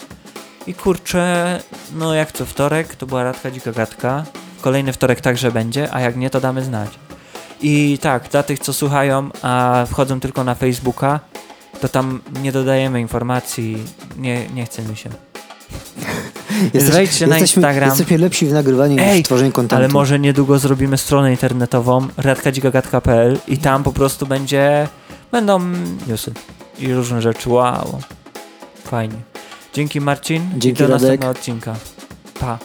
I 0.67 0.75
kurczę, 0.75 1.61
no 1.95 2.15
jak 2.15 2.33
co 2.33 2.47
wtorek, 2.47 2.97
to 2.97 3.07
była 3.07 3.25
Radka 3.25 3.51
Dzika 3.51 3.73
Gadka. 3.73 4.25
Kolejny 4.67 4.93
wtorek 4.93 5.21
także 5.21 5.53
będzie, 5.53 5.95
a 5.95 6.01
jak 6.01 6.17
nie, 6.17 6.31
to 6.31 6.41
damy 6.41 6.65
znać. 6.65 6.91
I 7.63 7.99
tak, 8.01 8.29
dla 8.29 8.43
tych, 8.43 8.59
co 8.59 8.73
słuchają, 8.73 9.31
a 9.43 9.85
wchodzą 9.91 10.21
tylko 10.21 10.45
na 10.45 10.55
Facebooka, 10.55 11.21
to 11.81 11.89
tam 11.89 12.21
nie 12.43 12.53
dodajemy 12.53 13.01
informacji, 13.01 13.77
nie, 14.17 14.49
nie 14.49 14.65
chce 14.65 14.83
mi 14.83 14.97
się. 14.97 15.11
Wejdźcie 16.93 17.27
na 17.27 17.39
jesteśmy, 17.39 17.61
Instagram. 17.61 17.89
Jesteśmy 17.89 18.19
lepsi 18.19 18.47
w 18.47 18.53
nagrywaniu 18.53 18.97
Ej, 19.01 19.17
niż 19.17 19.23
w 19.23 19.25
tworzeniu 19.25 19.53
kontentu. 19.53 19.77
Ale 19.77 19.89
może 19.89 20.19
niedługo 20.19 20.59
zrobimy 20.59 20.99
stronę 20.99 21.31
internetową 21.31 22.09
radkadzikagatka.pl 22.17 23.39
i 23.49 23.59
tam 23.59 23.83
po 23.83 23.93
prostu 23.93 24.27
będzie 24.27 24.89
będą 25.33 25.61
newsy 26.07 26.33
i 26.79 26.95
różne 26.95 27.23
rzeczy. 27.23 27.51
Wow. 27.51 28.01
Fajnie. 28.85 29.19
Dzięki 29.75 30.01
Marcin 30.01 30.43
Dzięki, 30.51 30.69
i 30.69 30.73
do 30.73 30.85
Radek. 30.85 31.01
następnego 31.01 31.31
odcinka. 31.31 31.75
Pa. 32.41 32.59